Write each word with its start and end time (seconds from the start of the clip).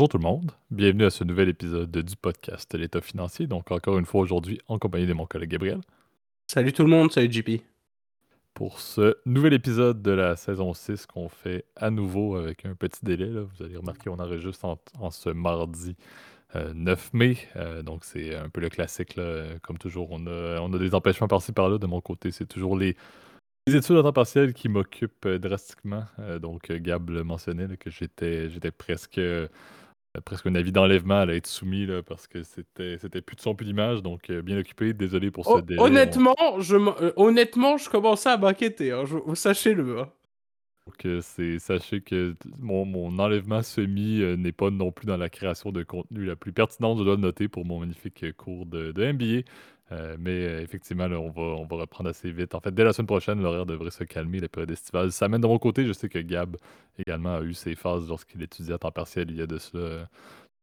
Bonjour 0.00 0.08
tout 0.08 0.16
le 0.16 0.22
monde, 0.22 0.52
bienvenue 0.70 1.04
à 1.04 1.10
ce 1.10 1.24
nouvel 1.24 1.50
épisode 1.50 1.90
du 1.90 2.16
podcast 2.16 2.74
L'État 2.74 3.02
financier. 3.02 3.46
Donc 3.46 3.70
encore 3.70 3.98
une 3.98 4.06
fois 4.06 4.22
aujourd'hui 4.22 4.58
en 4.66 4.78
compagnie 4.78 5.06
de 5.06 5.12
mon 5.12 5.26
collègue 5.26 5.50
Gabriel. 5.50 5.82
Salut 6.46 6.72
tout 6.72 6.84
le 6.84 6.88
monde, 6.88 7.12
salut 7.12 7.30
JP. 7.30 7.60
Pour 8.54 8.80
ce 8.80 9.18
nouvel 9.26 9.52
épisode 9.52 10.00
de 10.00 10.10
la 10.10 10.36
saison 10.36 10.72
6 10.72 11.04
qu'on 11.04 11.28
fait 11.28 11.66
à 11.76 11.90
nouveau 11.90 12.36
avec 12.36 12.64
un 12.64 12.74
petit 12.74 13.04
délai. 13.04 13.28
Vous 13.28 13.62
allez 13.62 13.76
remarquer, 13.76 14.08
on 14.08 14.18
enregistre 14.18 14.64
en, 14.64 14.78
en 14.98 15.10
ce 15.10 15.28
mardi 15.28 15.96
9 16.54 17.10
mai. 17.12 17.36
Euh, 17.56 17.82
donc 17.82 18.06
c'est 18.06 18.34
un 18.34 18.48
peu 18.48 18.62
le 18.62 18.70
classique. 18.70 19.20
Comme 19.60 19.76
toujours, 19.76 20.08
on 20.12 20.26
a, 20.26 20.62
on 20.62 20.72
a 20.72 20.78
des 20.78 20.94
empêchements 20.94 21.28
par-ci 21.28 21.52
par-là. 21.52 21.76
De 21.76 21.86
mon 21.86 22.00
côté, 22.00 22.30
c'est 22.30 22.46
toujours 22.46 22.74
les, 22.74 22.96
les 23.66 23.76
études 23.76 23.96
en 23.96 24.02
temps 24.02 24.14
partiel 24.14 24.54
qui 24.54 24.70
m'occupent 24.70 25.26
euh, 25.26 25.38
drastiquement. 25.38 26.04
Euh, 26.20 26.38
donc 26.38 26.72
Gab 26.72 27.10
le 27.10 27.22
mentionnait 27.22 27.76
que 27.76 27.90
j'étais 27.90 28.48
j'étais 28.48 28.70
presque 28.70 29.20
presque 30.24 30.46
un 30.46 30.54
avis 30.54 30.72
d'enlèvement 30.72 31.20
à 31.20 31.26
être 31.26 31.46
soumis 31.46 31.86
là, 31.86 32.02
parce 32.02 32.26
que 32.26 32.42
c'était 32.42 32.98
c'était 32.98 33.20
plus 33.20 33.36
de 33.36 33.40
son 33.40 33.54
plus 33.54 33.66
d'image 33.66 34.02
donc 34.02 34.30
bien 34.30 34.58
occupé 34.58 34.92
désolé 34.92 35.30
pour 35.30 35.46
ce 35.46 35.60
délai 35.60 35.80
honnêtement 35.80 36.34
je 36.58 36.76
honnêtement 37.16 37.76
je 37.76 37.88
commençais 37.88 38.30
à 38.30 38.36
m'inquiéter 38.36 38.92
hein, 38.92 39.04
sachez-le 39.34 40.00
hein. 40.00 40.08
Donc, 40.86 41.22
sachez 41.60 42.00
que 42.00 42.34
mon, 42.58 42.84
mon 42.84 43.18
enlèvement 43.18 43.62
semi 43.62 44.20
euh, 44.22 44.36
n'est 44.36 44.52
pas 44.52 44.70
non 44.70 44.90
plus 44.90 45.06
dans 45.06 45.16
la 45.16 45.28
création 45.28 45.70
de 45.72 45.82
contenu 45.82 46.24
la 46.24 46.36
plus 46.36 46.52
pertinente, 46.52 46.98
je 46.98 47.04
dois 47.04 47.14
le 47.14 47.20
noter, 47.20 47.48
pour 47.48 47.64
mon 47.64 47.80
magnifique 47.80 48.24
cours 48.36 48.66
de, 48.66 48.90
de 48.92 49.12
MBA. 49.12 49.48
Euh, 49.92 50.16
mais 50.18 50.30
euh, 50.30 50.60
effectivement, 50.62 51.04
on, 51.04 51.30
va, 51.30 51.42
on 51.42 51.66
va 51.66 51.76
reprendre 51.76 52.10
assez 52.10 52.30
vite. 52.30 52.54
En 52.54 52.60
fait, 52.60 52.72
dès 52.72 52.84
la 52.84 52.92
semaine 52.92 53.06
prochaine, 53.06 53.42
l'horaire 53.42 53.66
devrait 53.66 53.90
se 53.90 54.04
calmer, 54.04 54.38
la 54.38 54.48
période 54.48 54.70
estivale. 54.70 55.10
Ça 55.10 55.28
mène 55.28 55.40
de 55.40 55.46
mon 55.46 55.58
côté, 55.58 55.86
je 55.86 55.92
sais 55.92 56.08
que 56.08 56.18
Gab 56.18 56.56
également 56.98 57.36
a 57.36 57.42
eu 57.42 57.54
ses 57.54 57.74
phases 57.74 58.08
lorsqu'il 58.08 58.42
étudiait 58.42 58.74
à 58.74 58.78
temps 58.78 58.92
partiel 58.92 59.30
il 59.30 59.36
y 59.36 59.42
a 59.42 59.46
de 59.46 59.58
cela 59.58 60.08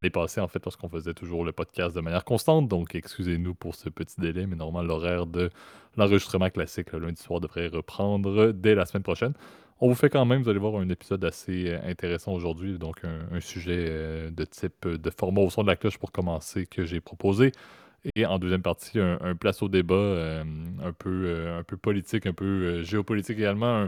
l'année 0.02 0.12
passée, 0.12 0.40
en 0.40 0.48
fait, 0.48 0.64
lorsqu'on 0.64 0.90
faisait 0.90 1.14
toujours 1.14 1.44
le 1.44 1.52
podcast 1.52 1.96
de 1.96 2.02
manière 2.02 2.24
constante. 2.24 2.68
Donc, 2.68 2.96
excusez-nous 2.96 3.56
pour 3.56 3.76
ce 3.76 3.90
petit 3.90 4.20
délai, 4.20 4.46
mais 4.46 4.56
normalement, 4.56 4.88
l'horaire 4.88 5.26
de 5.26 5.50
l'enregistrement 5.98 6.50
classique 6.50 6.92
le 6.94 7.00
lundi 7.00 7.22
soir 7.22 7.42
devrait 7.42 7.68
reprendre 7.68 8.52
dès 8.52 8.76
la 8.76 8.86
semaine 8.86 9.04
prochaine. 9.04 9.34
On 9.80 9.90
vous 9.90 9.96
fait 9.96 10.10
quand 10.10 10.26
même, 10.26 10.42
vous 10.42 10.50
allez 10.50 10.60
voir 10.60 10.76
un 10.76 10.90
épisode 10.90 11.24
assez 11.24 11.70
euh, 11.70 11.80
intéressant 11.84 12.34
aujourd'hui, 12.34 12.80
donc 12.80 13.02
un, 13.04 13.40
sujet 13.40 13.86
euh, 13.88 14.32
de 14.32 14.44
type 14.44 14.88
euh, 14.88 14.98
de 14.98 15.10
format 15.12 15.42
au 15.42 15.52
son 15.52 15.62
de 15.62 15.68
la 15.68 15.76
cloche 15.76 16.00
pour 16.00 16.12
commencer 16.12 16.66
que 16.66 16.84
j'ai 16.84 17.00
proposé. 17.00 17.52
Et 18.16 18.26
en 18.26 18.40
deuxième 18.40 18.62
partie, 18.62 19.00
un, 19.00 19.36
place 19.36 19.62
au 19.62 19.70
débat 19.70 19.96
euh, 19.96 20.44
un, 20.84 20.94
peu, 20.94 21.24
euh, 21.26 21.60
un 21.60 21.64
peu 21.64 21.78
politique, 21.78 22.26
un 22.26 22.34
peu 22.34 22.46
euh, 22.46 22.84
géopolitique 22.84 23.38
également. 23.38 23.88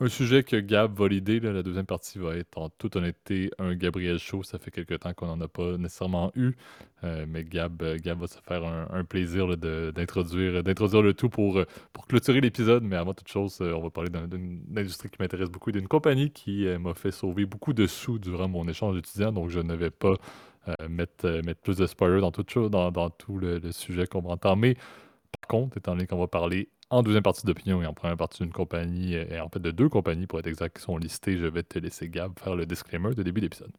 Un, 0.00 0.08
sujet 0.08 0.42
que 0.42 0.56
Gab 0.56 0.98
va 0.98 1.08
l'idée. 1.08 1.40
La 1.40 1.62
deuxième 1.62 1.84
partie 1.84 2.18
va 2.18 2.34
être 2.34 2.56
en 2.56 2.70
toute 2.70 2.96
honnêteté 2.96 3.50
un 3.58 3.74
Gabriel 3.74 4.18
Show. 4.18 4.42
Ça 4.42 4.58
fait 4.58 4.70
quelque 4.70 4.94
temps 4.94 5.12
qu'on 5.12 5.26
n'en 5.26 5.40
a 5.42 5.46
pas 5.46 5.76
nécessairement 5.76 6.32
eu. 6.34 6.52
mais 7.02 7.44
Gab, 7.44 7.82
Gab 7.98 8.18
va 8.18 8.26
se 8.26 8.38
faire 8.38 8.64
un, 8.64 9.04
plaisir 9.04 9.58
d'introduire, 9.58 10.62
d'introduire 10.62 11.02
le 11.02 11.12
tout 11.12 11.28
pour, 11.28 11.62
pour 11.92 12.06
clôturer 12.06 12.40
l'épisode. 12.40 12.82
Mais 12.82 12.96
avant 12.96 13.12
toute 13.12 13.28
chose, 13.28 13.60
on 13.60 13.82
va 13.82 13.90
parler 13.90 14.08
d'une 14.08 14.62
industrie 14.74 15.10
qui 15.10 15.20
m'intéresse 15.20 15.50
beaucoup, 15.50 15.70
d'une 15.70 15.86
compagnie 15.86 16.30
qui 16.30 16.64
m'a 16.78 16.94
fait 16.94 17.10
sauver 17.10 17.44
beaucoup 17.44 17.74
de 17.74 17.86
sous 17.86 18.18
durant 18.18 18.48
mon 18.48 18.66
échange 18.68 18.96
étudiant. 18.96 19.32
Donc 19.32 19.50
je 19.50 19.60
ne 19.60 19.74
vais 19.74 19.90
pas 19.90 20.14
euh, 20.80 20.88
mettre, 20.88 21.26
euh, 21.26 21.42
mettre 21.42 21.60
plus 21.60 21.76
de 21.76 21.86
spoilers 21.86 22.20
dans 22.20 22.30
tout, 22.30 23.38
le, 23.38 23.72
sujet 23.72 24.06
qu'on 24.06 24.20
va 24.20 24.30
entamer. 24.30 24.74
Par 24.74 25.48
contre, 25.48 25.76
étant 25.76 25.92
donné 25.92 26.06
qu'on 26.06 26.18
va 26.18 26.26
parler 26.26 26.68
en 26.90 27.02
deuxième 27.02 27.22
partie 27.22 27.46
d'opinion 27.46 27.82
et 27.82 27.86
en 27.86 27.94
première 27.94 28.16
partie 28.16 28.42
d'une 28.42 28.52
compagnie, 28.52 29.16
euh, 29.16 29.24
et 29.30 29.40
en 29.40 29.48
fait 29.48 29.60
de 29.60 29.70
deux 29.70 29.88
compagnies 29.88 30.26
pour 30.26 30.40
être 30.40 30.48
exact, 30.48 30.76
qui 30.76 30.82
sont 30.82 30.98
listées, 30.98 31.38
je 31.38 31.46
vais 31.46 31.62
te 31.62 31.78
laisser 31.78 32.08
Gab 32.08 32.38
faire 32.38 32.56
le 32.56 32.66
disclaimer 32.66 33.14
de 33.14 33.22
début 33.22 33.40
d'épisode. 33.40 33.72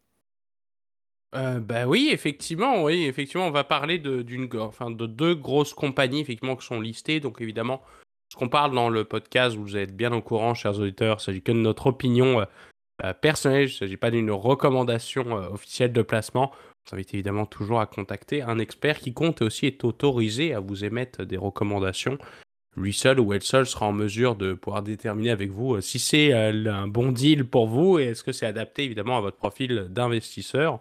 Euh, 1.34 1.60
bah 1.60 1.86
oui, 1.86 2.10
effectivement, 2.12 2.82
oui, 2.84 3.04
effectivement, 3.04 3.46
on 3.46 3.50
va 3.50 3.64
parler 3.64 3.98
de 3.98 4.22
deux 4.22 5.34
grosses 5.34 5.72
compagnies 5.72 6.20
effectivement 6.20 6.56
qui 6.56 6.66
sont 6.66 6.80
listées. 6.80 7.20
Donc 7.20 7.40
évidemment, 7.40 7.82
ce 8.30 8.36
qu'on 8.36 8.48
parle 8.48 8.74
dans 8.74 8.90
le 8.90 9.04
podcast, 9.04 9.56
vous 9.56 9.76
êtes 9.76 9.94
bien 9.94 10.12
au 10.12 10.20
courant, 10.20 10.54
chers 10.54 10.78
auditeurs, 10.78 11.18
il 11.20 11.22
s'agit 11.22 11.42
que 11.42 11.52
de 11.52 11.58
notre 11.58 11.86
opinion 11.86 12.46
personnelle, 13.22 13.62
il 13.62 13.72
ne 13.72 13.76
s'agit 13.76 13.96
pas 13.96 14.10
d'une 14.10 14.30
recommandation 14.30 15.32
officielle 15.32 15.92
de 15.92 16.02
placement. 16.02 16.52
Vous 16.86 16.96
invite 16.96 17.14
évidemment 17.14 17.46
toujours 17.46 17.80
à 17.80 17.86
contacter 17.86 18.42
un 18.42 18.58
expert 18.58 18.98
qui 18.98 19.12
compte 19.12 19.40
et 19.40 19.44
aussi 19.44 19.66
est 19.66 19.84
autorisé 19.84 20.54
à 20.54 20.60
vous 20.60 20.84
émettre 20.84 21.24
des 21.24 21.36
recommandations. 21.36 22.18
Lui 22.76 22.94
seul 22.94 23.20
ou 23.20 23.32
elle 23.34 23.42
seule 23.42 23.66
sera 23.66 23.86
en 23.86 23.92
mesure 23.92 24.34
de 24.34 24.54
pouvoir 24.54 24.82
déterminer 24.82 25.30
avec 25.30 25.50
vous 25.50 25.74
euh, 25.74 25.80
si 25.82 25.98
c'est 25.98 26.32
euh, 26.32 26.72
un 26.72 26.88
bon 26.88 27.12
deal 27.12 27.44
pour 27.44 27.66
vous 27.66 27.98
et 27.98 28.04
est-ce 28.04 28.24
que 28.24 28.32
c'est 28.32 28.46
adapté 28.46 28.84
évidemment 28.84 29.18
à 29.18 29.20
votre 29.20 29.36
profil 29.36 29.88
d'investisseur. 29.90 30.80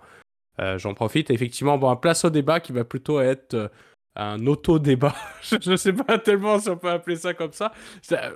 Euh, 0.60 0.78
j'en 0.78 0.94
profite 0.94 1.30
effectivement, 1.32 1.78
bon, 1.78 1.90
un 1.90 1.98
place 1.98 2.24
au 2.24 2.30
débat 2.30 2.62
qui 2.62 2.72
va 2.72 2.86
plutôt 2.86 3.20
être 3.20 3.70
un 4.16 4.46
auto-débat. 4.48 5.16
je 5.42 5.70
ne 5.70 5.76
sais 5.76 5.94
pas 5.94 6.18
tellement 6.18 6.60
si 6.60 6.70
on 6.70 6.78
peut 6.78 6.90
appeler 6.90 7.18
ça 7.18 7.34
comme 7.34 7.52
ça. 7.52 7.74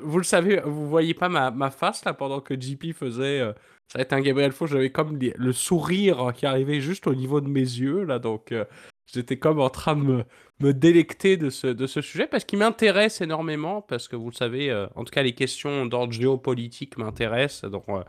Vous 0.01 0.17
le 0.17 0.23
savez, 0.23 0.61
vous 0.65 0.89
voyez 0.89 1.13
pas 1.13 1.29
ma, 1.29 1.49
ma 1.51 1.71
face 1.71 2.03
là 2.03 2.13
pendant 2.13 2.41
que 2.41 2.59
JP 2.59 2.93
faisait 2.93 3.41
ça 3.91 3.99
va 3.99 4.01
être 4.01 4.13
un 4.13 4.21
Gabriel 4.21 4.51
Faux, 4.51 4.67
j'avais 4.67 4.89
comme 4.89 5.19
le 5.19 5.53
sourire 5.53 6.33
qui 6.35 6.45
arrivait 6.45 6.81
juste 6.81 7.07
au 7.07 7.15
niveau 7.15 7.41
de 7.41 7.47
mes 7.47 7.59
yeux, 7.59 8.03
là, 8.03 8.19
donc 8.19 8.51
euh, 8.51 8.65
j'étais 9.05 9.37
comme 9.37 9.59
en 9.59 9.69
train 9.69 9.95
de 9.95 10.25
me, 10.59 10.73
délecter 10.73 11.37
de 11.37 11.49
ce, 11.49 12.01
sujet, 12.01 12.27
parce 12.27 12.45
qu'il 12.45 12.59
m'intéresse 12.59 13.21
énormément, 13.21 13.81
parce 13.81 14.07
que 14.07 14.15
vous 14.15 14.29
le 14.29 14.35
savez, 14.35 14.71
euh, 14.71 14.87
en 14.95 15.03
tout 15.03 15.11
cas 15.11 15.21
les 15.21 15.33
questions 15.33 15.85
d'ordre 15.85 16.13
géopolitique 16.13 16.97
m'intéressent, 16.97 17.69
donc 17.69 17.85
euh, 17.89 18.03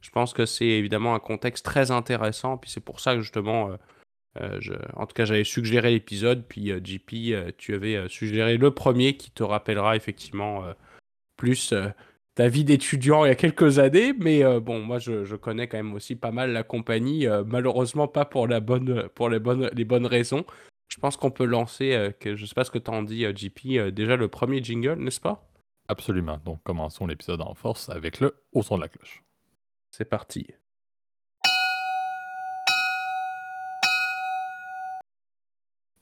je 0.00 0.10
pense 0.10 0.32
que 0.32 0.46
c'est 0.46 0.66
évidemment 0.66 1.14
un 1.14 1.20
contexte 1.20 1.64
très 1.64 1.90
intéressant, 1.90 2.56
puis 2.56 2.70
c'est 2.70 2.80
pour 2.80 3.00
ça 3.00 3.14
que 3.14 3.20
justement, 3.20 3.76
en 4.36 5.06
tout 5.06 5.14
cas 5.14 5.24
j'avais 5.24 5.42
suggéré 5.42 5.90
l'épisode, 5.90 6.44
puis 6.48 6.70
JP, 6.84 7.56
tu 7.58 7.74
avais 7.74 8.08
suggéré 8.08 8.56
le 8.56 8.70
premier 8.70 9.16
qui 9.16 9.32
te 9.32 9.42
rappellera 9.42 9.96
effectivement 9.96 10.62
plus 11.36 11.74
ta 12.38 12.48
vie 12.48 12.62
d'étudiant 12.62 13.24
il 13.24 13.28
y 13.30 13.32
a 13.32 13.34
quelques 13.34 13.80
années, 13.80 14.12
mais 14.16 14.44
euh, 14.44 14.60
bon, 14.60 14.78
moi 14.78 15.00
je, 15.00 15.34
connais 15.34 15.66
quand 15.66 15.76
même 15.76 15.92
aussi 15.94 16.14
pas 16.14 16.30
mal 16.30 16.52
la 16.52 16.62
compagnie, 16.62 17.26
euh, 17.26 17.42
malheureusement 17.44 18.06
pas 18.06 18.24
pour, 18.24 18.46
la 18.46 18.60
bonne, 18.60 19.08
pour 19.16 19.28
les, 19.28 19.40
bonnes, 19.40 19.68
les 19.74 19.84
bonnes 19.84 20.06
raisons. 20.06 20.44
Je 20.86 20.98
pense 20.98 21.16
qu'on 21.16 21.32
peut 21.32 21.44
lancer, 21.44 21.94
euh, 21.94 22.12
que, 22.12 22.36
je 22.36 22.46
sais 22.46 22.54
pas 22.54 22.62
ce 22.62 22.70
que 22.70 22.78
tu 22.78 22.92
en 22.92 23.02
dis, 23.02 23.24
JP, 23.24 23.90
déjà 23.90 24.14
le 24.14 24.28
premier 24.28 24.62
jingle, 24.62 25.00
n'est-ce 25.00 25.20
pas? 25.20 25.50
Absolument. 25.88 26.38
Donc 26.44 26.62
commençons 26.62 27.08
l'épisode 27.08 27.40
en 27.40 27.54
force 27.54 27.88
avec 27.88 28.20
le 28.20 28.36
au 28.52 28.62
son 28.62 28.76
de 28.76 28.82
la 28.82 28.88
cloche. 28.88 29.24
C'est 29.90 30.08
parti. 30.08 30.46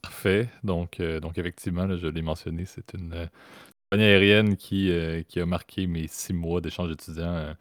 Parfait. 0.03 0.51
Donc, 0.65 1.01
donc 1.01 1.39
effectivement, 1.39 1.97
je 1.97 2.09
l'ai 2.09 2.21
mentionné, 2.21 2.67
c'est 2.67 2.93
une 2.93 3.31
compagnie 3.91 4.09
aérienne 4.09 4.57
qui, 4.57 4.91
euh, 4.91 5.23
qui 5.23 5.41
a 5.41 5.47
marqué 5.47 5.87
mes 5.87 6.09
six 6.09 6.33
mois 6.33 6.61
d'échange 6.61 6.91
étudiant 6.91 7.35
euh, 7.35 7.55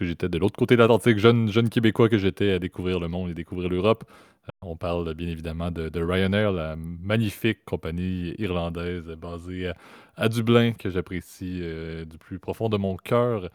j'étais 0.00 0.28
de 0.28 0.38
l'autre 0.38 0.58
côté 0.58 0.76
de 0.76 0.80
l'Atlantique, 0.80 1.18
jeune, 1.18 1.50
jeune 1.50 1.68
Québécois 1.70 2.08
que 2.08 2.18
j'étais 2.18 2.52
à 2.52 2.58
découvrir 2.58 3.00
le 3.00 3.08
monde 3.08 3.30
et 3.30 3.34
découvrir 3.34 3.70
l'Europe. 3.70 4.04
Euh, 4.08 4.50
on 4.62 4.76
parle 4.76 5.14
bien 5.14 5.28
évidemment 5.28 5.70
de, 5.70 5.90
Ryanair, 6.00 6.52
la 6.52 6.76
magnifique 6.76 7.64
compagnie 7.64 8.34
irlandaise 8.38 9.04
basée 9.18 9.72
à, 10.16 10.28
Dublin 10.28 10.72
que 10.72 10.90
j'apprécie 10.90 11.62
du 12.06 12.18
plus 12.18 12.38
profond 12.38 12.68
de 12.68 12.76
mon 12.76 12.96
cœur. 12.96 13.48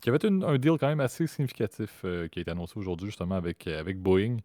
qui 0.00 0.10
avait 0.10 0.24
un 0.24 0.58
deal 0.58 0.76
quand 0.78 0.88
même 0.88 1.00
assez 1.00 1.26
significatif 1.26 2.04
qui 2.30 2.38
a 2.38 2.42
été 2.42 2.50
annoncé 2.50 2.74
aujourd'hui 2.76 3.08
justement 3.08 3.34
avec, 3.34 3.66
avec 3.66 3.98
Boeing 3.98 4.38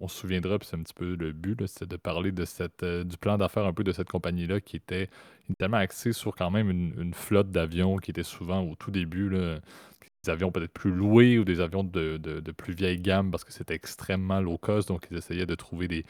on 0.00 0.08
se 0.08 0.18
souviendra, 0.18 0.58
puis 0.58 0.68
c'est 0.68 0.76
un 0.76 0.82
petit 0.82 0.94
peu 0.94 1.14
le 1.14 1.32
but, 1.32 1.66
c'est 1.66 1.88
de 1.88 1.96
parler 1.96 2.32
de 2.32 2.44
cette, 2.44 2.82
euh, 2.82 3.04
du 3.04 3.16
plan 3.16 3.38
d'affaires 3.38 3.64
un 3.64 3.72
peu 3.72 3.84
de 3.84 3.92
cette 3.92 4.08
compagnie-là 4.08 4.60
qui 4.60 4.76
était 4.76 5.08
tellement 5.58 5.76
axée 5.78 6.12
sur 6.12 6.34
quand 6.34 6.50
même 6.50 6.70
une, 6.70 7.14
flotte 7.14 7.50
d'avions 7.50 7.96
qui 7.96 8.10
était 8.10 8.22
souvent 8.22 8.60
au 8.62 8.74
tout 8.74 8.90
début 8.90 9.30
des 10.28 10.32
avions 10.32 10.50
peut-être 10.50 10.72
plus 10.72 10.90
loués 10.90 11.38
ou 11.38 11.44
des 11.44 11.60
avions 11.60 11.84
de, 11.84 12.52
plus 12.56 12.74
vieille 12.74 12.98
gamme 12.98 13.30
parce 13.30 13.44
que 13.44 13.52
c'était 13.52 13.74
extrêmement 13.74 14.40
low 14.40 14.58
cost, 14.58 14.88
donc 14.88 15.06
ils 15.10 15.16
essayaient 15.16 15.46
de 15.46 15.54
trouver 15.54 15.88
des, 15.88 16.04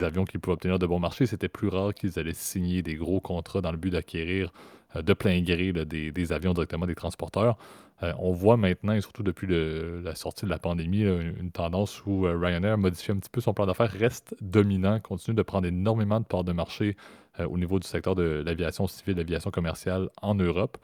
avions 0.00 0.24
qui 0.24 0.38
pouvaient 0.38 0.54
obtenir 0.54 0.78
de 0.78 0.86
bons 0.86 0.98
marchés. 0.98 1.26
C'était 1.26 1.48
plus 1.48 1.68
rare 1.68 1.94
qu'ils 1.94 2.18
allaient 2.18 2.34
signer 2.34 2.82
des 2.82 2.94
gros 2.94 3.20
contrats 3.20 3.60
dans 3.60 3.70
le 3.70 3.78
but 3.78 3.90
d'acquérir 3.90 4.52
euh, 4.96 5.02
de 5.02 5.12
plein 5.12 5.40
gré 5.40 5.72
des, 5.72 6.32
avions 6.32 6.52
directement 6.52 6.86
des 6.86 6.94
transporteurs. 6.94 7.56
Euh, 8.02 8.12
on 8.18 8.32
voit 8.32 8.56
maintenant, 8.56 8.94
et 8.94 9.00
surtout 9.02 9.22
depuis 9.22 9.46
la 9.46 10.14
sortie 10.14 10.46
de 10.46 10.50
la 10.50 10.58
pandémie, 10.58 11.02
une, 11.02 11.50
tendance 11.52 12.04
où 12.06 12.26
euh, 12.26 12.36
Ryanair 12.36 12.78
modifie 12.78 13.12
un 13.12 13.18
petit 13.18 13.30
peu 13.30 13.40
son 13.40 13.52
plan 13.52 13.66
d'affaires, 13.66 13.90
reste 13.90 14.34
dominant, 14.40 14.98
continue 15.00 15.36
de 15.36 15.42
prendre 15.42 15.66
énormément 15.66 16.18
de 16.18 16.24
parts 16.24 16.44
de 16.44 16.52
marché 16.52 16.96
au 17.38 17.56
niveau 17.56 17.78
du 17.78 17.86
secteur 17.86 18.14
de 18.14 18.42
l'aviation 18.44 18.86
civile, 18.86 19.14
de 19.14 19.20
l'aviation 19.20 19.50
commerciale 19.50 20.10
en 20.20 20.34
Europe. 20.34 20.76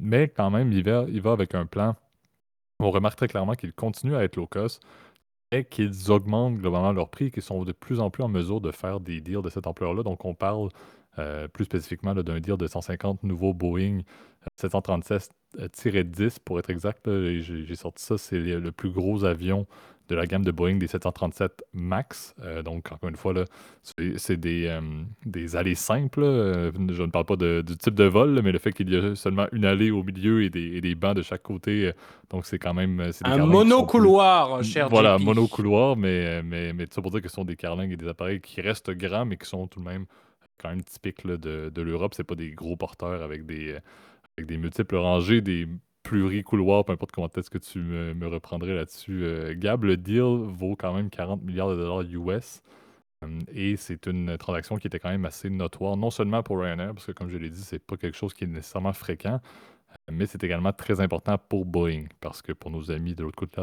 Mais 0.00 0.28
quand 0.28 0.50
même, 0.50 0.72
il 0.72 0.82
va, 0.82 1.32
avec 1.32 1.54
un 1.54 1.66
plan. 1.66 1.96
On 2.80 2.90
remarque 2.90 3.16
très 3.16 3.28
clairement 3.28 3.54
qu'il 3.54 3.72
continue 3.72 4.14
à 4.14 4.22
être 4.22 4.36
low 4.36 4.46
cost 4.46 4.82
et 5.50 5.64
qu'ils 5.64 6.10
augmentent 6.10 6.56
globalement 6.56 6.92
leur 6.92 7.08
prix, 7.08 7.30
qu'ils 7.30 7.42
sont 7.42 7.64
de 7.64 7.72
plus 7.72 8.00
en 8.00 8.10
plus 8.10 8.22
en 8.22 8.28
mesure 8.28 8.60
de 8.60 8.70
faire 8.70 9.00
des 9.00 9.20
deals 9.20 9.42
de 9.42 9.50
cette 9.50 9.66
ampleur-là. 9.66 10.02
Donc, 10.02 10.24
on 10.24 10.34
parle 10.34 10.68
euh, 11.18 11.48
plus 11.48 11.64
spécifiquement 11.64 12.14
d'un 12.14 12.40
deal 12.40 12.56
de 12.56 12.66
150 12.66 13.22
nouveaux 13.22 13.54
Boeing 13.54 14.00
737-10 14.60 15.30
euh, 15.58 16.30
pour 16.44 16.58
être 16.58 16.70
exact. 16.70 17.08
J'ai 17.08 17.76
sorti 17.76 18.04
ça, 18.04 18.18
c'est 18.18 18.38
le 18.38 18.72
plus 18.72 18.90
gros 18.90 19.24
avion 19.24 19.66
de 20.08 20.14
la 20.14 20.26
gamme 20.26 20.44
de 20.44 20.50
Boeing 20.50 20.76
des 20.76 20.86
737 20.86 21.64
MAX. 21.72 22.34
Euh, 22.42 22.62
donc, 22.62 22.92
encore 22.92 23.08
une 23.08 23.16
fois, 23.16 23.34
c'est 24.16 24.36
des, 24.36 24.66
euh, 24.66 24.80
des 25.24 25.56
allées 25.56 25.74
simples. 25.74 26.22
Je 26.22 27.02
ne 27.02 27.10
parle 27.10 27.24
pas 27.24 27.36
du 27.36 27.76
type 27.76 27.94
de 27.94 28.04
vol, 28.04 28.40
mais 28.42 28.52
le 28.52 28.58
fait 28.58 28.72
qu'il 28.72 28.92
y 28.92 28.96
a 28.96 29.14
seulement 29.14 29.46
une 29.52 29.64
allée 29.64 29.90
au 29.90 30.02
milieu 30.02 30.42
et 30.42 30.50
des, 30.50 30.76
et 30.76 30.80
des 30.80 30.94
bancs 30.94 31.16
de 31.16 31.22
chaque 31.22 31.42
côté. 31.42 31.92
donc, 32.30 32.46
c'est 32.46 32.58
quand 32.58 32.74
même. 32.74 33.10
Un 33.24 33.46
monocouloir, 33.46 34.62
cher 34.62 34.88
Voilà, 34.88 35.18
monocouloir, 35.18 35.96
mais, 35.96 36.42
mais, 36.42 36.72
mais 36.72 36.86
ça 36.90 37.02
pour 37.02 37.10
dire 37.10 37.22
que 37.22 37.28
ce 37.28 37.34
sont 37.34 37.44
des 37.44 37.56
carlingues 37.56 37.92
et 37.92 37.96
des 37.96 38.08
appareils 38.08 38.40
qui 38.40 38.60
restent 38.60 38.90
grands, 38.90 39.26
mais 39.26 39.36
qui 39.36 39.48
sont 39.48 39.66
tout 39.66 39.80
de 39.80 39.84
même 39.84 40.06
quand 40.58 40.70
même 40.70 40.82
typiques 40.82 41.26
de, 41.26 41.70
de 41.74 41.82
l'Europe. 41.82 42.14
C'est 42.14 42.24
pas 42.24 42.34
des 42.34 42.50
gros 42.52 42.76
porteurs 42.76 43.22
avec 43.22 43.44
des, 43.44 43.76
avec 44.36 44.48
des 44.48 44.58
multiples 44.58 44.96
rangées, 44.96 45.40
des 45.40 45.66
pluri-couloirs, 46.06 46.84
peu 46.84 46.92
importe 46.92 47.12
comment 47.12 47.28
est-ce 47.36 47.50
que 47.50 47.58
tu 47.58 47.80
me, 47.80 48.26
reprendrais 48.28 48.74
là-dessus. 48.74 49.24
Euh, 49.24 49.54
Gab, 49.56 49.84
le 49.84 49.96
deal 49.96 50.22
vaut 50.22 50.76
quand 50.76 50.94
même 50.94 51.10
40 51.10 51.42
milliards 51.42 51.70
de 51.70 51.76
dollars 51.76 52.02
US. 52.02 52.62
Euh, 53.24 53.40
et 53.52 53.76
c'est 53.76 54.06
une 54.06 54.38
transaction 54.38 54.76
qui 54.76 54.86
était 54.86 55.00
quand 55.00 55.10
même 55.10 55.24
assez 55.24 55.50
notoire, 55.50 55.96
non 55.96 56.10
seulement 56.10 56.42
pour 56.42 56.60
Ryanair, 56.60 56.94
parce 56.94 57.06
que 57.06 57.12
comme 57.12 57.28
je 57.30 57.36
l'ai 57.36 57.50
dit, 57.50 57.60
c'est 57.60 57.84
pas 57.84 57.96
quelque 57.96 58.16
chose 58.16 58.34
qui 58.34 58.44
est 58.44 58.46
nécessairement 58.46 58.92
fréquent, 58.92 59.40
mais 60.10 60.26
c'est 60.26 60.42
également 60.44 60.72
très 60.72 61.00
important 61.00 61.36
pour 61.38 61.64
Boeing, 61.64 62.04
parce 62.20 62.42
que 62.42 62.52
pour 62.52 62.70
nos 62.70 62.90
amis 62.90 63.14
de 63.14 63.22
l'autre 63.22 63.36
côté 63.36 63.56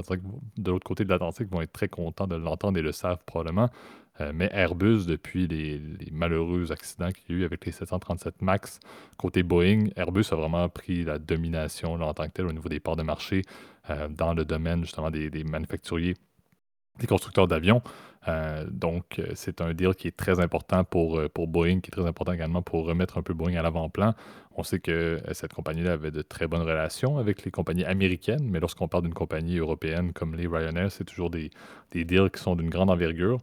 de 1.06 1.10
l'Atlantique, 1.10 1.50
vont 1.52 1.62
être 1.62 1.72
très 1.72 1.88
contents 1.88 2.28
de 2.28 2.36
l'entendre 2.36 2.78
et 2.78 2.82
le 2.82 2.92
savent 2.92 3.24
probablement. 3.26 3.70
Euh, 4.22 4.32
mais 4.34 4.50
Airbus, 4.52 5.06
depuis 5.08 5.48
les, 5.48 5.82
malheureux 6.12 6.72
accidents 6.72 7.12
qu'il 7.12 7.36
y 7.36 7.40
a 7.40 7.42
eu 7.42 7.46
avec 7.46 7.66
les 7.66 7.72
737 7.72 8.42
MAX, 8.42 8.80
côté 9.18 9.42
Boeing, 9.42 9.88
Airbus 9.96 10.26
a 10.32 10.36
vraiment 10.36 10.70
pris 10.70 11.04
la 11.04 11.18
domination 11.18 11.94
en 11.94 12.14
tant 12.14 12.28
que 12.28 12.34
tel 12.34 12.46
au 12.46 12.52
niveau 12.52 12.70
des 12.70 12.80
parts 12.80 12.96
de 12.96 13.04
marché 13.04 13.42
euh, 13.90 14.08
dans 14.10 14.34
le 14.34 14.46
domaine 14.46 14.84
justement 14.84 15.10
des, 15.10 15.44
manufacturiers, 15.44 16.16
des 17.00 17.08
constructeurs 17.08 17.48
d'avions. 17.48 17.82
Euh, 18.28 18.66
donc, 18.70 19.22
c'est 19.36 19.62
un 19.62 19.74
deal 19.74 19.96
qui 19.96 20.08
est 20.08 20.16
très 20.16 20.40
important 20.40 20.84
pour, 20.84 21.22
pour 21.34 21.48
Boeing, 21.48 21.82
qui 21.82 21.90
est 21.90 21.92
très 21.92 22.06
important 22.08 22.32
également 22.34 22.62
pour 22.62 22.86
remettre 22.86 23.18
un 23.18 23.22
peu 23.22 23.34
Boeing 23.34 23.56
à 23.56 23.62
l'avant-plan. 23.62 24.14
On 24.56 24.64
sait 24.64 24.80
que 24.80 25.22
cette 25.32 25.54
compagnie-là 25.54 25.94
avait 25.94 26.12
de 26.12 26.22
très 26.22 26.48
bonnes 26.48 26.62
relations 26.62 27.18
avec 27.18 27.44
les 27.44 27.52
compagnies 27.52 27.86
américaines, 27.86 28.48
mais 28.50 28.60
lorsqu'on 28.60 28.88
parle 28.88 29.04
d'une 29.04 29.14
compagnie 29.14 29.58
européenne 29.58 30.14
comme 30.14 30.36
les 30.36 30.48
Ryanair, 30.48 30.92
c'est 30.92 31.06
toujours 31.06 31.32
des, 31.32 31.50
des 31.92 32.06
deals 32.06 32.30
qui 32.30 32.40
sont 32.42 32.56
d'une 32.56 32.70
grande 32.70 32.92
envergure. 32.92 33.40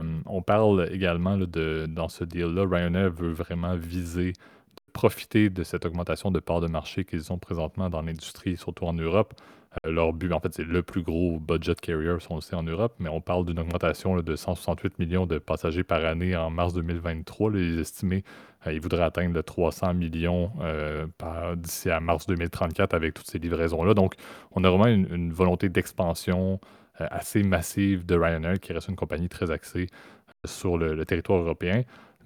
Hum, 0.00 0.22
on 0.26 0.42
parle 0.42 0.88
également 0.92 1.36
de, 1.36 1.86
dans 1.88 2.08
ce 2.08 2.24
deal-là, 2.24 2.64
Ryanair 2.68 3.10
veut 3.10 3.32
vraiment 3.32 3.76
viser, 3.76 4.32
profiter 4.92 5.50
de 5.50 5.62
cette 5.62 5.86
augmentation 5.86 6.30
de 6.30 6.40
parts 6.40 6.60
de 6.60 6.68
marché 6.68 7.04
qu'ils 7.04 7.32
ont 7.32 7.38
présentement 7.38 7.90
dans 7.90 8.02
l'industrie, 8.02 8.56
surtout 8.56 8.84
en 8.84 8.92
Europe. 8.92 9.34
Euh, 9.86 9.90
leur 9.90 10.12
but, 10.12 10.32
en 10.32 10.40
fait, 10.40 10.52
c'est 10.52 10.64
le 10.64 10.82
plus 10.82 11.02
gros 11.02 11.38
budget 11.38 11.74
carrier, 11.74 12.16
on 12.28 12.36
le 12.36 12.40
sait, 12.40 12.56
en 12.56 12.62
Europe, 12.62 12.94
mais 12.98 13.08
on 13.08 13.20
parle 13.20 13.44
d'une 13.44 13.58
augmentation 13.58 14.16
de 14.20 14.36
168 14.36 14.98
millions 14.98 15.26
de 15.26 15.38
passagers 15.38 15.84
par 15.84 16.04
année 16.04 16.36
en 16.36 16.50
mars 16.50 16.74
2023. 16.74 17.52
les 17.52 17.80
estimés, 17.80 18.24
euh, 18.66 18.72
ils 18.72 18.80
voudraient 18.80 19.04
atteindre 19.04 19.40
300 19.40 19.94
millions 19.94 20.52
euh, 20.60 21.06
d'ici 21.56 21.90
à 21.90 22.00
mars 22.00 22.26
2034 22.26 22.94
avec 22.94 23.14
toutes 23.14 23.28
ces 23.28 23.38
livraisons-là. 23.38 23.94
Donc, 23.94 24.14
on 24.52 24.64
a 24.64 24.70
vraiment 24.70 24.86
une 24.86 25.32
volonté 25.32 25.68
d'expansion 25.68 26.60
assez 27.08 27.42
massive 27.42 28.04
de 28.04 28.14
Ryanair, 28.14 28.60
qui 28.60 28.72
reste 28.72 28.88
une 28.88 28.96
compagnie 28.96 29.28
très 29.28 29.50
axée 29.50 29.86
sur 30.44 30.78
le, 30.78 31.04
territoire 31.04 31.40
européen. 31.40 31.82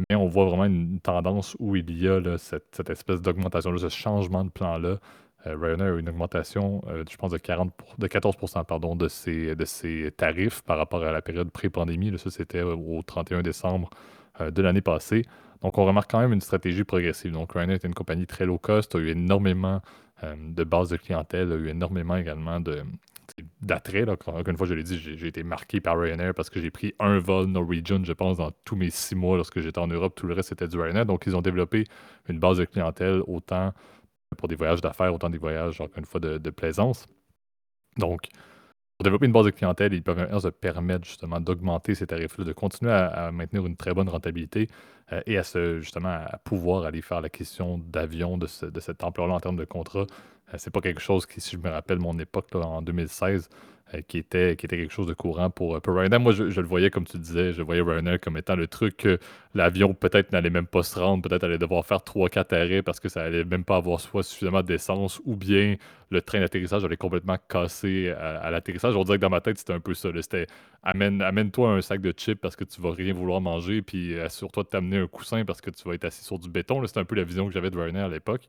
Mais 0.09 0.17
on 0.17 0.27
voit 0.27 0.47
vraiment 0.47 0.65
une 0.65 1.01
tendance 1.01 1.57
où 1.59 1.77
il 1.77 1.91
y 1.91 2.09
a 2.09 2.21
cette, 2.39 2.91
espèce 2.91 3.21
d'augmentation, 3.21 3.77
ce 3.77 3.89
changement 3.89 4.45
de 4.45 4.51
plan-là. 4.51 4.99
Euh, 5.47 5.57
Ryanair 5.61 5.95
a 5.95 5.99
une 5.99 6.09
augmentation, 6.09 6.83
je 6.89 7.17
pense, 7.17 7.31
de, 7.33 7.39
40 7.39 7.73
de 7.99 8.07
14 8.07 8.37
pardon, 8.67 8.97
de, 8.97 9.09
ses, 9.09 9.55
de 9.55 9.65
ses 9.65 10.11
tarifs 10.17 10.63
par 10.63 10.79
rapport 10.79 11.05
à 11.05 11.13
la 11.13 11.23
période 11.23 11.51
pré-pandémie. 11.51 12.19
Ça, 12.19 12.31
c'était 12.31 12.63
au 12.63 13.03
31 13.03 13.43
décembre 13.43 13.91
de 14.41 14.63
l'année 14.63 14.81
passée. 14.81 15.27
Donc, 15.63 15.79
on 15.79 15.85
remarque 15.85 16.11
quand 16.11 16.21
même 16.21 16.33
une 16.33 16.41
stratégie 16.41 16.85
progressive. 16.85 17.33
Donc, 17.33 17.53
Ryanair 17.53 17.77
est 17.77 17.85
une 17.85 17.95
compagnie 17.95 18.27
très 18.27 18.47
low 18.47 18.59
cost, 18.59 18.95
a 18.95 18.99
eu 18.99 19.11
énormément 19.11 19.81
de 20.23 20.65
bases 20.65 20.89
de 20.89 20.97
clientèle, 20.97 21.53
a 21.53 21.57
eu 21.57 21.69
énormément 21.69 22.17
également 22.17 22.59
de, 22.59 22.83
d'attrait. 23.61 24.09
Encore 24.09 24.39
une 24.47 24.57
fois, 24.57 24.67
je 24.67 24.75
l'ai 24.75 24.83
dit, 24.83 24.99
j'ai 24.99 25.27
été 25.27 25.43
marqué 25.43 25.81
par 25.81 25.99
Ryanair 25.99 26.35
parce 26.35 26.51
que 26.51 26.61
j'ai 26.61 26.71
pris 26.71 26.95
un 26.99 27.19
vol 27.19 27.47
Norwegian, 27.47 28.03
je 28.05 28.13
pense, 28.13 28.39
dans 28.39 28.51
tous 28.65 28.77
mes 28.77 28.91
six 28.91 29.15
mois 29.15 29.37
lorsque 29.37 29.61
j'étais 29.61 29.79
en 29.79 29.87
Europe. 29.87 30.15
Tout 30.15 30.27
le 30.27 30.35
reste, 30.35 30.51
c'était 30.51 30.69
du 30.69 30.79
Ryanair. 30.79 31.07
Donc, 31.07 31.25
ils 31.27 31.37
ont 31.37 31.43
développé 31.43 31.85
une 32.29 32.39
base 32.39 32.59
de 32.59 32.65
clientèle 32.65 33.23
autant 33.27 33.73
pour 34.37 34.49
des 34.49 34.57
voyages 34.57 34.81
d'affaires, 34.81 35.15
autant 35.15 35.31
des 35.31 35.39
voyages, 35.39 35.81
encore 35.81 35.99
une 35.99 36.05
fois, 36.05 36.21
de, 36.21 36.51
plaisance. 36.51 37.07
Donc, 37.97 38.29
pour 38.99 39.05
développer 39.05 39.27
une 39.27 39.33
base 39.33 39.47
de 39.47 39.51
clientèle, 39.51 39.93
ils 39.93 40.03
peuvent 40.03 40.39
se 40.41 40.49
permettre 40.49 41.05
justement 41.05 41.41
d'augmenter 41.41 41.95
ces 41.95 42.07
tarifs-là, 42.07 42.45
de 42.45 42.53
continuer 42.53 42.93
à, 42.93 43.31
maintenir 43.33 43.67
une 43.67 43.77
très 43.77 43.93
bonne 43.93 44.09
rentabilité 44.09 44.69
euh, 45.13 45.21
et 45.27 45.37
à 45.37 45.43
se, 45.45 45.81
justement 45.81 46.09
à 46.09 46.39
pouvoir 46.39 46.85
aller 46.85 47.03
faire 47.03 47.21
l'acquisition 47.21 47.79
d'avions 47.79 48.39
de, 48.39 48.47
de 48.69 48.81
cette 48.81 49.03
ampleur-là 49.05 49.35
en 49.35 49.41
termes 49.41 49.57
de 49.57 49.65
contrats 49.65 50.07
c'est 50.57 50.73
pas 50.73 50.81
quelque 50.81 51.01
chose 51.01 51.27
qui, 51.27 51.41
si 51.41 51.53
je 51.53 51.59
me 51.59 51.71
rappelle 51.71 51.99
mon 51.99 52.19
époque 52.19 52.55
en 52.55 52.83
2016, 52.83 53.49
euh, 53.93 54.01
qui, 54.09 54.17
était, 54.17 54.57
quelque 54.57 54.91
chose 54.91 55.07
de 55.07 55.13
courant 55.13 55.51
pour, 55.51 55.77
euh, 55.77 55.81
pour 55.81 55.95
Ryanair. 55.95 56.19
Moi, 56.19 56.33
je, 56.33 56.45
le 56.45 56.67
voyais, 56.67 56.89
comme 56.91 57.05
tu 57.05 57.19
disais, 57.19 57.53
je 57.53 57.61
voyais 57.61 57.83
Ryanair 57.83 58.19
comme 58.19 58.39
étant 58.39 58.57
le 58.57 58.67
truc 58.67 58.97
que 58.97 59.19
l'avion 59.55 59.93
peut-être 59.93 60.33
n'allait 60.33 60.49
même 60.49 60.67
pas 60.67 60.83
se 60.83 60.99
rendre, 60.99 61.29
peut-être 61.29 61.45
allait 61.45 61.59
devoir 61.59 61.85
faire 61.85 61.99
3-4 61.99 62.55
arrêts 62.55 62.83
parce 62.83 62.99
que 62.99 63.11
ça 63.11 63.23
allait 63.23 63.45
même 63.45 63.63
pas 63.63 63.77
avoir 63.77 64.01
soit 64.01 64.23
suffisamment 64.23 64.63
d'essence 64.63 65.21
ou 65.27 65.37
bien 65.37 65.77
le 66.09 66.23
train 66.23 66.41
d'atterrissage 66.41 66.83
allait 66.83 66.97
complètement 66.97 67.37
casser 67.49 68.09
à, 68.11 68.51
l'atterrissage. 68.51 68.97
On 68.97 69.05
dirait 69.05 69.19
que 69.19 69.23
dans 69.23 69.31
ma 69.31 69.43
tête, 69.43 69.59
c'était 69.59 69.75
un 69.75 69.81
peu 69.81 69.93
ça. 69.93 70.09
C'était 70.23 70.47
amène, 70.83 71.21
amène-toi 71.21 71.71
un 71.71 71.83
sac 71.83 72.01
de 72.01 72.13
chips 72.17 72.41
parce 72.41 72.57
que 72.57 72.65
tu 72.65 72.81
vas 72.81 72.93
rien 72.93 73.13
vouloir 73.13 73.43
manger, 73.43 73.83
puis 73.83 74.19
assure-toi 74.19 74.63
de 74.63 74.69
t'amener 74.69 74.97
un 74.99 75.09
coussin 75.09 75.45
parce 75.45 75.61
que 75.61 75.71
tu 75.71 75.87
vas 75.87 75.95
être 75.95 76.07
assis 76.07 76.25
sur 76.25 76.39
du 76.39 76.49
béton. 76.49 76.85
C'était 76.87 77.01
un 77.01 77.05
peu 77.05 77.17
la 77.17 77.25
vision 77.25 77.47
que 77.47 77.53
j'avais 77.53 77.71
de 77.71 77.79
Ryanair 77.79 78.07
à 78.07 78.09
l'époque 78.09 78.49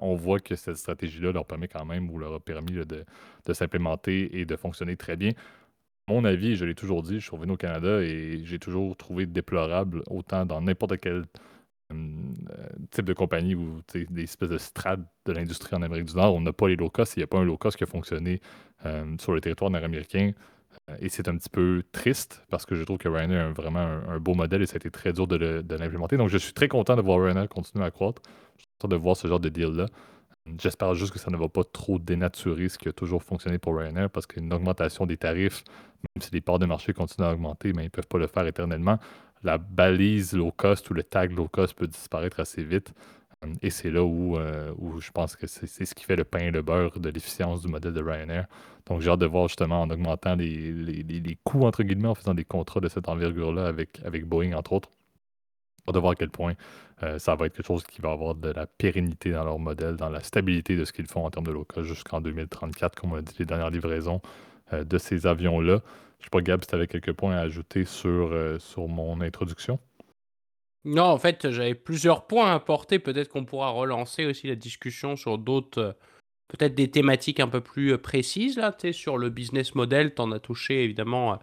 on 0.00 0.14
voit 0.14 0.40
que 0.40 0.56
cette 0.56 0.76
stratégie-là 0.76 1.32
leur 1.32 1.46
permet 1.46 1.68
quand 1.68 1.84
même, 1.84 2.10
ou 2.10 2.18
leur 2.18 2.34
a 2.34 2.40
permis 2.40 2.72
de, 2.72 3.04
s'implémenter 3.52 4.38
et 4.40 4.44
de 4.44 4.56
fonctionner 4.56 4.96
très 4.96 5.16
bien. 5.16 5.32
Mon 6.08 6.24
avis, 6.24 6.56
je 6.56 6.64
l'ai 6.64 6.74
toujours 6.74 7.02
dit, 7.02 7.20
je 7.20 7.26
suis 7.26 7.36
revenu 7.36 7.52
au 7.52 7.56
Canada 7.56 8.02
et 8.02 8.40
j'ai 8.44 8.58
toujours 8.58 8.96
trouvé 8.96 9.26
déplorable, 9.26 10.02
autant 10.08 10.44
dans 10.44 10.60
n'importe 10.60 10.98
quel 10.98 11.24
euh, 11.92 11.96
type 12.90 13.04
de 13.04 13.12
compagnie 13.12 13.54
ou 13.54 13.80
des 14.10 14.22
espèces 14.22 14.48
de 14.48 14.58
strates 14.58 15.00
de 15.26 15.32
l'industrie 15.32 15.76
en 15.76 15.82
Amérique 15.82 16.06
du 16.06 16.16
Nord, 16.16 16.34
on 16.34 16.40
n'a 16.40 16.52
pas 16.52 16.68
les 16.68 16.76
low 16.76 16.90
cost. 16.90 17.16
Il 17.16 17.20
n'y 17.20 17.24
a 17.24 17.26
pas 17.26 17.38
un 17.38 17.44
low 17.44 17.56
cost 17.56 17.76
qui 17.76 17.84
a 17.84 17.86
fonctionné 17.86 18.40
hum, 18.84 19.18
sur 19.18 19.32
le 19.32 19.40
territoire 19.40 19.70
nord-américain. 19.70 20.32
Euh, 20.90 20.96
et 21.00 21.08
c'est 21.08 21.28
un 21.28 21.36
petit 21.36 21.48
peu 21.48 21.82
triste 21.92 22.42
parce 22.50 22.66
que 22.66 22.74
je 22.74 22.82
trouve 22.82 22.98
que 22.98 23.08
Ryanair 23.08 23.46
a 23.46 23.52
vraiment 23.52 24.00
un, 24.08 24.18
beau 24.18 24.34
modèle 24.34 24.62
et 24.62 24.66
ça 24.66 24.74
a 24.74 24.76
été 24.76 24.90
très 24.90 25.12
dur 25.12 25.26
de 25.26 25.36
l'implémenter. 25.76 26.16
Donc 26.16 26.28
je 26.28 26.38
suis 26.38 26.52
très 26.52 26.68
content 26.68 26.96
de 26.96 27.02
voir 27.02 27.22
Ryanair 27.22 27.48
continuer 27.48 27.84
à 27.84 27.90
croître 27.90 28.22
de 28.88 28.96
voir 28.96 29.16
ce 29.16 29.28
genre 29.28 29.40
de 29.40 29.48
deal-là. 29.48 29.86
J'espère 30.58 30.94
juste 30.94 31.12
que 31.12 31.20
ça 31.20 31.30
ne 31.30 31.36
va 31.36 31.48
pas 31.48 31.62
trop 31.62 31.98
dénaturer 31.98 32.68
ce 32.68 32.76
qui 32.76 32.88
a 32.88 32.92
toujours 32.92 33.22
fonctionné 33.22 33.58
pour 33.58 33.76
Ryanair 33.76 34.10
parce 34.10 34.26
qu'une 34.26 34.52
augmentation 34.52 35.06
des 35.06 35.16
tarifs, 35.16 35.62
même 36.14 36.22
si 36.22 36.32
les 36.32 36.40
parts 36.40 36.58
de 36.58 36.66
marché 36.66 36.92
continuent 36.92 37.26
à 37.26 37.32
augmenter, 37.32 37.72
mais 37.72 37.82
ils 37.82 37.86
ne 37.86 37.90
peuvent 37.90 38.08
pas 38.08 38.18
le 38.18 38.26
faire 38.26 38.46
éternellement. 38.46 38.98
La 39.44 39.58
balise 39.58 40.32
low 40.32 40.50
cost 40.50 40.90
ou 40.90 40.94
le 40.94 41.04
tag 41.04 41.30
low 41.32 41.46
cost 41.46 41.74
peut 41.74 41.86
disparaître 41.86 42.40
assez 42.40 42.64
vite. 42.64 42.92
Et 43.60 43.70
c'est 43.70 43.90
là 43.90 44.04
où, 44.04 44.36
euh, 44.36 44.72
où 44.78 45.00
je 45.00 45.10
pense 45.10 45.34
que 45.36 45.46
c'est 45.46 45.84
ce 45.84 45.94
qui 45.94 46.04
fait 46.04 46.16
le 46.16 46.24
pain 46.24 46.38
et 46.38 46.50
le 46.50 46.62
beurre 46.62 46.98
de 46.98 47.08
l'efficience 47.08 47.62
du 47.62 47.68
modèle 47.68 47.92
de 47.92 48.02
Ryanair. 48.02 48.46
Donc 48.86 49.00
j'ai 49.00 49.10
hâte 49.10 49.20
de 49.20 49.26
voir 49.26 49.48
justement 49.48 49.82
en 49.82 49.90
augmentant 49.90 50.34
les, 50.34 50.72
les, 50.72 51.38
coûts, 51.44 51.64
entre 51.64 51.82
guillemets, 51.82 52.08
en 52.08 52.14
faisant 52.14 52.34
des 52.34 52.44
contrats 52.44 52.80
de 52.80 52.88
cette 52.88 53.08
envergure-là 53.08 53.66
avec, 53.66 54.00
avec 54.04 54.26
Boeing, 54.26 54.52
entre 54.54 54.72
autres, 54.72 54.90
de 55.90 55.98
voir 55.98 56.12
à 56.12 56.14
quel 56.14 56.30
point 56.30 56.54
euh, 57.02 57.18
ça 57.18 57.34
va 57.34 57.46
être 57.46 57.56
quelque 57.56 57.66
chose 57.66 57.82
qui 57.82 58.00
va 58.00 58.12
avoir 58.12 58.34
de 58.34 58.50
la 58.50 58.66
pérennité 58.66 59.32
dans 59.32 59.44
leur 59.44 59.58
modèle, 59.58 59.96
dans 59.96 60.08
la 60.08 60.22
stabilité 60.22 60.76
de 60.76 60.84
ce 60.84 60.92
qu'ils 60.92 61.08
font 61.08 61.24
en 61.24 61.30
termes 61.30 61.46
de 61.46 61.52
low 61.52 61.66
jusqu'en 61.82 62.20
2034, 62.20 62.94
comme 62.94 63.12
on 63.12 63.16
a 63.16 63.22
dit, 63.22 63.34
les 63.38 63.46
dernières 63.46 63.70
livraisons 63.70 64.20
euh, 64.72 64.84
de 64.84 64.98
ces 64.98 65.26
avions-là. 65.26 65.80
Je 66.18 66.20
ne 66.20 66.24
sais 66.24 66.30
pas, 66.30 66.40
Gab, 66.40 66.62
si 66.62 66.68
tu 66.68 66.74
avais 66.76 66.86
quelques 66.86 67.12
points 67.12 67.34
à 67.34 67.40
ajouter 67.40 67.84
sur, 67.84 68.30
euh, 68.32 68.58
sur 68.60 68.86
mon 68.86 69.20
introduction. 69.20 69.80
Non, 70.84 71.04
en 71.04 71.18
fait, 71.18 71.50
j'avais 71.50 71.74
plusieurs 71.74 72.26
points 72.26 72.52
à 72.52 72.54
apporter. 72.54 73.00
Peut-être 73.00 73.28
qu'on 73.28 73.44
pourra 73.44 73.70
relancer 73.70 74.24
aussi 74.24 74.46
la 74.46 74.56
discussion 74.56 75.16
sur 75.16 75.38
d'autres, 75.38 75.96
peut-être 76.48 76.74
des 76.74 76.90
thématiques 76.90 77.40
un 77.40 77.48
peu 77.48 77.60
plus 77.60 77.98
précises, 77.98 78.56
là, 78.56 78.76
sur 78.92 79.18
le 79.18 79.30
business 79.30 79.74
model. 79.74 80.14
Tu 80.14 80.22
en 80.22 80.32
as 80.32 80.40
touché 80.40 80.82
évidemment 80.84 81.38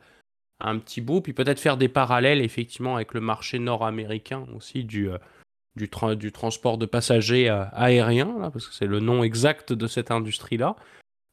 un 0.59 0.77
petit 0.79 1.01
bout, 1.01 1.21
puis 1.21 1.33
peut-être 1.33 1.59
faire 1.59 1.77
des 1.77 1.89
parallèles 1.89 2.41
effectivement 2.41 2.95
avec 2.95 3.13
le 3.13 3.21
marché 3.21 3.59
nord-américain 3.59 4.45
aussi 4.55 4.83
du, 4.83 5.09
euh, 5.09 5.17
du, 5.75 5.89
du, 6.17 6.31
transport 6.31 6.77
de 6.77 6.85
passagers 6.85 7.49
euh, 7.49 7.65
aériens, 7.71 8.37
là, 8.39 8.51
parce 8.51 8.67
que 8.67 8.73
c'est 8.73 8.87
le 8.87 8.99
nom 8.99 9.23
exact 9.23 9.73
de 9.73 9.87
cette 9.87 10.11
industrie-là. 10.11 10.75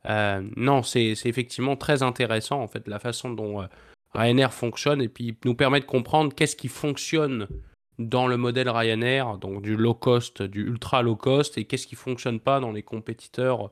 Euh, 0.09 0.43
non, 0.57 0.83
c'est 0.83 1.17
effectivement 1.25 1.77
très 1.77 2.05
intéressant 2.05 2.61
en 2.61 2.69
fait 2.69 2.87
la 2.87 3.01
façon 3.01 3.31
dont 3.31 3.67
Ryanair 4.15 4.53
fonctionne 4.53 5.03
et 5.03 5.09
puis 5.09 5.37
nous 5.45 5.57
permet 5.57 5.81
de 5.81 5.85
comprendre 5.85 6.33
qu'est-ce 6.33 6.55
qui 6.55 6.69
fonctionne 6.69 7.49
dans 7.99 8.29
le 8.29 8.37
modèle 8.37 8.69
Ryanair, 8.69 9.39
donc 9.39 9.63
du 9.63 9.77
low 9.77 9.95
cost, 9.95 10.43
du 10.43 10.65
ultra 10.65 11.03
low 11.03 11.17
cost, 11.17 11.59
et 11.59 11.65
qu'est-ce 11.65 11.89
qui 11.89 11.97
fonctionne 11.97 12.39
pas 12.39 12.61
dans 12.61 12.71
les 12.71 12.83
compétiteurs 12.83 13.71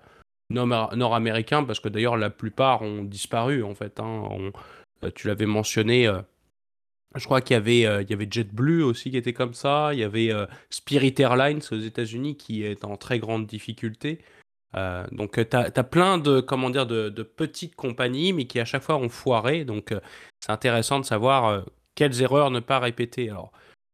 nord-américains, 0.50 1.62
parce 1.62 1.78
que 1.78 1.88
d'ailleurs 1.88 2.16
la 2.16 2.30
plupart 2.30 2.82
ont 2.82 3.04
disparu 3.04 3.62
en 3.62 3.75
fait. 3.75 4.00
Hein. 4.00 4.50
Tu 5.14 5.28
l'avais 5.28 5.46
mentionné. 5.46 6.11
Je 7.14 7.25
crois 7.25 7.40
qu'il 7.40 7.54
y 7.54 7.56
avait, 7.56 8.02
il 8.02 8.11
y 8.11 8.12
avait 8.12 8.28
JetBlue 8.30 8.82
aussi 8.82 9.11
qui 9.11 9.16
était 9.16 9.32
comme 9.32 9.54
ça. 9.54 9.90
Il 9.92 10.00
y 10.00 10.04
avait 10.04 10.30
Spirit 10.70 11.14
Airlines 11.18 11.61
aux 11.70 11.78
États-Unis 11.78 12.37
qui 12.37 12.64
est 12.64 12.84
en 12.84 12.96
très 12.96 13.18
grande 13.18 13.46
difficulté. 13.46 14.20
Euh, 14.76 15.06
donc 15.12 15.34
tu 15.49 15.56
as, 15.56 15.84
plein 15.84 16.18
de, 16.18 16.40
comment 16.40 16.70
dire, 16.70 16.87
de, 16.87 17.23
petites 17.23 17.76
compagnies, 17.76 18.32
mais 18.32 18.46
qui 18.46 18.61
à 18.61 18.64
chaque 18.64 18.82
fois 18.82 18.96
ont 18.96 19.08
foiré. 19.08 19.64
Donc 19.64 19.92
euh, 19.92 20.00
c'est 20.40 20.52
intéressant 20.52 21.00
de 21.00 21.04
savoir 21.04 21.46
euh, 21.46 21.62
quelles 21.94 22.23
erreurs 22.23 22.50
ne 22.50 22.61
pas 22.61 22.78
répéter. 22.78 23.30
Alors, 23.30 23.52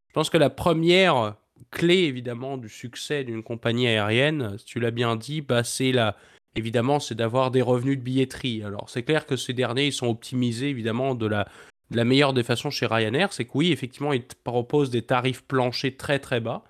je 0.08 0.14
pense 0.14 0.30
que 0.30 0.38
la 0.38 0.50
première 0.50 1.36
clé 1.70 1.98
évidemment 1.98 2.56
du 2.56 2.68
succès 2.68 3.24
d'une 3.24 3.42
compagnie 3.42 3.86
aérienne, 3.86 4.56
tu 4.64 4.80
l'as 4.80 4.90
bien 4.90 5.16
dit, 5.16 5.42
bah, 5.42 5.62
c'est 5.64 5.92
la, 5.92 6.16
évidemment, 6.56 7.00
c'est 7.00 7.14
d'avoir 7.14 7.50
des 7.50 7.62
revenus 7.62 7.98
de 7.98 8.02
billetterie. 8.02 8.62
Alors 8.62 8.88
c'est 8.88 9.02
clair 9.02 9.26
que 9.26 9.36
ces 9.36 9.52
derniers, 9.52 9.86
ils 9.86 9.92
sont 9.92 10.08
optimisés 10.08 10.68
évidemment 10.68 11.14
de 11.14 11.26
la, 11.26 11.48
la 11.90 12.04
meilleure 12.04 12.32
des 12.32 12.42
façons 12.42 12.70
chez 12.70 12.86
Ryanair. 12.86 13.32
C'est 13.32 13.44
que 13.44 13.52
oui, 13.54 13.72
effectivement, 13.72 14.12
ils 14.12 14.24
te 14.24 14.34
proposent 14.42 14.90
des 14.90 15.02
tarifs 15.02 15.42
planchers 15.42 15.96
très 15.96 16.18
très 16.18 16.40
bas. 16.40 16.64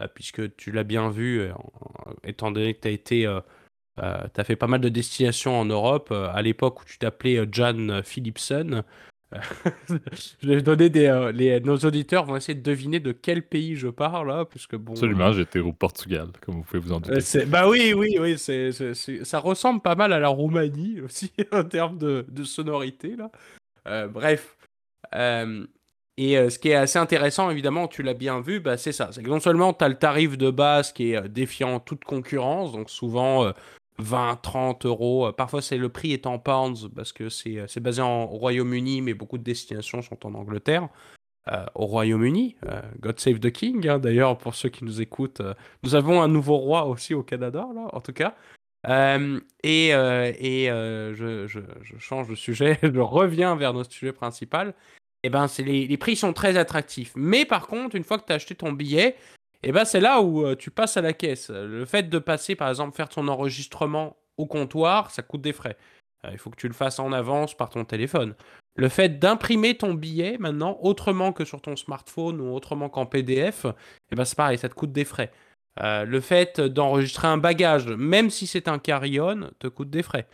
Euh, 0.00 0.08
puisque 0.12 0.56
tu 0.56 0.72
l'as 0.72 0.84
bien 0.84 1.10
vu, 1.10 1.40
euh, 1.40 1.52
étant 2.24 2.50
donné 2.50 2.74
que 2.74 2.80
tu 2.80 2.88
as 2.88 2.92
été. 2.92 3.26
Euh, 3.26 3.40
as 3.96 4.44
fait 4.44 4.56
pas 4.56 4.66
mal 4.66 4.80
de 4.80 4.88
destinations 4.88 5.58
en 5.58 5.64
Europe. 5.64 6.10
à 6.10 6.42
l'époque 6.42 6.82
où 6.82 6.84
tu 6.84 6.98
t'appelais 6.98 7.46
John 7.52 8.02
Philipson, 8.02 8.82
je 10.42 10.48
vais 10.48 10.62
donner 10.62 10.90
des. 10.90 11.30
les, 11.34 11.60
nos 11.60 11.76
auditeurs 11.78 12.24
vont 12.24 12.36
essayer 12.36 12.54
de 12.54 12.62
deviner 12.62 13.00
de 13.00 13.12
quel 13.12 13.42
pays 13.42 13.76
je 13.76 13.88
parle, 13.88 14.28
là, 14.28 14.44
puisque 14.44 14.76
bon. 14.76 14.92
Absolument, 14.92 15.32
j'étais 15.32 15.58
au 15.58 15.72
Portugal, 15.72 16.28
comme 16.40 16.56
vous 16.56 16.62
pouvez 16.62 16.80
vous 16.80 16.92
en 16.92 17.00
douter. 17.00 17.44
bah 17.46 17.68
oui, 17.68 17.92
oui, 17.94 18.16
oui, 18.20 18.38
c'est, 18.38 18.70
ça 19.24 19.38
ressemble 19.38 19.80
pas 19.80 19.94
mal 19.94 20.12
à 20.12 20.20
la 20.20 20.28
Roumanie 20.28 21.00
aussi, 21.04 21.32
en 21.52 21.64
termes 21.64 21.98
de, 21.98 22.24
de 22.28 22.44
sonorité, 22.44 23.16
là. 23.16 24.08
bref. 24.08 24.56
Et 26.16 26.38
euh, 26.38 26.48
ce 26.48 26.58
qui 26.58 26.68
est 26.68 26.74
assez 26.74 26.98
intéressant, 26.98 27.50
évidemment, 27.50 27.88
tu 27.88 28.02
l'as 28.02 28.14
bien 28.14 28.40
vu, 28.40 28.60
bah, 28.60 28.76
c'est 28.76 28.92
ça. 28.92 29.10
C'est 29.12 29.22
que 29.22 29.28
non 29.28 29.40
seulement 29.40 29.72
tu 29.72 29.84
as 29.84 29.88
le 29.88 29.96
tarif 29.96 30.38
de 30.38 30.50
base 30.50 30.92
qui 30.92 31.12
est 31.12 31.16
euh, 31.16 31.28
défiant 31.28 31.80
toute 31.80 32.04
concurrence, 32.04 32.72
donc 32.72 32.88
souvent 32.88 33.52
20, 33.98 34.32
euh, 34.32 34.36
30 34.42 34.86
euros. 34.86 35.32
parfois, 35.32 35.62
c'est 35.62 35.76
le 35.76 35.88
prix 35.88 36.12
est 36.12 36.26
en 36.26 36.38
pounds 36.38 36.88
parce 36.94 37.12
que 37.12 37.28
c'est 37.28 37.80
basé 37.80 38.02
en 38.02 38.26
Royaume-Uni, 38.26 39.02
mais 39.02 39.14
beaucoup 39.14 39.38
de 39.38 39.44
destinations 39.44 40.02
sont 40.02 40.26
en 40.26 40.34
Angleterre. 40.34 40.88
au 41.74 41.86
Royaume-Uni, 41.86 42.56
God 43.00 43.20
Save 43.20 43.38
the 43.38 43.50
King, 43.50 43.86
hein, 43.86 43.98
d'ailleurs, 43.98 44.38
pour 44.38 44.54
ceux 44.54 44.70
qui 44.70 44.84
nous 44.84 45.02
écoutent. 45.02 45.42
nous 45.82 45.94
avons 45.94 46.22
un 46.22 46.28
nouveau 46.28 46.56
roi 46.56 46.86
aussi 46.86 47.12
au 47.14 47.22
Canada, 47.22 47.68
là, 47.74 47.88
en 47.92 48.00
tout 48.00 48.14
cas. 48.14 48.34
et, 48.88 49.88
et 49.88 50.66
je, 50.68 51.46
je, 51.46 51.98
change 51.98 52.28
de 52.28 52.34
sujet, 52.34 52.78
je 52.82 53.00
reviens 53.00 53.56
vers 53.56 53.74
notre 53.74 53.92
sujet 53.92 54.12
principal 54.12 54.74
eh 55.24 55.30
ben, 55.30 55.46
les, 55.58 55.86
les, 55.86 55.96
prix 55.96 56.16
sont 56.16 56.34
très 56.34 56.58
attractifs. 56.58 57.12
Mais 57.16 57.46
par 57.46 57.66
contre, 57.66 57.96
une 57.96 58.04
fois 58.04 58.18
que 58.18 58.26
tu 58.26 58.32
as 58.32 58.36
acheté 58.36 58.54
ton 58.54 58.72
billet, 58.72 59.16
eh 59.66 59.72
ben, 59.72 59.84
c'est 59.84 60.00
là 60.00 60.20
où 60.20 60.44
euh, 60.44 60.56
tu 60.56 60.70
passes 60.70 60.96
à 60.96 61.00
la 61.00 61.12
caisse. 61.12 61.50
Le 61.50 61.84
fait 61.84 62.08
de 62.08 62.18
passer, 62.18 62.54
par 62.54 62.68
exemple, 62.68 62.96
faire 62.96 63.08
ton 63.08 63.28
enregistrement 63.28 64.16
au 64.36 64.46
comptoir, 64.46 65.10
ça 65.10 65.22
coûte 65.22 65.42
des 65.42 65.52
frais. 65.52 65.76
Euh, 66.24 66.30
il 66.32 66.38
faut 66.38 66.50
que 66.50 66.56
tu 66.56 66.68
le 66.68 66.74
fasses 66.74 66.98
en 66.98 67.12
avance 67.12 67.56
par 67.56 67.70
ton 67.70 67.84
téléphone. 67.84 68.34
Le 68.76 68.88
fait 68.88 69.18
d'imprimer 69.18 69.76
ton 69.76 69.94
billet 69.94 70.36
maintenant, 70.38 70.78
autrement 70.80 71.32
que 71.32 71.44
sur 71.44 71.60
ton 71.60 71.76
smartphone 71.76 72.40
ou 72.40 72.52
autrement 72.52 72.88
qu'en 72.88 73.06
PDF, 73.06 73.66
eh 74.10 74.16
ben, 74.16 74.24
c'est 74.24 74.36
pareil, 74.36 74.58
ça 74.58 74.68
te 74.68 74.74
coûte 74.74 74.92
des 74.92 75.04
frais. 75.04 75.30
Euh, 75.80 76.04
le 76.04 76.20
fait 76.20 76.60
d'enregistrer 76.60 77.28
un 77.28 77.38
bagage, 77.38 77.86
même 77.88 78.30
si 78.30 78.46
c'est 78.46 78.68
un 78.68 78.78
carry-on, 78.78 79.50
te 79.58 79.68
coûte 79.68 79.90
des 79.90 80.02
frais. 80.02 80.26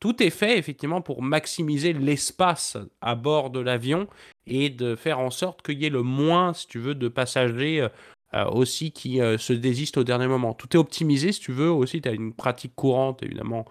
Tout 0.00 0.22
est 0.22 0.30
fait 0.30 0.58
effectivement 0.58 1.00
pour 1.00 1.22
maximiser 1.22 1.92
l'espace 1.92 2.76
à 3.00 3.14
bord 3.14 3.50
de 3.50 3.60
l'avion 3.60 4.08
et 4.46 4.68
de 4.68 4.96
faire 4.96 5.20
en 5.20 5.30
sorte 5.30 5.62
qu'il 5.62 5.80
y 5.80 5.86
ait 5.86 5.90
le 5.90 6.02
moins, 6.02 6.52
si 6.54 6.66
tu 6.66 6.78
veux, 6.78 6.94
de 6.94 7.08
passagers 7.08 7.86
euh, 8.34 8.46
aussi 8.46 8.92
qui 8.92 9.20
euh, 9.20 9.36
se 9.36 9.52
désistent 9.52 9.98
au 9.98 10.04
dernier 10.04 10.26
moment. 10.26 10.54
Tout 10.54 10.74
est 10.74 10.78
optimisé, 10.78 11.32
si 11.32 11.40
tu 11.40 11.52
veux. 11.52 11.70
Aussi, 11.70 12.00
tu 12.00 12.08
as 12.08 12.12
une 12.12 12.32
pratique 12.32 12.74
courante, 12.74 13.22
évidemment, 13.22 13.66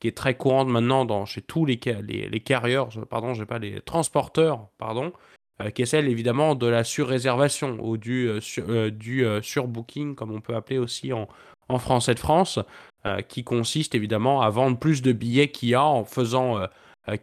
qui 0.00 0.08
est 0.08 0.16
très 0.16 0.36
courante 0.36 0.68
maintenant 0.68 1.04
dans, 1.04 1.26
chez 1.26 1.42
tous 1.42 1.64
les, 1.64 1.78
les, 2.02 2.28
les 2.28 2.40
carriers, 2.40 2.82
pardon, 3.08 3.34
j'ai 3.34 3.46
pas 3.46 3.58
les 3.58 3.80
transporteurs, 3.80 4.68
pardon, 4.78 5.12
euh, 5.60 5.70
qui 5.70 5.82
est 5.82 5.86
celle 5.86 6.08
évidemment 6.08 6.54
de 6.54 6.66
la 6.66 6.82
surréservation 6.82 7.78
ou 7.80 7.96
du, 7.96 8.30
du 8.92 9.24
surbooking, 9.42 10.14
comme 10.16 10.32
on 10.32 10.40
peut 10.40 10.56
appeler 10.56 10.78
aussi 10.78 11.12
en, 11.12 11.28
en 11.68 11.78
français 11.78 12.14
de 12.14 12.20
France. 12.20 12.58
Qui 13.28 13.44
consiste 13.44 13.94
évidemment 13.94 14.42
à 14.42 14.50
vendre 14.50 14.78
plus 14.78 15.00
de 15.00 15.12
billets 15.12 15.50
qu'il 15.50 15.70
y 15.70 15.74
a 15.74 15.82
en 15.82 16.04
faisant 16.04 16.60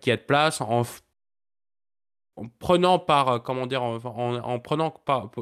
qu'il 0.01 0.10
y 0.10 0.12
a 0.12 0.17
de 0.17 0.24
place, 0.24 0.60
en, 0.60 0.82
prenant 2.60 3.00
par 3.00 3.41
comment 3.44 3.67
dire, 3.67 3.84
en, 3.84 4.60
prenant 4.60 4.94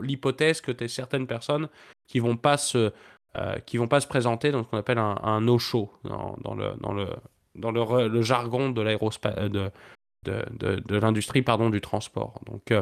l'hypothèse 0.02 0.62
que 0.62 0.72
tu 0.72 0.88
certaines 0.90 1.28
personnes 1.28 1.70
qui 2.08 2.20
vont 2.20 2.38
pas 2.38 2.58
se 2.58 2.92
qui 3.66 3.76
vont 3.76 3.90
pas 3.90 4.00
se 4.00 4.08
présenter 4.08 4.52
dans 4.52 4.64
ce 4.64 4.70
qu'on 4.70 4.78
appelle 4.78 4.98
un, 4.98 5.42
no-show 5.42 5.92
dans, 6.06 6.56
le, 6.56 6.74
dans, 6.80 6.94
le, 6.94 7.10
dans 7.56 7.72
le, 7.72 8.22
jargon 8.22 8.70
de 8.70 8.82
l'aérospace 8.82 9.36
de, 9.50 9.72
de, 10.24 10.46
de, 10.86 10.98
l'industrie 10.98 11.42
pardon 11.42 11.70
du 11.70 11.82
transport. 11.82 12.40
Donc 12.46 12.74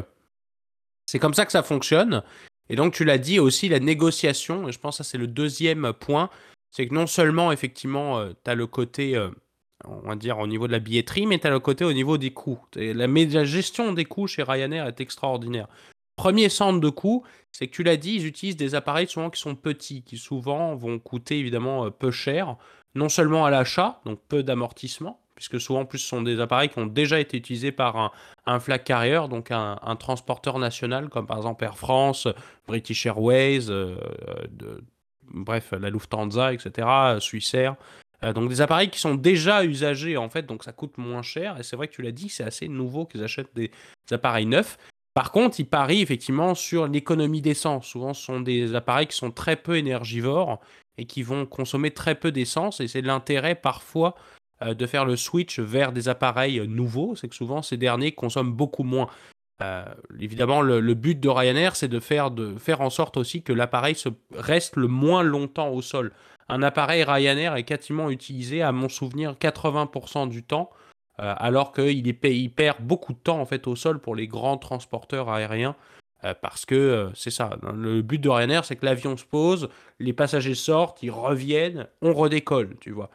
c'est 1.06 1.18
comme 1.18 1.34
ça 1.34 1.44
que 1.44 1.50
ça 1.50 1.64
fonctionne. 1.64 2.22
Et 2.68 2.76
donc 2.76 2.94
tu 2.94 3.04
l'as 3.04 3.18
dit 3.18 3.40
aussi 3.40 3.68
la 3.68 3.80
négociation. 3.80 4.68
Et 4.68 4.72
je 4.72 4.78
pense 4.78 4.98
que 4.98 5.02
c'est 5.02 5.18
le 5.18 5.26
deuxième 5.26 5.92
point 5.92 6.30
c'est 6.74 6.88
que 6.88 6.94
non 6.94 7.06
seulement, 7.06 7.52
effectivement, 7.52 8.18
euh, 8.18 8.32
tu 8.44 8.50
as 8.50 8.56
le 8.56 8.66
côté, 8.66 9.16
euh, 9.16 9.30
on 9.86 10.08
va 10.08 10.16
dire, 10.16 10.38
au 10.38 10.46
niveau 10.46 10.66
de 10.66 10.72
la 10.72 10.78
billetterie, 10.78 11.26
mais 11.26 11.38
tu 11.38 11.46
as 11.46 11.50
le 11.50 11.60
côté 11.60 11.84
au 11.84 11.92
niveau 11.92 12.18
des 12.18 12.30
coûts. 12.30 12.60
La, 12.76 13.44
gestion 13.44 13.92
des 13.92 14.04
coûts 14.04 14.26
chez 14.26 14.42
Ryanair 14.42 14.86
est 14.86 15.00
extraordinaire. 15.00 15.68
Premier 16.16 16.48
centre 16.48 16.80
de 16.80 16.88
coûts, 16.88 17.24
c'est 17.50 17.66
que 17.66 17.72
tu 17.72 17.82
l'as 17.82 17.96
dit, 17.96 18.16
ils 18.16 18.26
utilisent 18.26 18.56
des 18.56 18.74
appareils 18.74 19.08
souvent 19.08 19.30
qui 19.30 19.40
sont 19.40 19.56
petits, 19.56 20.02
qui 20.02 20.16
souvent 20.16 20.76
vont 20.76 20.98
coûter 20.98 21.38
évidemment 21.38 21.86
euh, 21.86 21.90
peu 21.90 22.10
cher, 22.10 22.56
non 22.94 23.08
seulement 23.08 23.44
à 23.44 23.50
l'achat, 23.50 24.00
donc 24.04 24.20
peu 24.28 24.42
d'amortissement, 24.44 25.20
puisque 25.34 25.60
souvent 25.60 25.80
en 25.80 25.84
plus 25.84 25.98
ce 25.98 26.08
sont 26.08 26.22
des 26.22 26.40
appareils 26.40 26.68
qui 26.68 26.78
ont 26.78 26.86
déjà 26.86 27.18
été 27.18 27.36
utilisés 27.36 27.72
par 27.72 27.96
un, 27.96 28.12
un 28.46 28.60
flag 28.60 28.84
carrier, 28.84 29.20
donc 29.28 29.50
un, 29.50 29.96
transporteur 29.98 30.60
national, 30.60 31.08
comme 31.08 31.26
par 31.26 31.38
exemple 31.38 31.64
Air 31.64 31.76
France, 31.76 32.28
British 32.68 33.06
Airways, 33.06 33.66
de, 33.66 33.98
bref, 35.32 35.72
la 35.72 35.90
Lufthansa, 35.90 36.52
etc., 36.52 36.86
Swissair. 37.18 37.74
Euh, 38.22 38.32
donc 38.32 38.48
des 38.48 38.60
appareils 38.60 38.90
qui 38.90 39.00
sont 39.00 39.14
déjà 39.14 39.64
usagés 39.64 40.16
en 40.16 40.28
fait, 40.28 40.46
donc 40.46 40.64
ça 40.64 40.72
coûte 40.72 40.98
moins 40.98 41.22
cher. 41.22 41.58
Et 41.58 41.62
c'est 41.62 41.76
vrai 41.76 41.88
que 41.88 41.94
tu 41.94 42.02
l'as 42.02 42.12
dit, 42.12 42.28
c'est 42.28 42.44
assez 42.44 42.68
nouveau 42.68 43.06
qu'ils 43.06 43.24
achètent 43.24 43.54
des, 43.54 43.70
appareils 44.10 44.46
neufs. 44.46 44.78
Par 45.14 45.30
contre, 45.30 45.60
ils 45.60 45.66
parient 45.66 46.02
effectivement 46.02 46.54
sur 46.54 46.88
l'économie 46.88 47.40
d'essence. 47.40 47.86
Souvent, 47.86 48.14
ce 48.14 48.24
sont 48.24 48.40
des 48.40 48.74
appareils 48.74 49.06
qui 49.06 49.16
sont 49.16 49.30
très 49.30 49.56
peu 49.56 49.76
énergivores 49.76 50.60
et 50.98 51.06
qui 51.06 51.22
vont 51.22 51.46
consommer 51.46 51.92
très 51.92 52.14
peu 52.14 52.32
d'essence. 52.32 52.80
Et 52.80 52.88
c'est 52.88 53.00
l'intérêt 53.00 53.54
parfois 53.54 54.16
euh, 54.62 54.74
de 54.74 54.86
faire 54.86 55.04
le 55.04 55.16
switch 55.16 55.60
vers 55.60 55.92
des 55.92 56.08
appareils 56.08 56.66
nouveaux. 56.66 57.14
C'est 57.14 57.28
que 57.28 57.36
souvent, 57.36 57.62
ces 57.62 57.76
derniers 57.76 58.12
consomment 58.12 58.52
beaucoup 58.52 58.82
moins. 58.82 59.08
Euh, 59.62 59.84
évidemment, 60.18 60.62
le, 60.62 60.94
but 60.94 61.18
de 61.18 61.28
Ryanair, 61.28 61.76
c'est 61.76 61.88
de 61.88 62.00
faire, 62.00 62.32
de 62.32 62.56
faire 62.56 62.80
en 62.80 62.90
sorte 62.90 63.16
aussi 63.16 63.42
que 63.42 63.52
l'appareil 63.52 63.96
reste 64.32 64.76
le 64.76 64.88
moins 64.88 65.22
longtemps 65.22 65.68
au 65.68 65.80
sol. 65.80 66.12
Un 66.48 66.62
appareil 66.62 67.04
Ryanair 67.04 67.56
est 67.56 67.64
quasiment 67.64 68.10
utilisé, 68.10 68.62
à 68.62 68.72
mon 68.72 68.88
souvenir, 68.88 69.34
80% 69.34 70.28
du 70.28 70.42
temps, 70.42 70.70
euh, 71.20 71.34
alors 71.38 71.72
qu'il 71.72 72.06
il 72.06 72.50
perd 72.50 72.80
beaucoup 72.80 73.12
de 73.12 73.18
temps 73.18 73.40
en 73.40 73.46
fait 73.46 73.66
au 73.66 73.76
sol 73.76 73.98
pour 74.00 74.14
les 74.14 74.26
grands 74.26 74.58
transporteurs 74.58 75.28
aériens. 75.28 75.76
Euh, 76.24 76.34
parce 76.40 76.64
que 76.64 77.10
c'est 77.14 77.30
ça, 77.30 77.50
le 77.74 78.02
but 78.02 78.20
de 78.20 78.28
Ryanair, 78.28 78.64
c'est 78.64 78.76
que 78.76 78.86
l'avion 78.86 79.16
se 79.16 79.24
pose, 79.24 79.68
les 79.98 80.12
passagers 80.12 80.54
sortent, 80.54 81.02
ils 81.02 81.10
reviennent, 81.10 81.86
on 82.02 82.14
redécolle, 82.14 82.76
tu 82.80 82.90
vois. 82.90 83.10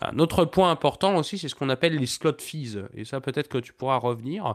Un 0.00 0.18
autre 0.18 0.44
point 0.44 0.70
important 0.70 1.16
aussi, 1.16 1.38
c'est 1.38 1.48
ce 1.48 1.54
qu'on 1.54 1.68
appelle 1.68 1.96
les 1.96 2.06
slot 2.06 2.36
fees. 2.38 2.78
Et 2.94 3.04
ça, 3.04 3.20
peut-être 3.20 3.48
que 3.48 3.58
tu 3.58 3.72
pourras 3.72 3.96
revenir. 3.96 4.54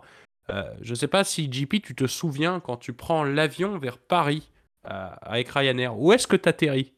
Euh, 0.49 0.63
je 0.81 0.91
ne 0.91 0.95
sais 0.95 1.07
pas 1.07 1.23
si 1.23 1.51
JP, 1.51 1.81
tu 1.81 1.95
te 1.95 2.07
souviens 2.07 2.59
quand 2.59 2.77
tu 2.77 2.93
prends 2.93 3.23
l'avion 3.23 3.77
vers 3.77 3.97
Paris 3.97 4.49
euh, 4.89 5.09
avec 5.21 5.49
Ryanair, 5.49 5.97
où 5.97 6.11
est-ce 6.11 6.27
que 6.27 6.35
tu 6.35 6.49
atterris 6.49 6.93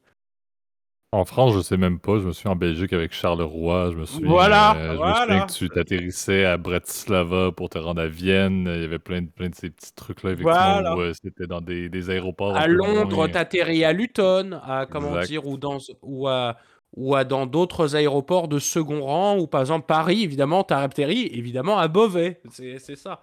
en 1.14 1.26
France, 1.26 1.54
je 1.56 1.60
sais 1.60 1.78
même 1.78 2.00
pas. 2.00 2.20
Je 2.20 2.28
me 2.28 2.32
suis 2.32 2.48
en 2.48 2.56
Belgique 2.56 2.94
avec 2.94 3.12
Charleroi. 3.14 3.92
Je 3.92 3.98
me 3.98 4.06
suis. 4.06 4.24
Voilà, 4.24 4.76
euh, 4.78 4.92
je 4.92 4.98
voilà. 4.98 5.22
me 5.22 5.28
souviens 5.28 5.46
que 5.46 5.52
tu 5.52 5.70
t'atterrissais 5.70 6.46
à 6.46 6.58
Bratislava 6.58 7.52
pour 7.52 7.70
te 7.70 7.78
rendre 7.78 8.02
à 8.02 8.08
Vienne. 8.08 8.64
Il 8.74 8.82
y 8.82 8.86
avait 8.86 9.00
plein 9.00 9.22
de, 9.22 9.28
plein 9.28 9.50
de 9.50 9.56
ces 9.56 9.70
petits 9.70 9.94
trucs-là, 9.94 10.32
effectivement, 10.32 10.96
où 10.96 11.14
c'était 11.14 11.48
dans 11.48 11.60
des, 11.60 11.90
des 11.90 12.10
aéroports. 12.10 12.56
À 12.56 12.68
Londres, 12.68 13.28
tu 13.28 13.38
atterris 13.38 13.84
à 13.84 13.92
Luton, 13.92 14.60
à 14.64 14.86
comment 14.86 15.20
dire, 15.22 15.46
ou 15.46 15.58
dans 15.58 15.80
ou 16.02 16.28
à 16.28 16.56
ou 16.96 17.16
à 17.16 17.24
dans 17.24 17.46
d'autres 17.46 17.96
aéroports 17.96 18.48
de 18.48 18.60
second 18.60 19.04
rang, 19.04 19.38
ou 19.38 19.48
par 19.48 19.62
exemple 19.62 19.86
Paris, 19.86 20.24
évidemment, 20.24 20.64
atterri 20.64 21.30
évidemment 21.34 21.78
à 21.78 21.88
Beauvais. 21.88 22.42
C'est 22.50 22.96
ça. 22.96 23.22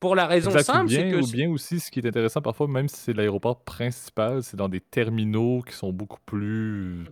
Pour 0.00 0.14
la 0.14 0.26
raison 0.26 0.50
Exact, 0.50 0.64
simple, 0.64 0.90
c'est 0.90 1.10
que 1.10 1.16
ou 1.16 1.32
bien 1.32 1.50
aussi, 1.50 1.80
ce 1.80 1.90
qui 1.90 2.00
est 2.00 2.06
intéressant 2.06 2.42
parfois, 2.42 2.68
même 2.68 2.88
si 2.88 2.96
c'est 2.96 3.12
l'aéroport 3.14 3.60
principal, 3.60 4.42
c'est 4.42 4.56
dans 4.56 4.68
des 4.68 4.80
terminaux 4.80 5.62
qui 5.66 5.74
sont 5.74 5.92
beaucoup 5.92 6.20
plus, 6.26 7.04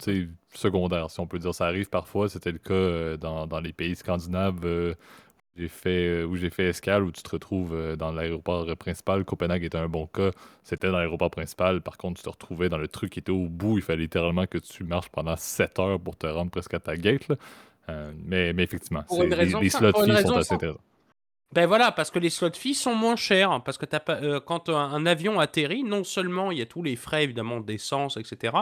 secondaires, 0.53 1.11
si 1.11 1.21
on 1.21 1.27
peut 1.27 1.39
dire. 1.39 1.55
Ça 1.55 1.67
arrive 1.67 1.89
parfois, 1.89 2.29
c'était 2.29 2.53
le 2.53 2.59
cas 2.59 2.75
euh, 2.75 3.17
dans, 3.17 3.47
dans 3.47 3.61
les 3.61 3.73
pays 3.73 3.97
scandinaves 3.97 4.61
euh, 4.65 4.95
j'ai 5.57 5.69
fait, 5.69 6.09
euh, 6.09 6.25
où 6.25 6.37
j'ai 6.37 6.51
fait 6.51 6.69
escale, 6.69 7.03
où 7.03 7.13
tu 7.13 7.23
te 7.23 7.31
retrouves 7.31 7.97
dans 7.97 8.11
l'aéroport 8.11 8.67
principal. 8.77 9.25
Copenhague 9.25 9.65
était 9.65 9.79
un 9.79 9.89
bon 9.89 10.07
cas. 10.07 10.31
C'était 10.65 10.91
dans 10.91 10.97
l'aéroport 10.97 11.31
principal. 11.31 11.83
Par 11.83 11.99
contre, 11.99 12.21
tu 12.21 12.25
te 12.25 12.31
retrouvais 12.31 12.71
dans 12.71 12.79
le 12.79 12.89
truc 12.89 13.13
qui 13.13 13.19
était 13.19 13.33
au 13.33 13.49
bout. 13.49 13.77
Il 13.77 13.83
fallait 13.83 14.03
littéralement 14.03 14.47
que 14.47 14.57
tu 14.57 14.83
marches 14.83 15.11
pendant 15.11 15.37
7 15.37 15.79
heures 15.79 16.01
pour 16.01 16.17
te 16.17 16.27
rendre 16.27 16.51
presque 16.51 16.73
à 16.73 16.81
ta 16.81 16.97
gate. 16.97 17.29
là. 17.29 17.37
Euh, 17.89 18.13
mais, 18.25 18.53
mais 18.53 18.63
effectivement, 18.63 19.05
les, 19.11 19.47
les 19.47 19.71
slots 19.71 19.93
sont 19.93 20.11
assez 20.11 20.27
intéressants. 20.53 20.79
Ben 21.53 21.67
voilà, 21.67 21.93
parce 21.93 22.11
que 22.11 22.19
les 22.19 22.31
slot 22.31 22.55
fees 22.55 22.75
sont 22.75 22.95
moins 22.95 23.17
chers. 23.17 23.63
Parce 23.63 23.77
que 23.77 23.87
euh, 24.11 24.41
quand 24.41 24.71
un, 24.71 25.07
avion 25.07 25.39
atterrit, 25.39 25.85
non 25.85 26.03
seulement 26.03 26.51
il 26.51 26.59
y 26.59 26.63
a 26.63 26.67
tous 26.67 26.83
les 26.83 26.97
frais 26.97 27.25
évidemment 27.25 27.61
d'essence, 27.61 28.17
etc. 28.17 28.57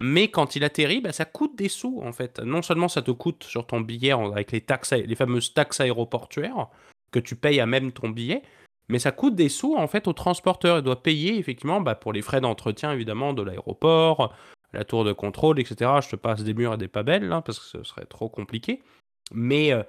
Mais 0.00 0.28
quand 0.28 0.56
il 0.56 0.64
atterrit, 0.64 1.00
ben, 1.00 1.12
ça 1.12 1.26
coûte 1.26 1.56
des 1.56 1.68
sous 1.68 2.00
en 2.02 2.12
fait. 2.12 2.40
Non 2.40 2.62
seulement 2.62 2.88
ça 2.88 3.02
te 3.02 3.10
coûte 3.10 3.44
sur 3.44 3.66
ton 3.66 3.80
billet 3.80 4.12
avec 4.12 4.52
les 4.52 4.62
taxes, 4.62 4.92
les 4.92 5.14
fameuses 5.14 5.52
taxes 5.52 5.80
aéroportuaires 5.80 6.68
que 7.10 7.18
tu 7.18 7.36
payes 7.36 7.60
à 7.60 7.66
même 7.66 7.92
ton 7.92 8.08
billet, 8.08 8.42
mais 8.88 8.98
ça 8.98 9.12
coûte 9.12 9.34
des 9.34 9.50
sous 9.50 9.76
en 9.76 9.86
fait 9.86 10.08
au 10.08 10.14
transporteur. 10.14 10.78
Il 10.78 10.82
doit 10.82 11.02
payer 11.02 11.38
effectivement 11.38 11.82
bah, 11.82 11.94
pour 11.94 12.14
les 12.14 12.22
frais 12.22 12.40
d'entretien 12.40 12.92
évidemment 12.92 13.34
de 13.34 13.42
l'aéroport, 13.42 14.34
la 14.72 14.84
tour 14.84 15.04
de 15.04 15.12
contrôle, 15.12 15.60
etc. 15.60 15.90
Je 16.02 16.08
te 16.08 16.16
passe 16.16 16.42
des 16.42 16.54
murs 16.54 16.74
et 16.74 16.78
des 16.78 16.88
pas 16.88 17.02
belles 17.02 17.28
là, 17.28 17.42
parce 17.42 17.58
que 17.58 17.66
ce 17.66 17.82
serait 17.84 18.06
trop 18.06 18.30
compliqué. 18.30 18.82
Mais 19.32 19.72
euh, 19.72 19.82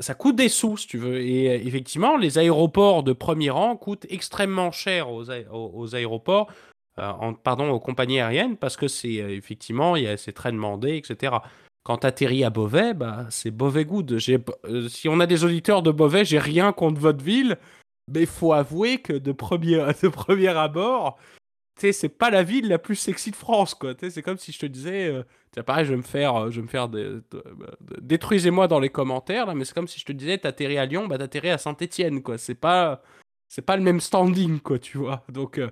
ça, 0.00 0.14
coûte 0.14 0.36
des 0.36 0.48
sous, 0.48 0.76
si 0.76 0.86
tu 0.86 0.98
veux. 0.98 1.20
Et 1.20 1.50
euh, 1.50 1.60
effectivement, 1.64 2.16
les 2.16 2.38
aéroports 2.38 3.02
de 3.02 3.12
premier 3.12 3.50
rang 3.50 3.76
coûtent 3.76 4.06
extrêmement 4.08 4.72
cher 4.72 5.10
aux, 5.10 5.24
aé- 5.30 5.46
aux- 5.52 5.70
aux 5.74 5.94
aéroports, 5.94 6.48
euh, 6.98 7.12
pardon, 7.42 7.70
aux 7.70 7.80
compagnies 7.80 8.20
aériennes, 8.20 8.56
parce 8.56 8.76
que 8.76 8.88
c'est 8.88 9.20
euh, 9.20 9.30
effectivement, 9.30 9.94
c'est 10.16 10.32
très 10.32 10.52
demandé, 10.52 10.96
etc. 10.96 11.34
Quand 11.84 11.98
tu 11.98 12.06
atterris 12.06 12.44
à 12.44 12.50
Beauvais, 12.50 12.94
bah, 12.94 13.26
c'est 13.30 13.50
Beauvais 13.50 13.84
Good. 13.84 14.18
Si 14.88 15.08
on 15.08 15.20
a 15.20 15.26
des 15.26 15.44
auditeurs 15.44 15.82
de 15.82 15.90
Beauvais, 15.90 16.24
j'ai 16.24 16.38
rien 16.38 16.72
contre 16.72 16.98
votre 17.00 17.22
ville, 17.22 17.58
mais 18.12 18.24
faut 18.26 18.52
avouer 18.54 18.98
que 18.98 19.12
de 19.12 19.32
premier, 19.32 19.76
de 20.02 20.08
premier 20.08 20.48
abord, 20.48 21.18
sais, 21.80 21.92
c'est 21.92 22.08
pas 22.08 22.30
la 22.30 22.42
ville 22.42 22.68
la 22.68 22.78
plus 22.78 22.96
sexy 22.96 23.30
de 23.30 23.36
France, 23.36 23.74
quoi. 23.74 23.92
C'est 23.98 24.22
comme 24.22 24.38
si 24.38 24.52
je 24.52 24.58
te 24.58 24.66
disais, 24.66 25.06
euh, 25.08 25.22
tiens, 25.52 25.62
pareil, 25.62 25.84
je 25.86 25.94
me 25.94 26.02
faire, 26.02 26.36
euh, 26.36 26.50
je 26.50 26.60
me 26.60 26.66
faire 26.66 26.88
de- 26.88 27.22
détruisez-moi 28.00 28.68
dans 28.68 28.80
les 28.80 28.90
commentaires, 28.90 29.46
là, 29.46 29.54
mais 29.54 29.64
c'est 29.64 29.74
comme 29.74 29.88
si 29.88 30.00
je 30.00 30.04
te 30.04 30.12
disais, 30.12 30.38
t'atterris 30.38 30.78
à 30.78 30.86
Lyon, 30.86 31.06
bah 31.06 31.18
t'atterris 31.18 31.50
à 31.50 31.58
Saint-Étienne, 31.58 32.22
quoi. 32.22 32.38
C'est 32.38 32.54
pas, 32.54 33.02
c'est 33.48 33.62
pas 33.62 33.76
le 33.76 33.82
même 33.82 34.00
standing, 34.00 34.60
quoi, 34.60 34.78
tu 34.78 34.98
vois. 34.98 35.24
Donc, 35.28 35.58
euh, 35.58 35.70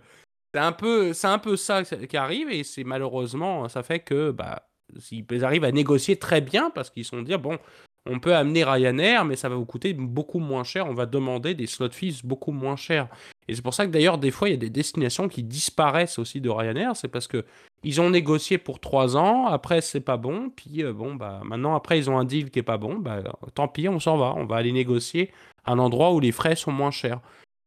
c'est 0.54 0.61
un 0.61 0.73
peu, 0.73 1.12
c'est 1.12 1.28
un 1.28 1.38
peu 1.38 1.56
ça 1.56 1.82
qui 1.85 2.16
arrive, 2.16 2.50
et 2.50 2.64
c'est 2.64 2.85
malheureusement, 2.85 3.68
ça 3.68 3.82
fait 3.82 4.00
que, 4.00 4.30
bah, 4.30 4.68
ils 5.11 5.44
arrivent 5.44 5.64
à 5.64 5.73
négocier 5.73 6.16
très 6.16 6.40
bien 6.42 6.71
parce 6.71 6.90
qu'ils 6.90 7.04
sont 7.06 7.23
dit, 7.23 7.35
bon, 7.37 7.59
on 8.04 8.18
peut 8.18 8.35
amener 8.35 8.64
Ryanair, 8.64 9.25
mais 9.25 9.37
ça 9.37 9.49
va 9.49 9.54
vous 9.54 9.64
coûter 9.64 9.94
beaucoup 9.94 10.38
moins 10.40 10.64
cher. 10.64 10.87
On 10.87 10.94
va 10.94 11.06
demander 11.06 11.54
des 11.54 11.66
slot 11.66 11.90
fees 11.92 12.21
beaucoup 12.25 12.52
moins 12.52 12.76
chers. 12.76 13.09
Et 13.49 13.54
c'est 13.54 13.62
pour 13.62 13.75
ça 13.75 13.87
que 13.87 13.90
d'ailleurs, 13.90 14.18
des 14.18 14.30
fois, 14.30 14.49
il 14.49 14.52
y 14.52 14.54
a 14.54 14.58
des 14.58 14.70
destinations 14.70 15.28
qui 15.28 15.42
disparaissent 15.42 16.18
aussi 16.18 16.40
de 16.40 16.49
Ryanair. 16.49 16.96
C'est 16.96 17.08
parce 17.08 17.26
que 17.26 17.44
ils 17.84 18.00
ont 18.00 18.11
négocié 18.11 18.58
pour 18.58 18.80
trois 18.80 19.16
ans. 19.16 19.46
Après, 19.46 19.80
c'est 19.80 20.00
pas 20.00 20.17
bon. 20.17 20.50
Puis 20.50 20.84
euh, 20.84 20.93
bon, 20.93 21.14
bah 21.14 21.40
maintenant, 21.45 21.75
après, 21.75 21.99
ils 21.99 22.08
ont 22.08 22.19
un 22.19 22.25
deal 22.25 22.50
qui 22.50 22.60
est 22.60 22.64
pas 22.64 22.78
bon. 22.78 22.99
Bah 22.99 23.23
tant 23.54 23.69
pis, 23.69 23.88
on 23.88 23.99
s'en 23.99 24.17
va. 24.17 24.34
On 24.36 24.45
va 24.45 24.56
aller 24.56 24.73
négocier 24.73 25.32
un 25.67 25.78
endroit 25.78 26.12
où 26.12 26.21
les 26.21 26.32
frais 26.32 26.56
sont 26.56 26.73
moins 26.73 26.90
chers. 26.90 27.21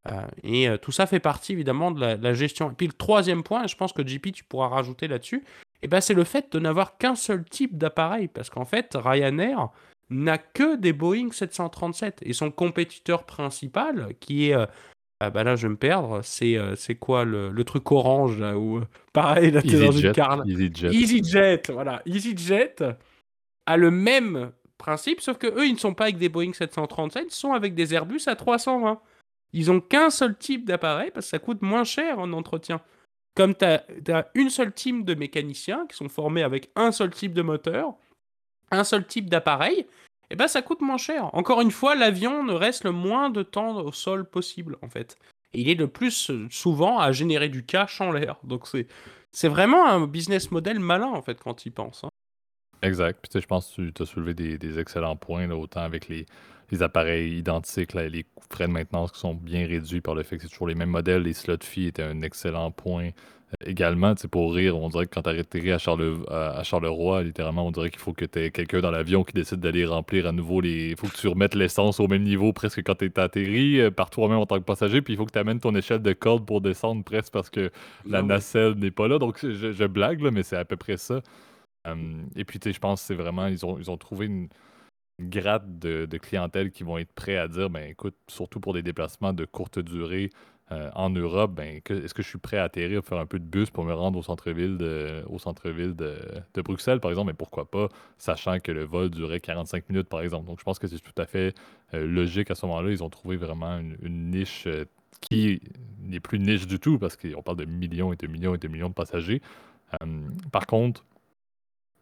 Euh, 0.07 0.21
et 0.43 0.69
euh, 0.69 0.77
tout 0.77 0.91
ça 0.91 1.07
fait 1.07 1.19
partie 1.19 1.53
évidemment 1.53 1.91
de 1.91 1.99
la, 1.99 2.33
gestion. 2.33 2.71
Et 2.71 2.73
puis 2.73 2.87
le 2.87 2.93
troisième 2.93 3.43
point, 3.43 3.67
je 3.67 3.75
pense 3.75 3.91
que 3.91 4.05
JP, 4.05 4.31
tu 4.31 4.43
pourras 4.43 4.67
rajouter 4.67 5.07
là-dessus, 5.07 5.43
et 5.81 5.87
ben, 5.87 5.99
c'est 5.99 6.13
le 6.13 6.23
fait 6.23 6.51
de 6.51 6.59
n'avoir 6.59 6.97
qu'un 6.97 7.15
seul 7.15 7.43
type 7.43 7.77
d'appareil. 7.77 8.27
Parce 8.27 8.49
qu'en 8.49 8.65
fait, 8.65 8.95
Ryanair 8.95 9.69
n'a 10.09 10.37
que 10.37 10.75
des 10.77 10.93
Boeing 10.93 11.31
737. 11.31 12.19
Et 12.23 12.33
son 12.33 12.51
compétiteur 12.51 13.23
principal, 13.23 14.13
qui 14.19 14.51
est... 14.51 14.67
ah 15.21 15.29
bah 15.29 15.43
là, 15.43 15.55
je 15.55 15.67
vais 15.67 15.71
me 15.71 15.77
perdre. 15.77 16.21
C'est 16.23 16.57
euh, 16.57 16.75
c'est 16.75 16.95
quoi 16.95 17.23
le, 17.23 17.49
le 17.49 17.63
truc 17.63 17.89
orange 17.91 18.37
là 18.37 18.57
où 18.57 18.77
euh, 18.77 18.85
pareil 19.13 19.51
là 19.51 19.61
t'es 19.61 19.79
dans 19.79 19.91
une 19.91 20.11
carne. 20.11 20.43
EasyJet. 20.47 20.89
EasyJet, 20.93 21.61
voilà. 21.69 22.01
EasyJet 22.05 22.75
a 23.65 23.77
le 23.77 23.91
même 23.91 24.51
principe, 24.77 25.21
sauf 25.21 25.37
que 25.37 25.47
eux, 25.47 25.65
ils 25.65 25.73
ne 25.73 25.79
sont 25.79 25.93
pas 25.93 26.05
avec 26.05 26.17
des 26.17 26.29
Boeing 26.29 26.53
737, 26.53 27.27
ils 27.29 27.33
sont 27.33 27.53
avec 27.53 27.73
des 27.75 27.93
Airbus 27.93 28.21
à 28.27 28.35
320. 28.35 28.99
Ils 29.53 29.71
ont 29.71 29.79
qu'un 29.79 30.09
seul 30.09 30.37
type 30.37 30.65
d'appareil 30.65 31.11
parce 31.11 31.27
que 31.27 31.29
ça 31.29 31.39
coûte 31.39 31.61
moins 31.61 31.85
cher 31.85 32.19
en 32.19 32.33
entretien. 32.33 32.81
Comme 33.35 33.55
tu 33.55 33.65
as, 33.65 34.31
une 34.33 34.49
seule 34.49 34.73
team 34.73 35.03
de 35.03 35.13
mécaniciens 35.13 35.85
qui 35.87 35.95
sont 35.95 36.09
formés 36.09 36.43
avec 36.43 36.71
un 36.75 36.91
seul 36.91 37.11
type 37.11 37.33
de 37.33 37.41
moteur, 37.41 37.95
un 38.71 38.83
seul 38.83 39.05
type 39.05 39.29
d'appareil, 39.29 39.85
et 40.29 40.35
ben 40.35 40.47
ça 40.47 40.61
coûte 40.61 40.81
moins 40.81 40.97
cher. 40.97 41.29
Encore 41.33 41.61
une 41.61 41.71
fois, 41.71 41.95
l'avion 41.95 42.43
ne 42.43 42.53
reste 42.53 42.83
le 42.83 42.91
moins 42.91 43.29
de 43.29 43.43
temps 43.43 43.77
au 43.77 43.91
sol 43.91 44.29
possible 44.29 44.77
en 44.81 44.89
fait. 44.89 45.17
Et 45.53 45.61
il 45.61 45.69
est 45.69 45.75
le 45.75 45.87
plus 45.87 46.29
euh, 46.31 46.47
souvent 46.49 46.99
à 46.99 47.11
générer 47.11 47.49
du 47.49 47.65
cash 47.65 48.01
en 48.01 48.11
l'air. 48.11 48.37
Donc 48.43 48.67
c'est 48.67 48.87
c'est 49.31 49.47
vraiment 49.49 49.85
un 49.87 50.07
business 50.07 50.51
model 50.51 50.79
malin 50.79 51.07
en 51.07 51.21
fait 51.21 51.39
quand 51.41 51.65
il 51.65 51.71
pense. 51.71 52.03
hein. 52.03 52.09
Exact. 52.85 53.19
Puis 53.21 53.29
tu 53.29 53.37
sais, 53.37 53.41
je 53.41 53.47
pense 53.47 53.73
que 53.75 53.89
tu 53.89 54.03
as 54.03 54.05
soulevé 54.05 54.33
des, 54.33 54.57
des 54.57 54.79
excellents 54.79 55.15
points, 55.15 55.47
là, 55.47 55.55
autant 55.55 55.81
avec 55.81 56.07
les, 56.07 56.25
les 56.71 56.83
appareils 56.83 57.37
identiques, 57.37 57.93
là, 57.93 58.07
les 58.07 58.25
frais 58.51 58.67
de 58.67 58.71
maintenance 58.71 59.11
qui 59.11 59.19
sont 59.19 59.33
bien 59.33 59.65
réduits 59.65 60.01
par 60.01 60.15
le 60.15 60.23
fait 60.23 60.37
que 60.37 60.43
c'est 60.43 60.49
toujours 60.49 60.67
les 60.67 60.75
mêmes 60.75 60.89
modèles. 60.89 61.23
Les 61.23 61.33
slot 61.33 61.57
fees 61.63 61.87
étaient 61.87 62.03
un 62.03 62.21
excellent 62.21 62.71
point. 62.71 63.05
Euh, 63.07 63.65
également, 63.65 64.15
tu 64.15 64.27
pour 64.27 64.53
rire, 64.53 64.77
on 64.77 64.89
dirait 64.89 65.05
que 65.05 65.13
quand 65.15 65.21
tu 65.23 65.29
atterri 65.29 65.71
à, 65.71 65.77
Charle- 65.77 66.25
à, 66.29 66.59
à 66.59 66.63
Charleroi, 66.63 67.23
littéralement, 67.23 67.65
on 67.67 67.71
dirait 67.71 67.89
qu'il 67.91 67.99
faut 67.99 68.13
que 68.13 68.25
tu 68.25 68.39
aies 68.39 68.51
quelqu'un 68.51 68.81
dans 68.81 68.91
l'avion 68.91 69.23
qui 69.23 69.33
décide 69.33 69.59
d'aller 69.59 69.85
remplir 69.85 70.27
à 70.27 70.31
nouveau 70.31 70.61
les. 70.61 70.89
Il 70.91 70.97
faut 70.97 71.07
que 71.07 71.15
tu 71.15 71.27
remettes 71.27 71.55
l'essence 71.55 71.99
au 71.99 72.07
même 72.07 72.23
niveau 72.23 72.53
presque 72.53 72.83
quand 72.83 72.95
tu 72.95 73.05
es 73.05 73.19
atterri 73.19 73.79
euh, 73.79 73.91
par 73.91 74.09
toi-même 74.09 74.39
en 74.39 74.45
tant 74.45 74.57
que 74.59 74.63
passager. 74.65 75.01
Puis 75.01 75.13
il 75.13 75.17
faut 75.17 75.25
que 75.25 75.31
tu 75.31 75.39
amènes 75.39 75.59
ton 75.59 75.75
échelle 75.75 76.01
de 76.01 76.13
corde 76.13 76.45
pour 76.45 76.61
descendre 76.61 77.03
presque 77.03 77.31
parce 77.31 77.49
que 77.49 77.71
la 78.09 78.19
Ah 78.19 78.23
nacelle 78.23 78.73
n'est 78.73 78.91
pas 78.91 79.07
là. 79.07 79.19
Donc 79.19 79.37
je, 79.41 79.71
je 79.71 79.85
blague, 79.85 80.21
là, 80.21 80.31
mais 80.31 80.43
c'est 80.43 80.57
à 80.57 80.65
peu 80.65 80.75
près 80.75 80.97
ça. 80.97 81.21
Um, 81.85 82.29
et 82.35 82.45
puis, 82.45 82.59
je 82.63 82.79
pense 82.79 83.01
que 83.01 83.07
c'est 83.07 83.15
vraiment, 83.15 83.47
ils 83.47 83.65
ont, 83.65 83.77
ils 83.77 83.91
ont 83.91 83.97
trouvé 83.97 84.25
une, 84.25 84.49
gratte 85.19 85.79
de, 85.79 86.17
clientèle 86.17 86.71
qui 86.71 86.83
vont 86.83 86.97
être 86.97 87.13
prêts 87.13 87.37
à 87.37 87.47
dire, 87.47 87.69
ben 87.69 87.89
écoute, 87.89 88.15
surtout 88.27 88.59
pour 88.59 88.73
des 88.73 88.83
déplacements 88.83 89.33
de 89.33 89.45
courte 89.45 89.79
durée 89.79 90.29
euh, 90.71 90.89
en 90.95 91.09
Europe, 91.09 91.53
ben 91.53 91.79
est-ce 91.89 92.13
que 92.13 92.23
je 92.23 92.27
suis 92.27 92.39
prêt 92.39 92.57
à 92.57 92.63
atterrir, 92.63 93.03
faire 93.03 93.19
un 93.19 93.25
peu 93.25 93.39
de 93.39 93.45
bus 93.45 93.69
pour 93.69 93.85
me 93.85 93.93
rendre 93.93 94.17
au 94.17 94.23
centre-ville 94.23 94.77
de, 94.77 95.23
au 95.27 95.37
centre-ville 95.37 95.95
de, 95.95 96.61
Bruxelles, 96.61 96.99
par 96.99 97.11
exemple, 97.11 97.27
mais 97.27 97.33
pourquoi 97.33 97.69
pas, 97.69 97.87
sachant 98.17 98.59
que 98.59 98.71
le 98.71 98.83
vol 98.83 99.09
durait 99.09 99.39
45 99.39 99.89
minutes, 99.89 100.09
par 100.09 100.21
exemple. 100.21 100.47
Donc, 100.47 100.59
je 100.59 100.63
pense 100.63 100.79
que 100.79 100.87
c'est 100.87 100.99
tout 100.99 101.21
à 101.21 101.25
fait 101.25 101.53
euh, 101.93 102.05
logique 102.05 102.49
à 102.51 102.55
ce 102.55 102.65
moment-là. 102.65 102.89
Ils 102.89 103.03
ont 103.03 103.09
trouvé 103.09 103.37
vraiment 103.37 103.79
une, 103.79 104.31
niche 104.31 104.65
euh, 104.67 104.85
qui 105.21 105.61
n'est 105.99 106.19
plus 106.19 106.39
niche 106.39 106.67
du 106.67 106.79
tout, 106.79 106.97
parce 106.97 107.15
qu'on 107.15 107.41
parle 107.41 107.57
de 107.57 107.65
millions 107.65 108.11
et 108.11 108.15
de 108.15 108.27
millions 108.27 108.55
et 108.55 108.57
de 108.57 108.67
millions 108.67 108.89
de 108.89 108.93
passagers. 108.93 109.41
Par 110.51 110.67
contre, 110.67 111.05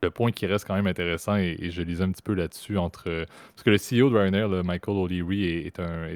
le 0.04 0.12
point 0.12 0.32
qui 0.32 0.46
reste 0.46 0.66
quand 0.66 0.76
même 0.76 0.88
intéressant, 0.88 1.36
et, 1.36 1.58
je 1.72 1.82
lisais 1.82 2.04
un 2.04 2.12
petit 2.12 2.22
peu 2.22 2.34
là-dessus, 2.34 2.78
entre. 2.78 3.26
Parce 3.56 3.64
que 3.64 3.70
le 3.70 3.78
CEO 3.78 4.10
de 4.10 4.18
Ryanair, 4.18 4.50
Michael 4.64 4.96
O'Leary, 4.96 5.46
est, 5.66 5.80
un, 5.80 6.10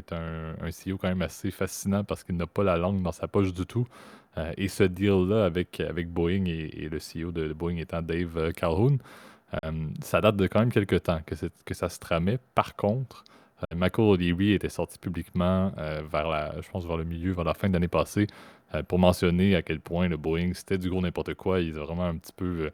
CEO 0.69 0.97
quand 0.97 1.08
même 1.08 1.21
assez 1.21 1.52
fascinant 1.52 2.04
parce 2.04 2.23
qu'il 2.23 2.38
n'a 2.38 2.47
pas 2.47 2.63
la 2.63 2.78
langue 2.78 3.02
dans 3.02 3.12
sa 3.12 3.28
poche 3.28 3.54
du 3.54 3.65
tout. 3.65 3.88
Euh, 4.38 4.54
et 4.58 4.67
ce 4.67 4.84
deal-là 4.84 5.45
avec, 5.45 5.82
Boeing 6.10 6.45
et, 6.45 6.89
le 6.89 6.97
CEO 6.97 7.32
de, 7.32 7.54
Boeing 7.54 7.78
étant 7.78 8.02
Dave 8.02 8.38
euh, 8.38 8.52
Calhoun, 8.52 9.00
euh, 9.63 9.71
ça 10.02 10.21
date 10.21 10.36
de 10.36 10.47
quand 10.47 10.60
même 10.60 10.71
quelques 10.71 11.04
temps 11.04 11.21
que, 11.26 11.73
ça 11.73 11.89
se 11.89 12.00
tramait. 12.00 12.38
Par 12.54 12.76
contre, 12.76 13.23
Michael 13.76 14.06
O'Leary 14.06 14.54
était 14.54 14.69
sorti 14.69 15.00
publiquement 15.00 15.71
vers 16.12 16.28
la, 16.28 16.62
je 16.62 16.69
pense 16.69 16.86
vers 16.86 16.97
le 16.97 17.06
milieu, 17.06 17.32
vers 17.32 17.45
la 17.45 17.56
fin 17.56 17.69
de 17.69 17.73
l'année 17.73 17.88
passée, 17.88 18.28
pour 18.88 19.00
mentionner 19.00 19.56
à 19.56 19.63
quel 19.63 19.80
point 19.80 20.08
le 20.08 20.17
Boeing 20.17 20.52
c'était 20.54 20.78
du 20.78 20.91
gros 20.91 21.02
n'importe 21.02 21.34
quoi. 21.34 21.60
Ils 21.60 21.80
ont 21.80 21.86
vraiment 21.86 22.06
un 22.06 22.17
petit 22.17 22.34
peu 22.34 22.69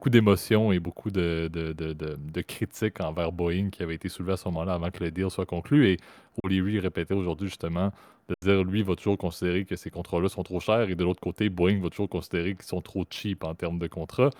beaucoup 0.00 0.08
d'émotions 0.08 0.72
et 0.72 0.80
beaucoup 0.80 1.10
de, 1.10 1.50
de, 1.52 1.74
de, 1.74 2.40
critiques 2.40 3.02
envers 3.02 3.32
Boeing 3.32 3.68
qui 3.68 3.82
avaient 3.82 3.96
été 3.96 4.08
soulevées 4.08 4.32
à 4.32 4.38
ce 4.38 4.48
moment-là 4.48 4.72
avant 4.72 4.90
que 4.90 5.04
le 5.04 5.10
deal 5.10 5.30
soit 5.30 5.44
conclu. 5.44 5.88
Et 5.90 5.98
O'Leary 6.42 6.80
répétait 6.80 7.12
aujourd'hui 7.12 7.50
justement 7.50 7.92
de 8.30 8.34
dire 8.40 8.64
lui 8.64 8.82
va 8.82 8.96
toujours 8.96 9.18
considérer 9.18 9.66
que 9.66 9.76
ces 9.76 9.90
contrats-là 9.90 10.30
sont 10.30 10.42
trop 10.42 10.58
chers 10.58 10.88
et 10.88 10.94
de 10.94 11.04
l'autre 11.04 11.20
côté, 11.20 11.50
Boeing 11.50 11.82
va 11.82 11.90
toujours 11.90 12.08
considérer 12.08 12.54
qu'ils 12.54 12.64
sont 12.64 12.80
trop 12.80 13.04
cheap 13.10 13.44
en 13.44 13.54
termes 13.54 13.78
de 13.78 13.88
contrats. 13.88 14.30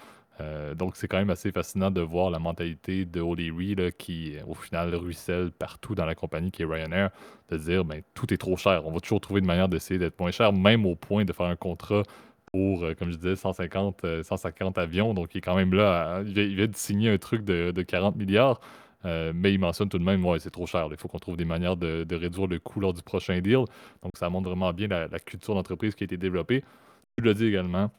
Euh, 0.41 0.75
donc 0.75 0.97
c'est 0.97 1.09
quand 1.09 1.19
même 1.19 1.29
assez 1.29 1.53
fascinant 1.53 1.91
de 1.91 2.01
voir 2.01 2.31
la 2.31 2.39
mentalité 2.39 3.05
de 3.05 3.21
O'Leary 3.21 3.75
là, 3.75 3.91
qui 3.91 4.37
au 4.49 4.55
final 4.55 4.95
ruisselle 4.95 5.51
partout 5.51 5.95
dans 5.95 6.07
la 6.07 6.15
compagnie 6.15 6.51
qui 6.51 6.63
est 6.63 6.65
Ryanair, 6.65 7.11
de 7.51 7.59
dire 7.59 7.85
ben 7.85 8.01
tout 8.15 8.33
est 8.33 8.39
trop 8.39 8.57
cher. 8.57 8.87
On 8.87 8.93
va 8.93 9.01
toujours 9.01 9.21
trouver 9.21 9.41
une 9.41 9.47
manière 9.47 9.69
d'essayer 9.69 9.99
d'être 9.99 10.19
moins 10.19 10.31
cher, 10.31 10.55
même 10.55 10.87
au 10.87 10.97
point 10.97 11.27
de 11.27 11.35
faire 11.35 11.45
un 11.45 11.57
contrat 11.57 12.05
pour, 12.53 12.85
euh, 12.85 12.95
comme 12.95 13.11
je 13.11 13.17
disais, 13.17 13.37
150, 13.37 14.05
euh, 14.05 14.23
150 14.23 14.79
avions. 14.79 15.15
Donc, 15.15 15.35
il 15.35 15.39
est 15.39 15.41
quand 15.41 15.57
même 15.57 15.75
là. 15.75 16.23
il, 16.27 16.57
vient, 16.57 16.67
de 16.67 16.77
signer 16.77 17.11
un 17.11 17.19
truc 17.19 17.45
de, 17.45 17.71
de 17.71 17.83
40 17.83 18.17
milliards. 18.17 18.61
Euh, 19.07 19.33
mais 19.35 19.53
il 19.55 19.59
mentionne 19.59 19.89
tout 19.89 19.99
de 19.99 20.05
même, 20.05 20.25
ouais, 20.27 20.39
c'est 20.41 20.51
trop 20.51 20.67
cher. 20.67 20.89
Il 20.91 20.97
faut 20.97 21.09
qu'on 21.09 21.19
trouve 21.19 21.37
des 21.37 21.45
manières 21.45 21.77
de, 21.77 22.07
réduire 22.11 22.47
le 22.47 22.59
coût 22.59 22.81
lors 22.81 22.93
du 22.93 23.03
prochain 23.03 23.41
deal. 23.41 23.65
Donc, 24.03 24.13
ça 24.19 24.29
montre 24.29 24.49
vraiment 24.49 24.73
bien 24.73 24.89
la, 24.89 25.09
culture 25.19 25.55
d'entreprise 25.55 25.95
qui 25.95 26.05
a 26.05 26.07
été 26.07 26.17
développée. 26.17 26.65
Tu 27.17 27.25
l'as 27.25 27.35
dit 27.35 27.47
également. 27.47 27.91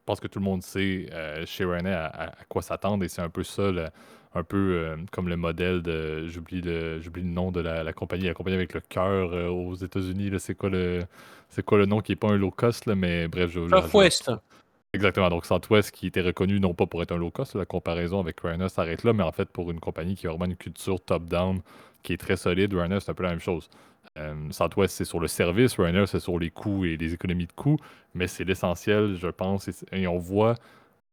Je 0.00 0.04
pense 0.04 0.20
que 0.20 0.26
tout 0.26 0.40
le 0.40 0.44
monde 0.44 0.62
sait 0.62 1.06
euh, 1.12 1.46
chez 1.46 1.64
René 1.64 1.92
à, 1.92 2.34
quoi 2.48 2.60
s'attendre 2.60 3.04
et 3.04 3.08
c'est 3.08 3.22
un 3.22 3.30
peu 3.30 3.44
ça, 3.44 3.70
un 4.34 4.42
peu 4.42 4.56
euh, 4.56 4.96
comme 5.10 5.28
le 5.28 5.36
modèle 5.36 5.82
de. 5.82 6.26
J'oublie 6.28 6.60
le, 6.60 7.00
j'oublie 7.00 7.22
le 7.22 7.28
nom 7.28 7.52
de 7.52 7.60
la, 7.60 7.92
compagnie, 7.92 8.26
la 8.26 8.34
compagnie 8.34 8.56
avec 8.56 8.74
le 8.74 8.80
cœur 8.80 9.32
aux 9.52 9.74
États-Unis. 9.74 10.30
C'est 10.38 10.54
quoi 10.54 10.70
le, 10.70 11.00
c'est 11.48 11.64
quoi 11.64 11.78
le 11.78 11.86
nom 11.86 12.00
qui 12.00 12.12
est 12.12 12.16
pas 12.16 12.28
un 12.28 12.36
low 12.36 12.50
cost 12.50 12.86
mais 12.86 13.28
bref, 13.28 13.50
je. 13.50 13.68
Southwest. 13.68 14.30
Exactement. 14.94 15.30
Donc, 15.30 15.46
Southwest 15.46 15.90
qui 15.90 16.06
était 16.06 16.20
reconnu 16.20 16.60
non 16.60 16.74
pas 16.74 16.86
pour 16.86 17.02
être 17.02 17.12
un 17.12 17.16
low 17.16 17.30
cost, 17.30 17.54
la 17.54 17.64
comparaison 17.64 18.20
avec 18.20 18.40
Ryanair 18.40 18.70
s'arrête 18.70 19.04
là, 19.04 19.12
mais 19.12 19.22
en 19.22 19.32
fait 19.32 19.48
pour 19.48 19.70
une 19.70 19.80
compagnie 19.80 20.14
qui 20.14 20.26
a 20.26 20.30
vraiment 20.30 20.44
une 20.44 20.56
culture 20.56 21.00
top-down 21.00 21.60
qui 22.02 22.12
est 22.12 22.18
très 22.18 22.36
solide, 22.36 22.74
Ryanair 22.74 23.00
c'est 23.00 23.10
un 23.10 23.14
peu 23.14 23.22
la 23.22 23.30
même 23.30 23.40
chose. 23.40 23.70
Euh, 24.18 24.34
Southwest 24.50 24.94
c'est 24.94 25.06
sur 25.06 25.18
le 25.18 25.28
service, 25.28 25.78
Ryanair 25.78 26.06
c'est 26.06 26.20
sur 26.20 26.38
les 26.38 26.50
coûts 26.50 26.84
et 26.84 26.98
les 26.98 27.14
économies 27.14 27.46
de 27.46 27.52
coûts, 27.52 27.78
mais 28.14 28.26
c'est 28.26 28.44
l'essentiel, 28.44 29.16
je 29.16 29.28
pense, 29.28 29.70
et 29.92 30.06
on 30.06 30.18
voit 30.18 30.56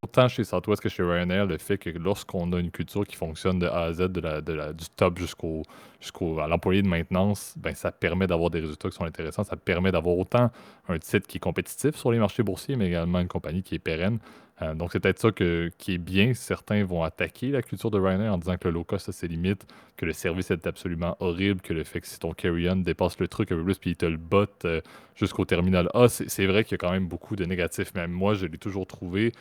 autant 0.02 0.28
chez 0.28 0.44
Southwest 0.44 0.82
que 0.82 0.90
chez 0.90 1.04
Ryanair, 1.04 1.46
le 1.46 1.58
fait 1.58 1.78
que 1.78 1.90
lorsqu'on 1.90 2.52
a 2.54 2.60
une 2.60 2.72
culture 2.72 3.06
qui 3.06 3.16
fonctionne 3.16 3.60
de 3.60 3.68
A 3.68 3.84
à 3.84 3.94
Z, 3.94 4.08
du 4.10 4.86
top 4.96 5.18
jusqu'au 5.18 5.64
jusqu'au 6.00 6.40
l'employé 6.48 6.82
de 6.82 6.88
maintenance, 6.88 7.54
ben 7.58 7.76
ça 7.76 7.92
permet 7.92 8.26
d'avoir 8.26 8.50
des 8.50 8.62
résultats 8.62 8.90
qui 8.90 8.96
sont 8.96 9.04
intéressants. 9.04 9.44
Ça 9.44 9.58
permet 9.58 9.92
d'avoir 9.92 10.18
autant 10.18 10.52
un 10.88 10.98
titre 10.98 11.28
qui 11.28 11.38
est 11.38 11.42
compétitif 11.42 11.96
sur 11.96 12.12
les 12.12 12.20
marchés 12.20 12.44
boursiers, 12.44 12.78
mais 12.78 12.88
également 12.88 13.20
une 13.20 13.28
compagnie 13.28 13.64
qui 13.64 13.76
est 13.76 13.80
pérenne. 13.80 14.20
Euh, 14.62 14.74
donc 14.76 14.92
c'est 14.92 15.00
peut-être 15.00 15.20
ça 15.20 15.32
que, 15.32 15.70
qui 15.78 15.96
est 15.96 15.98
bien. 15.98 16.34
Certains 16.34 16.84
vont 16.84 17.04
attaquer 17.04 17.50
la 17.52 17.62
culture 17.62 17.92
de 17.92 18.00
Ryanair 18.00 18.34
en 18.34 18.38
disant 18.38 18.58
que 18.58 18.68
le 18.68 18.74
low 18.74 18.84
cost 18.84 19.10
a 19.10 19.12
ses 19.12 19.28
limites, 19.28 19.66
que 19.98 20.06
le 20.06 20.14
service 20.14 20.52
est 20.52 20.68
absolument 20.68 21.16
horrible, 21.20 21.62
que 21.62 21.74
le 21.74 21.84
fait 21.84 22.02
que 22.02 22.08
si 22.08 22.20
ton 22.20 22.34
carry-on 22.34 22.78
dépasse 22.78 23.20
le 23.20 23.28
truc 23.28 23.52
un 23.52 23.56
peu 23.56 23.64
plus 23.64 23.78
puis 23.78 23.92
il 23.92 23.96
te 23.98 24.06
le 24.06 24.18
botte 24.18 24.66
euh, 24.66 24.82
jusqu'au 25.16 25.46
terminal 25.46 25.90
A, 25.94 26.08
c'est 26.10 26.46
vrai 26.46 26.64
qu'il 26.64 26.74
y 26.74 26.76
a 26.76 26.78
quand 26.78 26.92
même 26.92 27.08
beaucoup 27.08 27.36
de 27.36 27.46
négatifs. 27.46 27.94
Même 27.96 28.12
moi, 28.12 28.34
je 28.34 28.46
l'ai 28.46 28.58
toujours 28.58 28.88
trouvé 28.88 29.34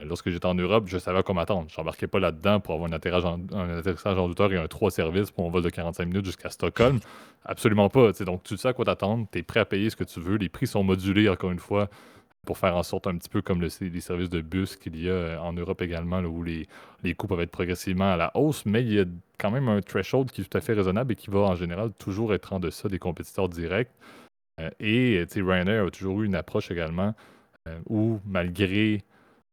Lorsque 0.00 0.28
j'étais 0.28 0.46
en 0.46 0.54
Europe, 0.54 0.84
je 0.88 0.98
savais 0.98 1.22
comment 1.22 1.40
m'attendre. 1.40 1.68
Je 1.70 1.80
n'embarquais 1.80 2.08
pas 2.08 2.18
là-dedans 2.18 2.58
pour 2.58 2.74
avoir 2.74 2.90
un 2.90 2.92
atterrissage, 2.92 4.18
en, 4.18 4.28
hauteur 4.28 4.52
et 4.52 4.56
un 4.56 4.66
3 4.66 4.90
services 4.90 5.30
pour 5.30 5.46
un 5.46 5.50
vol 5.50 5.62
de 5.62 5.70
45 5.70 6.06
minutes 6.06 6.24
jusqu'à 6.24 6.50
Stockholm. 6.50 6.98
Absolument 7.44 7.88
pas. 7.88 8.10
Donc, 8.12 8.42
tu 8.42 8.56
sais 8.56 8.68
à 8.68 8.72
quoi 8.72 8.84
t'attendre. 8.84 9.26
Tu 9.30 9.38
es 9.38 9.42
prêt 9.42 9.60
à 9.60 9.64
payer 9.64 9.90
ce 9.90 9.96
que 9.96 10.04
tu 10.04 10.18
veux. 10.20 10.36
Les 10.36 10.48
prix 10.48 10.66
sont 10.66 10.82
modulés, 10.82 11.28
encore 11.28 11.52
une 11.52 11.60
fois, 11.60 11.88
pour 12.44 12.58
faire 12.58 12.76
en 12.76 12.82
sorte 12.82 13.06
un 13.06 13.16
petit 13.16 13.28
peu 13.28 13.40
comme 13.40 13.62
les 13.62 13.70
services 14.00 14.30
de 14.30 14.40
bus 14.40 14.74
qu'il 14.76 15.00
y 15.00 15.08
a 15.08 15.12
euh, 15.12 15.38
en 15.38 15.52
Europe 15.52 15.80
également, 15.80 16.18
où 16.20 16.42
les, 16.42 16.66
les 17.04 17.14
coûts 17.14 17.28
peuvent 17.28 17.40
être 17.40 17.52
progressivement 17.52 18.12
à 18.12 18.16
la 18.16 18.36
hausse. 18.36 18.66
Mais 18.66 18.82
il 18.82 18.92
y 18.92 19.00
a 19.00 19.04
quand 19.38 19.52
même 19.52 19.68
un 19.68 19.80
threshold 19.80 20.32
qui 20.32 20.40
est 20.40 20.44
tout 20.44 20.58
à 20.58 20.60
fait 20.60 20.72
raisonnable 20.72 21.12
et 21.12 21.16
qui 21.16 21.30
va, 21.30 21.40
en 21.40 21.54
général, 21.54 21.92
toujours 21.92 22.34
être 22.34 22.52
en 22.52 22.58
deçà 22.58 22.88
des 22.88 22.98
compétiteurs 22.98 23.48
directs. 23.48 23.90
Euh, 24.60 24.70
et 24.80 25.24
Ryanair 25.36 25.86
a 25.86 25.90
toujours 25.90 26.22
eu 26.22 26.26
une 26.26 26.34
approche 26.34 26.70
également 26.72 27.14
euh, 27.68 27.78
où, 27.88 28.20
malgré 28.26 29.02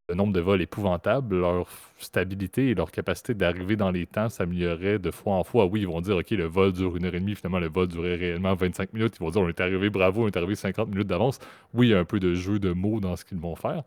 le 0.09 0.15
nombre 0.15 0.33
de 0.33 0.41
vols 0.41 0.61
épouvantable, 0.61 1.39
leur 1.39 1.67
stabilité 1.97 2.69
et 2.69 2.75
leur 2.75 2.91
capacité 2.91 3.33
d'arriver 3.33 3.75
dans 3.75 3.91
les 3.91 4.05
temps 4.05 4.29
s'améliorait 4.29 4.99
de 4.99 5.11
fois 5.11 5.35
en 5.35 5.43
fois. 5.43 5.65
Oui, 5.65 5.81
ils 5.81 5.87
vont 5.87 6.01
dire, 6.01 6.17
OK, 6.17 6.31
le 6.31 6.45
vol 6.45 6.73
dure 6.73 6.97
une 6.97 7.05
heure 7.05 7.15
et 7.15 7.19
demie, 7.19 7.35
finalement, 7.35 7.59
le 7.59 7.69
vol 7.69 7.87
durait 7.87 8.15
réellement 8.15 8.53
25 8.53 8.93
minutes. 8.93 9.15
Ils 9.19 9.23
vont 9.23 9.29
dire, 9.29 9.41
on 9.41 9.47
est 9.47 9.61
arrivé, 9.61 9.89
bravo, 9.89 10.25
on 10.25 10.27
est 10.27 10.35
arrivé 10.35 10.55
50 10.55 10.89
minutes 10.89 11.07
d'avance. 11.07 11.39
Oui, 11.73 11.87
il 11.87 11.89
y 11.91 11.93
a 11.93 11.99
un 11.99 12.05
peu 12.05 12.19
de 12.19 12.33
jeu 12.33 12.59
de 12.59 12.71
mots 12.71 12.99
dans 12.99 13.15
ce 13.15 13.23
qu'ils 13.23 13.39
vont 13.39 13.55
faire. 13.55 13.83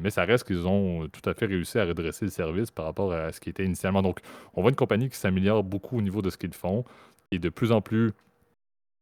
Mais 0.00 0.10
ça 0.10 0.24
reste 0.24 0.46
qu'ils 0.46 0.66
ont 0.66 1.06
tout 1.08 1.28
à 1.28 1.34
fait 1.34 1.46
réussi 1.46 1.78
à 1.78 1.84
redresser 1.84 2.24
le 2.24 2.30
service 2.30 2.70
par 2.70 2.86
rapport 2.86 3.12
à 3.12 3.30
ce 3.30 3.40
qui 3.40 3.50
était 3.50 3.64
initialement. 3.64 4.02
Donc, 4.02 4.20
on 4.54 4.62
voit 4.62 4.70
une 4.70 4.76
compagnie 4.76 5.10
qui 5.10 5.16
s'améliore 5.16 5.62
beaucoup 5.62 5.98
au 5.98 6.02
niveau 6.02 6.22
de 6.22 6.30
ce 6.30 6.38
qu'ils 6.38 6.54
font 6.54 6.84
et 7.30 7.38
de 7.38 7.50
plus 7.50 7.72
en 7.72 7.82
plus 7.82 8.12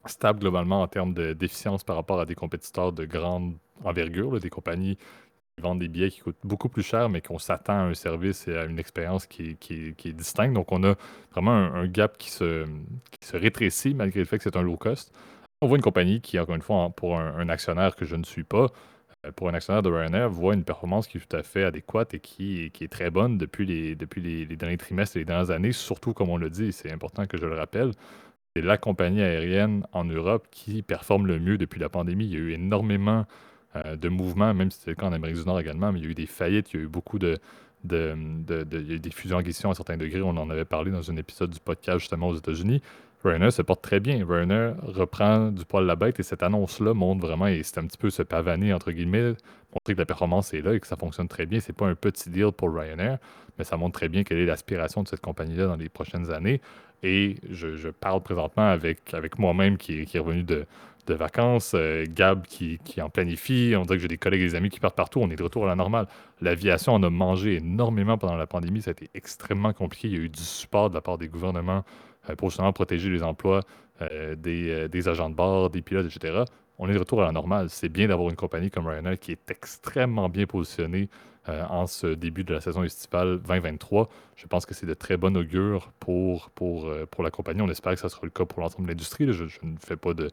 stable 0.06 0.40
globalement 0.40 0.82
en 0.82 0.88
termes 0.88 1.14
d'efficience 1.14 1.84
par 1.84 1.96
rapport 1.96 2.20
à 2.20 2.24
des 2.24 2.34
compétiteurs 2.34 2.92
de 2.92 3.04
grande 3.04 3.54
envergure, 3.84 4.40
des 4.40 4.50
compagnies 4.50 4.98
vendent 5.60 5.80
des 5.80 5.88
billets 5.88 6.10
qui 6.10 6.20
coûtent 6.20 6.36
beaucoup 6.44 6.68
plus 6.68 6.82
cher, 6.82 7.08
mais 7.08 7.20
qu'on 7.20 7.38
s'attend 7.38 7.74
à 7.74 7.82
un 7.82 7.94
service 7.94 8.48
et 8.48 8.56
à 8.56 8.64
une 8.64 8.78
expérience 8.78 9.26
qui, 9.26 9.56
est 9.70 10.12
distincte. 10.12 10.54
Donc, 10.54 10.72
on 10.72 10.82
a 10.84 10.94
vraiment 11.32 11.52
un, 11.52 11.86
gap 11.86 12.18
qui 12.18 12.30
se, 12.30 12.66
se, 13.22 13.36
rétrécit 13.36 13.94
malgré 13.94 14.20
le 14.20 14.26
fait 14.26 14.38
que 14.38 14.44
c'est 14.44 14.56
un 14.56 14.62
low 14.62 14.76
cost. 14.76 15.12
On 15.62 15.66
voit 15.68 15.76
une 15.76 15.82
compagnie 15.82 16.20
qui, 16.20 16.38
encore 16.38 16.54
une 16.54 16.62
fois, 16.62 16.90
pour 16.90 17.18
un, 17.18 17.48
actionnaire 17.48 17.94
que 17.94 18.04
je 18.04 18.16
ne 18.16 18.24
suis 18.24 18.44
pas, 18.44 18.68
euh, 19.26 19.32
pour 19.32 19.48
un 19.48 19.54
actionnaire 19.54 19.82
de 19.82 19.90
Ryanair, 19.90 20.30
voit 20.30 20.54
une 20.54 20.64
performance 20.64 21.06
qui 21.06 21.18
est 21.18 21.20
tout 21.20 21.36
à 21.36 21.42
fait 21.42 21.64
adéquate 21.64 22.14
et 22.14 22.20
qui, 22.20 22.70
qui 22.72 22.84
est 22.84 22.88
très 22.88 23.10
bonne 23.10 23.36
depuis, 23.36 23.66
les, 23.66 23.94
depuis 23.94 24.22
les, 24.22 24.46
derniers 24.56 24.78
trimestres 24.78 25.16
et 25.16 25.20
les 25.20 25.24
dernières 25.26 25.50
années, 25.50 25.72
surtout, 25.72 26.14
comme 26.14 26.30
on 26.30 26.38
le 26.38 26.50
dit, 26.50 26.72
c'est 26.72 26.90
important 26.92 27.26
que 27.26 27.36
je 27.36 27.44
le 27.44 27.54
rappelle, 27.54 27.92
c'est 28.56 28.62
la 28.62 28.78
compagnie 28.78 29.22
aérienne 29.22 29.86
en 29.92 30.04
Europe 30.04 30.48
qui 30.50 30.82
performe 30.82 31.26
le 31.26 31.38
mieux 31.38 31.58
depuis 31.58 31.78
la 31.78 31.88
pandémie. 31.88 32.24
Il 32.24 32.32
y 32.32 32.36
a 32.36 32.40
eu 32.40 32.52
énormément 32.52 33.26
de 33.74 34.08
mouvements, 34.08 34.52
même 34.52 34.70
si 34.70 34.78
c'était 34.78 34.90
le 34.90 34.96
cas 34.96 35.06
en 35.06 35.12
Amérique 35.12 35.36
du 35.36 35.44
Nord 35.44 35.60
également, 35.60 35.92
mais 35.92 36.00
il 36.00 36.04
y 36.04 36.08
a 36.08 36.10
eu 36.10 36.14
des 36.14 36.26
faillites, 36.26 36.72
il 36.72 36.76
y 36.76 36.80
a 36.80 36.82
eu 36.82 36.88
beaucoup 36.88 37.18
de, 37.18 37.38
de, 37.84 38.16
il 38.72 38.88
y 38.88 38.92
a 38.92 38.94
eu 38.94 39.00
des 39.00 39.10
fusions-acquisitions 39.10 39.70
à 39.70 39.74
certains 39.74 39.96
degrés. 39.96 40.22
On 40.22 40.30
en 40.30 40.50
avait 40.50 40.64
parlé 40.64 40.90
dans 40.90 41.10
un 41.10 41.16
épisode 41.16 41.50
du 41.50 41.60
podcast 41.60 42.00
justement 42.00 42.28
aux 42.28 42.36
États-Unis. 42.36 42.82
Ryanair 43.22 43.52
se 43.52 43.62
porte 43.62 43.82
très 43.82 44.00
bien. 44.00 44.24
Ryanair 44.26 44.76
reprend 44.82 45.50
du 45.50 45.64
poil 45.64 45.84
la 45.84 45.96
bête 45.96 46.18
et 46.20 46.22
cette 46.22 46.42
annonce-là 46.42 46.94
montre 46.94 47.26
vraiment, 47.26 47.46
et 47.46 47.62
c'est 47.62 47.78
un 47.78 47.86
petit 47.86 47.98
peu 47.98 48.10
se 48.10 48.22
pavaner, 48.22 48.72
entre 48.72 48.92
guillemets, 48.92 49.34
montrer 49.74 49.94
que 49.94 49.98
la 49.98 50.06
performance 50.06 50.54
est 50.54 50.62
là 50.62 50.74
et 50.74 50.80
que 50.80 50.86
ça 50.86 50.96
fonctionne 50.96 51.28
très 51.28 51.46
bien. 51.46 51.60
C'est 51.60 51.74
pas 51.74 51.86
un 51.86 51.94
petit 51.94 52.30
deal 52.30 52.50
pour 52.52 52.74
Ryanair, 52.74 53.18
mais 53.58 53.64
ça 53.64 53.76
montre 53.76 53.98
très 53.98 54.08
bien 54.08 54.24
quelle 54.24 54.38
est 54.38 54.46
l'aspiration 54.46 55.02
de 55.02 55.08
cette 55.08 55.20
compagnie-là 55.20 55.66
dans 55.66 55.76
les 55.76 55.90
prochaines 55.90 56.30
années. 56.30 56.60
Et 57.02 57.36
je, 57.50 57.88
parle 57.88 58.22
présentement 58.22 58.68
avec, 58.68 59.14
avec 59.14 59.38
moi-même 59.38 59.78
qui 59.78 60.00
est 60.00 60.18
revenu 60.18 60.42
de, 60.42 60.66
de 61.10 61.14
vacances, 61.14 61.72
euh, 61.74 62.06
Gab 62.08 62.46
qui, 62.46 62.78
en 63.02 63.10
planifie, 63.10 63.74
on 63.76 63.82
dirait 63.82 63.96
que 63.96 64.02
j'ai 64.02 64.08
des 64.08 64.18
collègues 64.18 64.42
et 64.42 64.46
des 64.46 64.54
amis 64.54 64.70
qui 64.70 64.80
partent 64.80 64.96
partout, 64.96 65.20
on 65.20 65.30
est 65.30 65.36
de 65.36 65.42
retour 65.42 65.64
à 65.64 65.66
la 65.66 65.76
normale. 65.76 66.06
L'aviation 66.40 66.94
en 66.94 67.02
a 67.02 67.10
mangé 67.10 67.56
énormément 67.56 68.16
pendant 68.16 68.36
la 68.36 68.46
pandémie, 68.46 68.80
ça 68.80 68.90
a 68.90 68.92
été 68.92 69.10
extrêmement 69.14 69.72
compliqué, 69.72 70.08
il 70.08 70.14
y 70.14 70.16
a 70.16 70.20
eu 70.20 70.28
du 70.28 70.40
support 70.40 70.88
de 70.88 70.94
la 70.94 71.00
part 71.00 71.18
des 71.18 71.28
gouvernements 71.28 71.84
euh, 72.28 72.36
pour 72.36 72.50
justement 72.50 72.72
protéger 72.72 73.10
les 73.10 73.22
emplois 73.22 73.60
euh, 74.00 74.34
des, 74.36 75.08
agents 75.08 75.28
de 75.28 75.34
bord, 75.34 75.68
des 75.70 75.82
pilotes, 75.82 76.06
etc. 76.06 76.44
On 76.78 76.88
est 76.88 76.94
de 76.94 76.98
retour 76.98 77.20
à 77.20 77.26
la 77.26 77.32
normale. 77.32 77.68
C'est 77.68 77.90
bien 77.90 78.08
d'avoir 78.08 78.30
une 78.30 78.36
compagnie 78.36 78.70
comme 78.70 78.86
Ryanair 78.86 79.18
qui 79.18 79.32
est 79.32 79.50
extrêmement 79.50 80.30
bien 80.30 80.46
positionnée 80.46 81.10
en 81.46 81.86
ce 81.86 82.06
début 82.06 82.44
de 82.44 82.54
la 82.54 82.60
saison 82.60 82.84
estivale 82.84 83.40
2023. 83.40 84.08
Je 84.36 84.46
pense 84.46 84.66
que 84.66 84.72
c'est 84.72 84.86
de 84.86 84.94
très 84.94 85.16
bon 85.16 85.36
augure 85.36 85.90
pour, 85.98 86.50
pour, 86.50 86.88
pour 87.10 87.24
la 87.24 87.30
compagnie. 87.30 87.60
On 87.60 87.68
espère 87.68 87.94
que 87.94 87.98
ça 87.98 88.08
sera 88.08 88.22
le 88.22 88.30
cas 88.30 88.44
pour 88.44 88.60
l'ensemble 88.60 88.84
de 88.84 88.92
l'industrie. 88.92 89.30
je, 89.32 89.44
ne 89.44 89.76
fais 89.84 89.96
pas 89.96 90.14
de, 90.14 90.30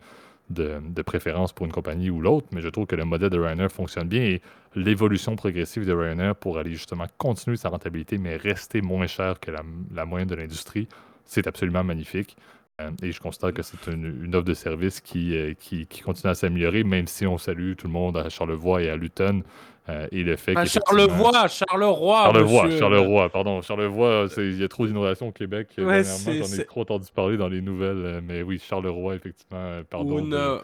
de, 0.50 1.02
préférence 1.02 1.54
pour 1.54 1.66
une 1.66 1.72
compagnie 1.72 2.10
ou 2.10 2.22
l'autre, 2.22 2.48
mais 2.52 2.62
je 2.62 2.70
trouve 2.70 2.86
que 2.86 2.96
le 2.96 3.06
modèle 3.06 3.30
de 3.30 3.40
Ryanair 3.40 3.72
fonctionne 3.72 4.08
bien 4.08 4.22
et 4.22 4.42
l'évolution 4.76 5.36
progressive 5.36 5.86
de 5.86 5.94
Ryanair 5.94 6.36
pour 6.36 6.58
aller 6.58 6.72
justement 6.72 7.06
continuer 7.18 7.58
sa 7.58 7.70
rentabilité, 7.70 8.18
mais 8.18 8.38
rester 8.38 8.82
moins 8.82 9.08
cher 9.08 9.40
que 9.40 9.52
la, 9.52 10.06
moyenne 10.06 10.28
de 10.28 10.36
l'industrie, 10.36 10.88
c'est 11.26 11.48
absolument 11.48 11.84
magnifique. 11.84 12.38
Euh, 12.80 12.92
et 13.02 13.12
je 13.12 13.20
constate 13.20 13.56
que 13.56 13.64
c'est 13.64 13.88
une, 13.88 14.36
offre 14.36 14.46
de 14.46 14.54
service 14.54 15.02
euh, 15.16 15.54
qui, 15.60 15.88
continue 16.04 16.32
à 16.32 16.36
s'améliorer, 16.36 16.84
même 16.84 17.08
si 17.08 17.26
on 17.26 17.38
salue 17.38 17.74
tout 17.74 17.88
le 17.88 17.94
monde 17.94 18.18
à 18.18 18.30
Charlevoix 18.30 18.82
et 18.82 18.90
à 18.90 18.96
Luton 18.96 19.44
euh, 19.90 20.08
et 20.12 20.24
le 20.24 20.36
fait 20.36 20.54
ah, 20.56 20.66
Charlevoix, 20.66 21.48
Charleroi. 21.48 22.24
Charlevoix, 22.24 22.70
Charleroi, 22.72 23.30
pardon. 23.30 23.62
Charlevoix, 23.62 24.28
il 24.38 24.60
y 24.60 24.64
a 24.64 24.68
trop 24.68 24.86
d'innovations 24.86 25.30
au 25.30 25.32
Québec. 25.32 25.70
Ouais, 25.78 26.04
dernièrement, 26.04 26.46
j'en 26.46 26.62
ai 26.62 26.66
trop 26.66 26.82
entendu 26.82 27.08
parler 27.14 27.38
dans 27.38 27.48
les 27.48 27.62
nouvelles. 27.62 28.06
Euh, 28.06 28.22
mais 28.22 28.42
oui, 28.42 28.60
Charleroi, 28.60 29.16
effectivement, 29.16 29.60
euh, 29.60 29.84
pardon. 29.90 30.20
Une... 30.20 30.62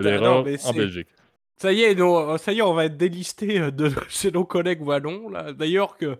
L'erreur 0.00 0.38
en 0.38 0.72
Belgique. 0.72 1.08
Ça 1.56 1.72
y 1.72 1.82
est, 1.82 1.96
ça 2.38 2.52
y 2.52 2.58
est, 2.58 2.62
on 2.62 2.74
va 2.74 2.86
être 2.86 2.96
délisté 2.96 3.70
de 3.70 3.90
chez 4.08 4.32
nos 4.32 4.44
collègues 4.44 4.82
wallons. 4.82 5.30
D'ailleurs 5.56 5.96
que 5.96 6.16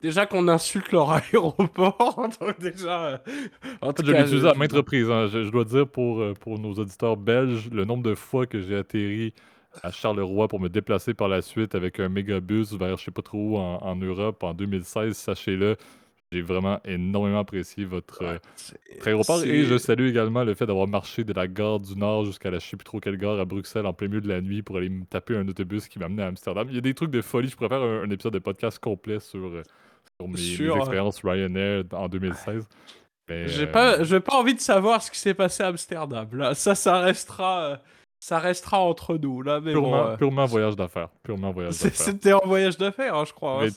déjà 0.00 0.24
qu'on 0.24 0.48
insulte 0.48 0.92
leur 0.92 1.10
aéroport, 1.32 2.28
donc 2.40 2.58
déjà. 2.58 3.20
En 3.82 3.92
tout 3.92 4.02
je 4.06 4.12
l'ai 4.12 4.20
utilisé 4.20 4.48
à 4.48 4.54
maintes 4.54 4.72
reprises. 4.72 5.10
Hein. 5.10 5.26
Je, 5.26 5.42
je, 5.42 5.50
dois 5.50 5.64
dire 5.64 5.86
pour, 5.88 6.22
pour 6.40 6.58
nos 6.58 6.72
auditeurs 6.74 7.16
belges, 7.16 7.68
le 7.70 7.84
nombre 7.84 8.04
de 8.04 8.14
fois 8.14 8.46
que 8.46 8.62
j'ai 8.62 8.76
atterri 8.76 9.34
à 9.82 9.90
Charleroi 9.90 10.48
pour 10.48 10.60
me 10.60 10.68
déplacer 10.68 11.14
par 11.14 11.28
la 11.28 11.42
suite 11.42 11.74
avec 11.74 12.00
un 12.00 12.08
mégabus 12.08 12.66
vers 12.72 12.96
je 12.96 13.04
sais 13.04 13.10
pas 13.10 13.22
trop 13.22 13.38
où 13.38 13.56
en, 13.56 13.96
Europe 13.96 14.42
en 14.42 14.54
2016, 14.54 15.16
sachez-le. 15.16 15.76
J'ai 16.32 16.42
vraiment 16.42 16.80
énormément 16.84 17.38
apprécié 17.38 17.84
votre, 17.84 18.24
euh, 18.24 18.38
aéroport 19.04 19.44
et 19.44 19.62
je 19.62 19.78
salue 19.78 20.08
également 20.08 20.42
le 20.42 20.54
fait 20.54 20.66
d'avoir 20.66 20.88
marché 20.88 21.22
de 21.22 21.32
la 21.32 21.46
gare 21.46 21.78
du 21.78 21.94
Nord 21.94 22.24
jusqu'à 22.24 22.50
la 22.50 22.58
je 22.58 22.66
sais 22.66 22.76
plus 22.76 22.84
trop 22.84 22.98
quelle 22.98 23.16
gare 23.16 23.38
à 23.38 23.44
Bruxelles 23.44 23.86
en 23.86 23.92
plein 23.92 24.08
milieu 24.08 24.20
de 24.20 24.28
la 24.28 24.40
nuit 24.40 24.62
pour 24.62 24.78
aller 24.78 24.88
me 24.88 25.04
taper 25.04 25.36
un 25.36 25.46
autobus 25.46 25.86
qui 25.86 26.00
m'amenait 26.00 26.24
à 26.24 26.26
Amsterdam. 26.26 26.66
Il 26.68 26.74
y 26.74 26.78
a 26.78 26.80
des 26.80 26.94
trucs 26.94 27.12
de 27.12 27.22
folie. 27.22 27.48
Je 27.48 27.54
pourrais 27.54 27.68
faire 27.68 27.82
un, 27.82 28.10
épisode 28.10 28.32
de 28.32 28.40
podcast 28.40 28.80
complet 28.80 29.20
sur, 29.20 29.38
euh, 29.38 29.62
mes, 30.20 30.60
euh, 30.60 30.76
expériences 30.76 31.20
Ryanair 31.22 31.84
en 31.92 32.08
2016. 32.08 32.66
J'ai 33.28 33.66
pas, 33.68 33.98
pas 33.98 34.36
envie 34.36 34.54
de 34.54 34.60
savoir 34.60 35.02
ce 35.02 35.12
qui 35.12 35.20
s'est 35.20 35.34
passé 35.34 35.62
à 35.62 35.68
Amsterdam. 35.68 36.28
Là, 36.32 36.54
ça, 36.54 36.74
ça 36.74 36.98
restera 37.00 37.80
ça 38.26 38.40
restera 38.40 38.80
entre 38.80 39.18
nous, 39.18 39.40
là, 39.40 39.60
mais 39.60 39.70
purement, 39.70 40.04
bon. 40.04 40.16
Purement 40.16 40.46
voyage 40.46 40.74
d'affaires. 40.74 41.10
Purement 41.22 41.52
voyage 41.52 41.78
d'affaires. 41.78 41.94
C'était 41.94 42.32
un 42.32 42.40
voyage 42.44 42.76
d'affaires, 42.76 43.14
hein, 43.14 43.24
je 43.24 43.32
crois. 43.32 43.62
Hein, 43.62 43.68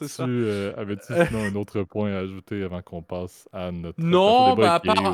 avais-tu, 0.75 1.13
euh, 1.13 1.25
sinon 1.27 1.43
un 1.43 1.55
autre 1.55 1.83
point 1.83 2.11
à 2.11 2.17
ajouter 2.21 2.63
avant 2.63 2.81
qu'on 2.81 3.03
passe 3.03 3.47
à 3.53 3.71
notre 3.71 4.01
non, 4.01 4.55
bah, 4.55 4.73
à 4.73 4.79
part, 4.79 5.13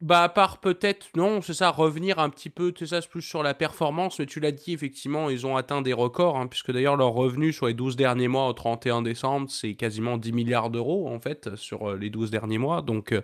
bah, 0.00 0.22
à 0.22 0.28
part 0.30 0.56
peut-être, 0.58 1.08
non, 1.16 1.42
c'est 1.42 1.52
ça, 1.52 1.68
revenir 1.68 2.18
un 2.18 2.30
petit 2.30 2.48
peu, 2.48 2.72
tu 2.72 2.86
sais, 2.86 2.98
ça, 2.98 3.06
plus 3.06 3.20
sur 3.20 3.42
la 3.42 3.52
performance, 3.52 4.18
mais 4.18 4.24
tu 4.24 4.40
l'as 4.40 4.52
dit, 4.52 4.72
effectivement, 4.72 5.28
ils 5.28 5.46
ont 5.46 5.58
atteint 5.58 5.82
des 5.82 5.92
records, 5.92 6.38
hein, 6.38 6.46
puisque 6.46 6.72
d'ailleurs, 6.72 6.96
leur 6.96 7.12
revenu 7.12 7.52
sur 7.52 7.66
les 7.66 7.74
12 7.74 7.96
derniers 7.96 8.28
mois 8.28 8.48
au 8.48 8.54
31 8.54 9.02
décembre, 9.02 9.50
c'est 9.50 9.74
quasiment 9.74 10.16
10 10.16 10.32
milliards 10.32 10.70
d'euros, 10.70 11.08
en 11.08 11.20
fait, 11.20 11.54
sur 11.56 11.90
euh, 11.90 11.96
les 11.98 12.08
12 12.08 12.30
derniers 12.30 12.56
mois. 12.56 12.80
Donc, 12.80 13.12
euh, 13.12 13.20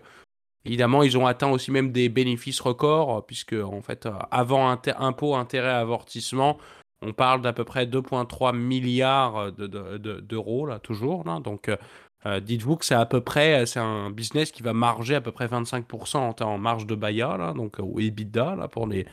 évidemment, 0.64 1.02
ils 1.02 1.16
ont 1.18 1.26
atteint 1.26 1.50
aussi 1.50 1.70
même 1.70 1.92
des 1.92 2.08
bénéfices 2.08 2.60
records, 2.60 3.24
puisque, 3.26 3.54
en 3.54 3.82
fait, 3.82 4.06
euh, 4.06 4.12
avant 4.30 4.78
impôt, 4.98 5.34
intérêt, 5.34 5.70
avortissement, 5.70 6.58
on 7.02 7.12
parle 7.12 7.42
d'à 7.42 7.52
peu 7.52 7.64
près 7.64 7.86
2,3 7.86 8.56
milliards 8.56 9.52
d'euros, 9.52 10.66
là, 10.66 10.78
toujours, 10.78 11.24
donc... 11.40 11.70
Euh, 12.26 12.40
dites-vous 12.40 12.76
que 12.76 12.86
c'est 12.86 12.94
à 12.94 13.04
peu 13.04 13.20
près, 13.20 13.66
c'est 13.66 13.80
un 13.80 14.10
business 14.10 14.50
qui 14.50 14.62
va 14.62 14.72
marger 14.72 15.14
à 15.14 15.20
peu 15.20 15.30
près 15.30 15.46
25% 15.46 16.42
en, 16.42 16.58
marge 16.58 16.86
de 16.86 16.94
BAYA, 16.94 17.36
là, 17.36 17.52
donc, 17.52 17.76
ou 17.78 18.00
EBITDA, 18.00 18.56
là, 18.56 18.66
pour 18.66 18.86
les, 18.86 19.06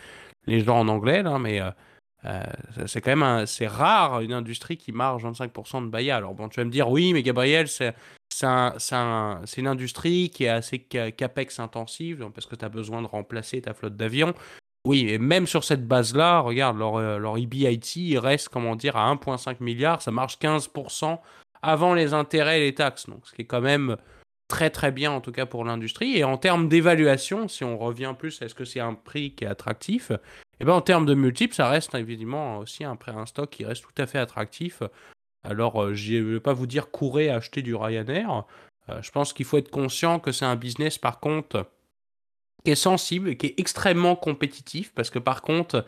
les 0.47 0.61
gens 0.61 0.79
en 0.79 0.87
anglais, 0.87 1.21
là, 1.23 1.37
mais 1.37 1.61
euh, 1.61 1.71
euh, 2.25 2.43
c'est 2.85 3.01
quand 3.01 3.15
même 3.15 3.45
c'est 3.45 3.67
rare 3.67 4.21
une 4.21 4.33
industrie 4.33 4.77
qui 4.77 4.91
marge 4.91 5.23
25% 5.23 5.85
de 5.85 5.89
BAYA. 5.89 6.17
Alors 6.17 6.33
bon, 6.33 6.49
tu 6.49 6.59
vas 6.59 6.65
me 6.65 6.71
dire, 6.71 6.89
oui, 6.89 7.13
mais 7.13 7.23
Gabriel, 7.23 7.67
c'est 7.67 7.93
c'est 8.33 9.57
une 9.57 9.67
industrie 9.67 10.29
qui 10.29 10.45
est 10.45 10.49
assez 10.49 10.79
capex 10.79 11.59
intensive, 11.59 12.29
parce 12.33 12.47
que 12.47 12.55
tu 12.55 12.63
as 12.63 12.69
besoin 12.69 13.01
de 13.01 13.07
remplacer 13.07 13.61
ta 13.61 13.73
flotte 13.73 13.97
d'avions. 13.97 14.33
Oui, 14.87 15.09
et 15.09 15.17
même 15.17 15.47
sur 15.47 15.65
cette 15.65 15.85
base-là, 15.85 16.39
regarde, 16.39 16.77
leur, 16.77 17.19
leur 17.19 17.37
EBIT, 17.37 17.91
il 17.97 18.17
reste, 18.17 18.47
comment 18.49 18.77
dire, 18.77 18.95
à 18.95 19.13
1,5 19.13 19.57
milliard, 19.59 20.01
ça 20.01 20.11
marche 20.11 20.39
15% 20.39 21.19
avant 21.61 21.93
les 21.93 22.13
intérêts 22.13 22.61
et 22.61 22.63
les 22.63 22.73
taxes. 22.73 23.07
Donc, 23.07 23.27
ce 23.27 23.33
qui 23.33 23.41
est 23.41 23.45
quand 23.45 23.61
même 23.61 23.97
très 24.51 24.69
très 24.69 24.91
bien 24.91 25.11
en 25.11 25.21
tout 25.21 25.31
cas 25.31 25.45
pour 25.45 25.63
l'industrie. 25.63 26.17
Et 26.17 26.25
en 26.25 26.37
termes 26.37 26.67
d'évaluation, 26.67 27.47
si 27.47 27.63
on 27.63 27.77
revient 27.77 28.13
plus, 28.17 28.41
est-ce 28.41 28.53
que 28.53 28.65
c'est 28.65 28.81
un 28.81 28.93
prix 28.93 29.31
qui 29.33 29.45
est 29.45 29.47
attractif 29.47 30.11
Eh 30.61 30.63
bien 30.63 30.75
en 30.75 30.81
termes 30.81 31.07
de 31.07 31.15
multiples, 31.15 31.55
ça 31.55 31.67
reste 31.69 31.95
évidemment 31.95 32.59
aussi 32.59 32.83
un, 32.83 32.95
un 33.07 33.25
stock 33.25 33.49
qui 33.49 33.65
reste 33.65 33.83
tout 33.83 33.99
à 33.99 34.05
fait 34.05 34.19
attractif. 34.19 34.83
Alors 35.43 35.81
euh, 35.81 35.95
je 35.95 36.13
ne 36.13 36.33
vais 36.33 36.39
pas 36.39 36.53
vous 36.53 36.67
dire 36.67 36.91
courez 36.91 37.31
acheter 37.31 37.63
du 37.63 37.73
Ryanair. 37.73 38.45
Euh, 38.89 39.01
je 39.01 39.09
pense 39.09 39.33
qu'il 39.33 39.47
faut 39.47 39.57
être 39.57 39.71
conscient 39.71 40.19
que 40.19 40.31
c'est 40.31 40.45
un 40.45 40.55
business 40.55 40.99
par 40.99 41.19
contre 41.19 41.65
qui 42.63 42.69
est 42.69 42.75
sensible, 42.75 43.37
qui 43.37 43.47
est 43.47 43.59
extrêmement 43.59 44.15
compétitif 44.15 44.93
parce 44.93 45.09
que 45.09 45.17
par 45.17 45.41
contre 45.41 45.83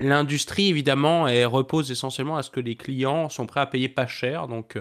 l'industrie 0.00 0.70
évidemment 0.70 1.28
elle 1.28 1.46
repose 1.46 1.92
essentiellement 1.92 2.36
à 2.36 2.42
ce 2.42 2.50
que 2.50 2.58
les 2.58 2.74
clients 2.74 3.28
sont 3.28 3.46
prêts 3.46 3.60
à 3.60 3.66
payer 3.66 3.88
pas 3.88 4.08
cher. 4.08 4.48
Donc 4.48 4.76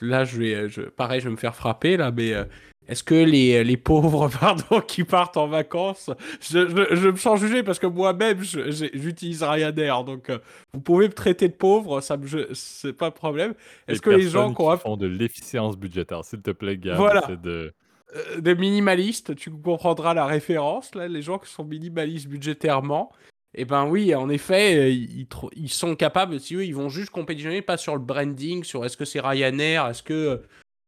là, 0.00 0.24
je 0.24 0.38
vais, 0.38 0.68
je, 0.68 0.82
pareil, 0.82 1.20
je 1.20 1.26
vais 1.26 1.32
me 1.32 1.36
faire 1.36 1.54
frapper 1.54 1.96
là, 1.96 2.10
mais 2.10 2.32
euh, 2.32 2.44
est-ce 2.88 3.02
que 3.02 3.14
les, 3.14 3.64
les, 3.64 3.76
pauvres, 3.76 4.28
pardon, 4.40 4.80
qui 4.80 5.04
partent 5.04 5.36
en 5.36 5.48
vacances, 5.48 6.10
je, 6.40 6.68
je, 6.94 7.08
me 7.08 7.16
sens 7.16 7.40
jugé 7.40 7.62
parce 7.62 7.78
que 7.78 7.86
moi-même, 7.86 8.42
j'utilise 8.42 9.42
Ryanair, 9.42 10.04
donc 10.04 10.30
euh, 10.30 10.38
vous 10.72 10.80
pouvez 10.80 11.08
me 11.08 11.12
traiter 11.12 11.48
de 11.48 11.54
pauvre, 11.54 12.00
ça 12.00 12.16
me, 12.16 12.26
c'est 12.54 12.92
pas 12.92 13.10
problème. 13.10 13.54
Est-ce 13.88 14.00
que 14.00 14.10
les 14.10 14.28
gens 14.28 14.52
qui 14.52 14.82
font 14.82 14.96
de 14.96 15.06
l'efficience 15.06 15.76
budgétaire, 15.76 16.24
s'il 16.24 16.42
te 16.42 16.50
plaît, 16.50 16.76
Gab, 16.76 16.96
voilà. 16.96 17.22
de 17.42 17.72
euh, 18.14 18.40
des 18.40 18.54
minimalistes, 18.54 19.34
tu 19.34 19.50
comprendras 19.50 20.14
la 20.14 20.26
référence 20.26 20.94
là, 20.94 21.08
les 21.08 21.22
gens 21.22 21.38
qui 21.38 21.50
sont 21.50 21.64
minimalistes 21.64 22.28
budgétairement 22.28 23.10
eh 23.58 23.64
ben 23.64 23.86
oui, 23.86 24.14
en 24.14 24.28
effet, 24.28 24.76
euh, 24.76 24.90
ils, 24.90 25.26
ils, 25.54 25.70
sont 25.70 25.96
capables, 25.96 26.38
si 26.38 26.54
eux, 26.54 26.64
ils 26.64 26.74
vont 26.74 26.90
juste 26.90 27.08
compétitionner, 27.08 27.62
pas 27.62 27.78
sur 27.78 27.94
le 27.94 28.02
branding, 28.02 28.62
sur 28.64 28.84
est-ce 28.84 28.98
que 28.98 29.06
c'est 29.06 29.20
Ryanair, 29.20 29.86
est-ce 29.86 30.02
que 30.02 30.12
euh, 30.12 30.36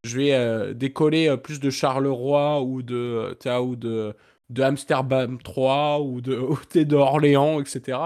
je 0.08 0.16
vais 0.16 0.32
euh, 0.32 0.74
décoller 0.74 1.36
plus 1.36 1.60
de 1.60 1.70
Charleroi 1.70 2.62
ou 2.62 2.82
de, 2.82 3.36
ou 3.60 3.76
de, 3.76 4.14
de 4.50 4.62
Amsterdam 4.62 5.38
3 5.42 6.00
ou 6.00 6.20
de, 6.20 6.94
Orléans, 6.94 7.60
etc. 7.60 7.98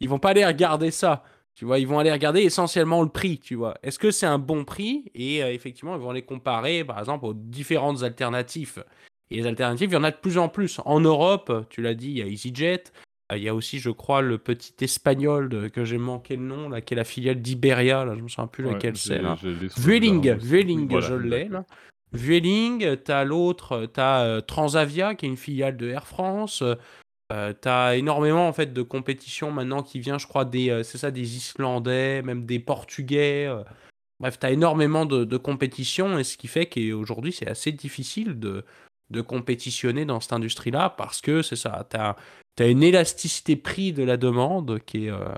Ils 0.00 0.08
vont 0.08 0.18
pas 0.18 0.30
aller 0.30 0.46
regarder 0.46 0.90
ça. 0.90 1.22
Tu 1.54 1.64
vois, 1.64 1.80
ils 1.80 1.88
vont 1.88 1.98
aller 1.98 2.12
regarder 2.12 2.42
essentiellement 2.42 3.02
le 3.02 3.08
prix, 3.08 3.38
tu 3.38 3.56
vois. 3.56 3.74
Est-ce 3.82 3.98
que 3.98 4.12
c'est 4.12 4.26
un 4.26 4.38
bon 4.38 4.64
prix? 4.64 5.10
Et 5.14 5.38
effectivement, 5.40 5.96
ils 5.96 6.00
vont 6.00 6.12
les 6.12 6.22
comparer, 6.22 6.84
par 6.84 7.00
exemple, 7.00 7.26
aux 7.26 7.34
différentes 7.34 8.04
alternatives. 8.04 8.84
Et 9.30 9.36
les 9.38 9.46
alternatives, 9.46 9.90
il 9.90 9.94
y 9.94 9.96
en 9.96 10.04
a 10.04 10.12
de 10.12 10.16
plus 10.16 10.38
en 10.38 10.48
plus. 10.48 10.80
En 10.84 11.00
Europe, 11.00 11.66
tu 11.68 11.82
l'as 11.82 11.94
dit, 11.94 12.10
il 12.10 12.18
y 12.18 12.22
a 12.22 12.26
EasyJet, 12.26 12.84
il 13.36 13.42
y 13.42 13.48
a 13.48 13.54
aussi, 13.54 13.78
je 13.78 13.90
crois, 13.90 14.22
le 14.22 14.38
petit 14.38 14.72
espagnol 14.82 15.70
que 15.70 15.84
j'ai 15.84 15.98
manqué 15.98 16.36
le 16.36 16.42
nom, 16.42 16.68
là, 16.68 16.80
qui 16.80 16.94
est 16.94 16.96
la 16.96 17.04
filiale 17.04 17.42
d'Iberia, 17.42 18.04
là, 18.04 18.14
je 18.16 18.22
me 18.22 18.28
souviens 18.28 18.46
plus 18.46 18.64
laquelle 18.64 18.96
c'est. 18.96 19.20
Vueling, 19.76 20.32
Vueling, 20.32 21.00
je 21.00 21.14
l'ai. 21.14 21.50
Vueling, 22.12 22.96
t'as 22.96 23.24
l'autre, 23.24 23.86
t'as 23.92 24.24
euh, 24.24 24.40
Transavia, 24.40 25.14
qui 25.14 25.26
est 25.26 25.28
une 25.28 25.36
filiale 25.36 25.76
de 25.76 25.88
Air 25.90 26.06
France. 26.06 26.64
Euh, 27.30 27.52
t'as 27.52 27.96
énormément 27.96 28.48
en 28.48 28.54
fait 28.54 28.72
de 28.72 28.80
compétition 28.80 29.50
maintenant 29.50 29.82
qui 29.82 30.00
vient, 30.00 30.16
je 30.16 30.26
crois, 30.26 30.46
des, 30.46 30.70
euh, 30.70 30.82
c'est 30.82 30.96
ça, 30.96 31.10
des 31.10 31.36
Islandais, 31.36 32.22
même 32.22 32.46
des 32.46 32.58
Portugais. 32.58 33.46
Euh. 33.46 33.62
Bref, 34.18 34.38
t'as 34.38 34.50
énormément 34.50 35.04
de, 35.04 35.24
de 35.24 35.36
compétition 35.36 36.18
et 36.18 36.24
ce 36.24 36.38
qui 36.38 36.48
fait 36.48 36.66
qu'aujourd'hui 36.66 37.32
c'est 37.32 37.46
assez 37.46 37.70
difficile 37.70 38.40
de, 38.40 38.64
de 39.10 39.20
compétitionner 39.20 40.06
dans 40.06 40.20
cette 40.20 40.32
industrie-là 40.32 40.90
parce 40.96 41.20
que 41.20 41.42
c'est 41.42 41.54
ça, 41.54 41.86
t'as 41.88 42.16
tu 42.58 42.64
as 42.64 42.66
une 42.66 42.82
élasticité 42.82 43.54
prix 43.54 43.92
de 43.92 44.02
la 44.02 44.16
demande 44.16 44.80
qui 44.84 45.06
est. 45.06 45.12
Euh, 45.12 45.28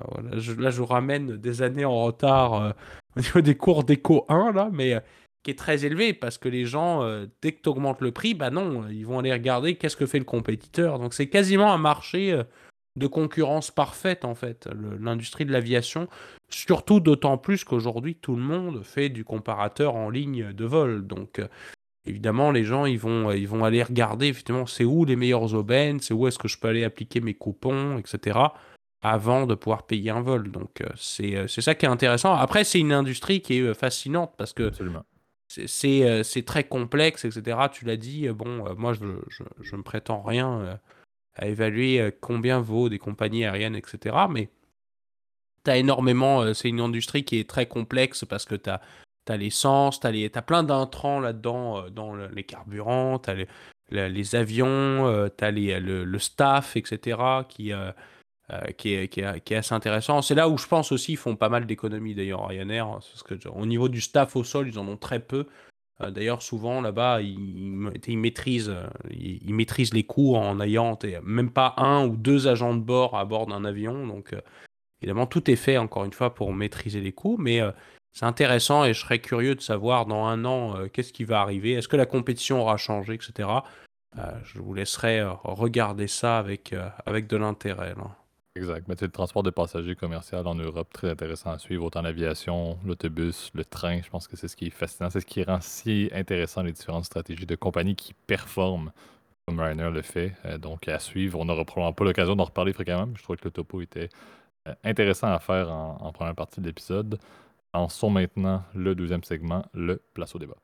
là, 0.58 0.70
je 0.70 0.78
vous 0.78 0.86
ramène 0.86 1.36
des 1.36 1.60
années 1.60 1.84
en 1.84 2.04
retard 2.04 2.54
euh, 2.54 2.72
au 3.16 3.20
niveau 3.20 3.40
des 3.42 3.56
cours 3.56 3.84
d'éco 3.84 4.24
1, 4.30 4.52
là, 4.52 4.70
mais 4.72 4.94
euh, 4.94 5.00
qui 5.42 5.50
est 5.50 5.58
très 5.58 5.84
élevé 5.84 6.14
parce 6.14 6.38
que 6.38 6.48
les 6.48 6.64
gens, 6.64 7.02
dès 7.40 7.52
que 7.52 7.62
tu 7.62 7.68
augmentes 7.70 8.02
le 8.02 8.10
prix, 8.10 8.34
bah 8.34 8.50
non, 8.50 8.86
ils 8.88 9.06
vont 9.06 9.18
aller 9.18 9.32
regarder 9.32 9.76
qu'est-ce 9.76 9.96
que 9.96 10.04
fait 10.04 10.18
le 10.18 10.26
compétiteur. 10.26 10.98
Donc 10.98 11.14
c'est 11.14 11.28
quasiment 11.28 11.72
un 11.72 11.78
marché 11.78 12.38
de 12.96 13.06
concurrence 13.06 13.70
parfaite 13.70 14.26
en 14.26 14.34
fait, 14.34 14.68
l'industrie 15.00 15.46
de 15.46 15.52
l'aviation. 15.52 16.08
Surtout 16.50 17.00
d'autant 17.00 17.38
plus 17.38 17.64
qu'aujourd'hui 17.64 18.16
tout 18.16 18.36
le 18.36 18.42
monde 18.42 18.82
fait 18.82 19.08
du 19.08 19.24
comparateur 19.24 19.94
en 19.94 20.10
ligne 20.10 20.52
de 20.52 20.64
vol. 20.66 21.06
Donc 21.06 21.40
évidemment, 22.06 22.50
les 22.50 22.64
gens, 22.64 22.86
ils 22.86 22.98
vont, 22.98 23.30
ils 23.32 23.48
vont 23.48 23.64
aller 23.64 23.82
regarder, 23.82 24.28
effectivement, 24.28 24.66
c'est 24.66 24.84
où 24.84 25.04
les 25.04 25.16
meilleures 25.16 25.54
aubaines, 25.54 26.00
c'est 26.00 26.14
où 26.14 26.26
est-ce 26.26 26.38
que 26.38 26.48
je 26.48 26.58
peux 26.58 26.68
aller 26.68 26.84
appliquer 26.84 27.20
mes 27.20 27.34
coupons, 27.34 27.98
etc., 27.98 28.38
avant 29.02 29.46
de 29.46 29.54
pouvoir 29.54 29.86
payer 29.86 30.10
un 30.10 30.20
vol. 30.20 30.50
Donc, 30.50 30.80
euh, 30.80 30.88
euh, 31.20 31.46
c'est 31.46 31.60
ça 31.60 31.74
qui 31.74 31.86
est 31.86 31.88
intéressant. 31.88 32.34
Après, 32.34 32.64
c'est 32.64 32.80
une 32.80 32.92
industrie 32.92 33.40
qui 33.40 33.58
est 33.58 33.62
euh, 33.62 33.74
fascinante 33.74 34.34
parce 34.36 34.52
que 34.52 34.70
c'est 35.48 36.44
très 36.46 36.64
complexe, 36.64 37.24
etc. 37.24 37.58
Tu 37.72 37.84
l'as 37.84 37.96
dit, 37.96 38.28
bon, 38.28 38.74
moi, 38.76 38.92
je, 38.92 39.04
je, 39.28 39.42
je, 39.60 39.76
me 39.76 39.82
prétends 39.82 40.22
rien 40.22 40.78
à 41.34 41.46
évaluer 41.48 42.10
combien 42.20 42.60
vaut 42.60 42.88
des 42.88 42.98
compagnies 42.98 43.44
aériennes, 43.44 43.74
etc. 43.74 44.16
Mais 44.30 44.50
tu 45.64 45.70
as 45.70 45.78
énormément, 45.78 46.54
c'est 46.54 46.68
une 46.68 46.80
industrie 46.80 47.24
qui 47.24 47.38
est 47.38 47.48
très 47.48 47.66
complexe 47.66 48.24
parce 48.24 48.44
que 48.44 48.54
tu 49.30 49.34
as 49.34 49.36
l'essence, 49.36 50.00
t'as, 50.00 50.10
as 50.10 50.42
plein 50.42 50.62
d'intrants 50.62 51.20
là-dedans, 51.20 51.78
euh, 51.84 51.90
dans 51.90 52.14
les 52.14 52.44
carburants, 52.44 53.18
t'as 53.18 53.34
les, 53.34 54.08
les, 54.08 54.34
avions, 54.34 55.06
euh, 55.06 55.28
t'as 55.28 55.50
les, 55.50 55.78
le, 55.80 56.18
staff, 56.18 56.76
etc., 56.76 57.18
qui, 57.48 57.72
euh, 57.72 57.92
est, 58.48 58.74
qui, 58.74 58.94
est, 58.94 59.08
qui, 59.08 59.20
est, 59.20 59.56
assez 59.56 59.74
intéressant. 59.74 60.22
C'est 60.22 60.34
là 60.34 60.48
où 60.48 60.58
je 60.58 60.66
pense 60.66 60.92
aussi 60.92 61.12
ils 61.12 61.16
font 61.16 61.36
pas 61.36 61.48
mal 61.48 61.66
d'économies 61.66 62.14
d'ailleurs, 62.14 62.48
Ryanair. 62.48 62.88
Parce 62.88 63.22
que, 63.22 63.48
au 63.48 63.66
niveau 63.66 63.88
du 63.88 64.00
staff 64.00 64.36
au 64.36 64.44
sol, 64.44 64.68
ils 64.68 64.78
en 64.78 64.88
ont 64.88 64.96
très 64.96 65.20
peu. 65.20 65.46
D'ailleurs, 66.00 66.40
souvent 66.40 66.80
là-bas, 66.80 67.20
ils, 67.20 67.92
ils, 68.06 68.18
maîtrisent, 68.18 68.74
ils, 69.10 69.54
maîtrisent 69.54 69.92
les 69.92 70.04
coûts 70.04 70.34
en 70.34 70.58
ayant 70.58 70.98
même 71.22 71.50
pas 71.50 71.74
un 71.76 72.06
ou 72.06 72.16
deux 72.16 72.48
agents 72.48 72.74
de 72.74 72.80
bord 72.80 73.18
à 73.18 73.26
bord 73.26 73.46
d'un 73.46 73.66
avion. 73.66 74.06
Donc, 74.06 74.34
évidemment, 75.02 75.26
tout 75.26 75.50
est 75.50 75.56
fait 75.56 75.76
encore 75.76 76.06
une 76.06 76.14
fois 76.14 76.32
pour 76.32 76.54
maîtriser 76.54 77.02
les 77.02 77.12
coûts. 77.12 77.36
Mais 77.38 77.60
c'est 78.12 78.24
intéressant 78.24 78.84
et 78.84 78.92
je 78.92 79.00
serais 79.00 79.20
curieux 79.20 79.54
de 79.54 79.60
savoir 79.60 80.06
dans 80.06 80.26
un 80.26 80.44
an 80.44 80.76
euh, 80.76 80.88
qu'est-ce 80.88 81.12
qui 81.12 81.24
va 81.24 81.40
arriver. 81.40 81.72
Est-ce 81.72 81.88
que 81.88 81.96
la 81.96 82.06
compétition 82.06 82.60
aura 82.60 82.76
changé, 82.76 83.14
etc. 83.14 83.48
Euh, 84.18 84.22
je 84.44 84.58
vous 84.58 84.74
laisserai 84.74 85.20
euh, 85.20 85.32
regarder 85.44 86.08
ça 86.08 86.38
avec, 86.38 86.74
avec 87.06 87.28
de 87.28 87.36
l'intérêt. 87.36 87.94
Exact. 88.56 88.88
Mais 88.88 88.96
le 89.00 89.08
transport 89.08 89.44
de 89.44 89.50
passagers 89.50 89.94
commercial 89.94 90.46
en 90.48 90.56
Europe, 90.56 90.92
très 90.92 91.10
intéressant 91.10 91.52
à 91.52 91.58
suivre, 91.58 91.84
autant 91.84 92.02
l'aviation, 92.02 92.78
l'autobus, 92.84 93.52
le 93.54 93.64
train. 93.64 94.02
Je 94.02 94.10
pense 94.10 94.26
que 94.26 94.36
c'est 94.36 94.48
ce 94.48 94.56
qui 94.56 94.66
est 94.66 94.70
fascinant. 94.70 95.08
C'est 95.10 95.20
ce 95.20 95.26
qui 95.26 95.44
rend 95.44 95.60
si 95.60 96.10
intéressant 96.12 96.62
les 96.62 96.72
différentes 96.72 97.04
stratégies 97.04 97.46
de 97.46 97.54
compagnies 97.54 97.94
qui 97.94 98.12
performent 98.26 98.90
comme 99.46 99.60
Ryanair 99.60 99.92
le 99.92 100.02
fait. 100.02 100.34
donc 100.58 100.88
à 100.88 100.98
suivre. 100.98 101.38
On 101.38 101.44
n'aura 101.44 101.64
probablement 101.64 101.92
pas 101.92 102.04
l'occasion 102.04 102.34
d'en 102.34 102.44
reparler 102.44 102.72
fréquemment. 102.72 103.08
je 103.14 103.22
trouve 103.22 103.36
que 103.36 103.44
le 103.44 103.52
topo 103.52 103.80
était 103.80 104.08
intéressant 104.82 105.32
à 105.32 105.38
faire 105.38 105.70
en 105.70 106.12
première 106.12 106.34
partie 106.34 106.60
de 106.60 106.66
l'épisode 106.66 107.20
en 107.72 107.88
sont 107.88 108.10
maintenant 108.10 108.64
le 108.74 108.94
deuxième 108.94 109.24
segment, 109.24 109.64
le 109.74 110.02
Place 110.14 110.34
au 110.34 110.38
débat. 110.38 110.56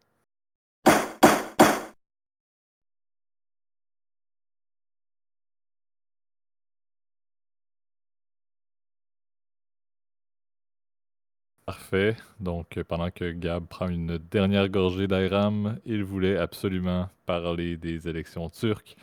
Parfait. 11.67 12.17
Donc, 12.39 12.81
pendant 12.85 13.11
que 13.11 13.33
Gab 13.33 13.67
prend 13.67 13.89
une 13.89 14.19
dernière 14.19 14.69
gorgée 14.69 15.09
d'Airam, 15.09 15.81
il 15.85 16.05
voulait 16.05 16.37
absolument 16.37 17.09
parler 17.27 17.77
des 17.77 18.07
élections 18.09 18.49
turques. 18.51 18.97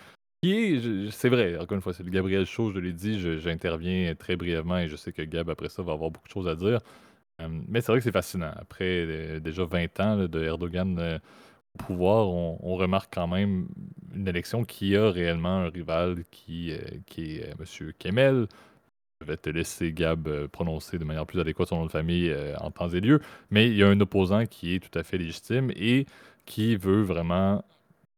C'est 0.44 1.30
vrai, 1.30 1.58
encore 1.58 1.76
une 1.76 1.82
fois, 1.82 1.94
c'est 1.94 2.04
le 2.04 2.10
Gabriel 2.10 2.46
Chaud, 2.46 2.72
je 2.72 2.80
l'ai 2.80 2.94
dit, 2.94 3.20
j'interviens 3.39 4.13
très 4.16 4.36
brièvement 4.38 4.78
et 4.78 4.88
je 4.88 4.96
sais 4.96 5.12
que 5.12 5.22
Gab, 5.22 5.50
après 5.50 5.70
ça, 5.70 5.84
va 5.84 5.94
avoir 5.94 6.10
beaucoup 6.12 6.28
de 6.28 6.34
choses 6.34 6.48
à 6.48 6.56
dire. 6.56 6.80
Euh, 7.41 7.48
mais 7.67 7.82
c'est 7.82 7.91
vrai 7.91 8.00
que 8.00 8.04
c'est 8.04 8.12
fascinant. 8.12 8.52
Après 8.56 9.06
euh, 9.06 9.39
déjà 9.39 9.65
20 9.65 10.00
ans 10.00 10.28
de 10.28 10.43
Erdogan 10.43 10.98
euh, 11.00 11.19
au 11.76 11.84
pouvoir, 11.84 12.28
on, 12.30 12.76
remarque 12.76 13.13
quand 13.15 13.28
même 13.28 13.67
une 14.13 14.28
élection 14.28 14.63
qui 14.63 14.96
a 14.96 15.10
réellement 15.10 15.60
un 15.62 15.69
rival 15.69 16.24
qui, 16.30 16.72
qui 17.08 17.38
est 17.38 17.52
M. 17.60 17.91
Kemel. 17.98 18.48
Je 19.22 19.26
vais 19.26 19.38
te 19.38 19.50
laisser, 19.50 19.91
Gab, 19.91 20.48
prononcer 20.48 21.00
de 21.00 21.06
manière 21.06 21.26
plus 21.26 21.39
adéquate 21.39 21.69
son 21.69 21.78
nom 21.78 21.86
de 21.86 21.91
famille 21.91 22.32
en 22.60 22.69
temps 22.69 22.89
et 22.89 23.00
lieu. 23.00 23.22
Mais 23.50 23.69
il 23.69 23.76
y 23.76 23.84
a 23.84 23.88
un 23.88 24.00
opposant 24.02 24.46
qui 24.46 24.76
est 24.76 24.80
tout 24.80 25.00
à 25.00 25.04
fait 25.04 25.17
légitime 25.17 25.72
et 25.76 26.06
qui 26.46 26.76
veut 26.76 27.02
vraiment 27.02 27.63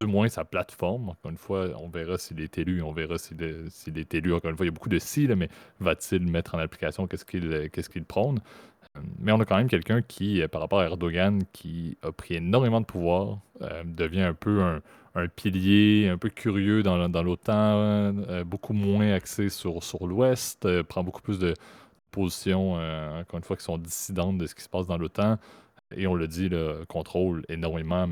du 0.01 0.07
moins 0.07 0.27
sa 0.27 0.43
plateforme. 0.43 1.09
Encore 1.09 1.31
une 1.31 1.37
fois, 1.37 1.69
on 1.77 1.89
verra 1.89 2.17
s'il 2.17 2.41
est 2.41 2.57
élu, 2.57 2.81
on 2.81 2.91
verra 2.91 3.17
s'il 3.17 3.41
est, 3.41 4.13
élu. 4.13 4.33
Encore 4.33 4.51
une 4.51 4.57
fois, 4.57 4.65
il 4.65 4.69
y 4.69 4.71
a 4.71 4.73
beaucoup 4.73 4.89
de 4.89 4.99
si, 4.99 5.27
mais 5.27 5.49
va-t-il 5.79 6.27
mettre 6.27 6.55
en 6.55 6.59
application 6.59 7.07
qu'est-ce 7.07 7.25
qu'il 7.25 7.69
qu'est-ce 7.71 7.89
qu'il 7.89 8.03
prône? 8.03 8.41
Mais 9.19 9.31
on 9.31 9.39
a 9.39 9.45
quand 9.45 9.57
même 9.57 9.69
quelqu'un 9.69 10.01
qui, 10.01 10.41
euh, 10.41 10.47
par 10.47 10.61
rapport 10.61 10.79
à 10.79 10.85
Erdogan, 10.85 11.41
qui 11.53 11.97
a 12.01 12.11
pris 12.11 12.35
énormément 12.35 12.81
de 12.81 12.85
pouvoir, 12.85 13.39
euh, 13.61 13.83
devient 13.85 14.21
un 14.21 14.33
peu 14.33 14.61
un, 14.61 14.81
pilier, 15.35 16.09
un 16.09 16.17
peu 16.17 16.29
curieux 16.29 16.83
dans, 16.83 16.97
l'OTAN, 17.23 17.53
euh, 17.53 18.43
beaucoup 18.43 18.73
moins 18.73 19.13
axé 19.13 19.49
sur, 19.49 19.79
l'Ouest, 20.01 20.81
prend 20.83 21.03
beaucoup 21.03 21.21
plus 21.21 21.39
de 21.39 21.53
positions, 22.11 22.73
encore 22.73 23.37
une 23.37 23.43
fois, 23.43 23.55
qui 23.57 23.63
sont 23.63 23.77
dissidentes 23.77 24.37
de 24.37 24.45
ce 24.45 24.55
qui 24.55 24.63
se 24.63 24.69
passe 24.69 24.87
dans 24.87 24.97
l'OTAN. 24.97 25.37
Et 25.95 26.07
on 26.07 26.15
le 26.15 26.27
dit, 26.27 26.49
le 26.49 26.83
contrôle 26.87 27.45
énormément, 27.49 28.07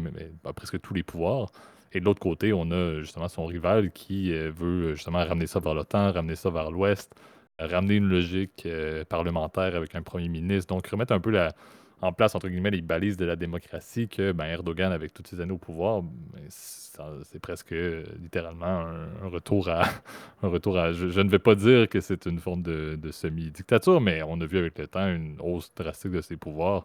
presque 0.56 0.80
tous 0.82 0.94
les 0.94 1.04
pouvoirs. 1.04 1.52
Et 1.92 2.00
de 2.00 2.06
l'autre 2.06 2.22
côté, 2.22 2.54
on 2.54 2.72
a 2.72 3.00
justement 3.02 3.28
son 3.28 3.46
rival 3.46 3.92
qui 3.92 4.32
veut 4.32 4.96
justement 4.96 5.26
ramener 5.26 5.48
ça 5.48 5.60
vers 5.60 5.74
l'OTAN, 5.74 6.12
ramener 6.12 6.36
ça 6.36 6.50
vers 6.50 6.72
l'Ouest, 6.72 7.14
ramener 7.60 7.96
une 7.96 8.10
logique 8.10 8.64
euh, 8.66 9.04
parlementaire 9.06 9.76
avec 9.76 9.96
un 9.96 10.02
premier 10.02 10.30
ministre. 10.30 10.74
Donc, 10.74 10.88
remettre 10.88 11.14
un 11.14 11.20
peu 11.20 11.32
la, 11.32 11.54
en 12.02 12.12
place, 12.12 12.36
entre 12.36 12.50
guillemets, 12.50 12.72
les 12.72 12.82
balises 12.82 13.18
de 13.18 13.26
la 13.26 13.36
démocratie 13.36 14.08
que 14.08 14.32
ben, 14.32 14.46
Erdogan, 14.46 14.92
avec 14.92 15.14
toutes 15.14 15.28
ses 15.28 15.40
années 15.42 15.54
au 15.54 15.58
pouvoir, 15.58 16.02
ben, 16.02 16.42
c'est 16.50 17.40
presque 17.40 17.74
littéralement 18.22 18.66
un, 18.66 19.28
retour 19.28 19.70
à. 19.70 19.84
un 20.44 20.48
retour 20.48 20.78
à 20.78 20.92
je, 20.94 21.20
ne 21.20 21.30
vais 21.30 21.40
pas 21.40 21.56
dire 21.56 21.90
que 21.90 22.02
c'est 22.02 22.26
une 22.26 22.40
forme 22.40 22.62
de 22.62 23.12
semi-dictature, 23.12 24.02
mais 24.02 24.22
on 24.28 24.40
a 24.42 24.46
vu 24.46 24.58
avec 24.58 24.78
le 24.78 24.88
temps 24.88 25.08
une 25.08 25.38
hausse 25.40 25.74
drastique 25.76 26.12
de 26.12 26.22
ses 26.22 26.38
pouvoirs. 26.38 26.84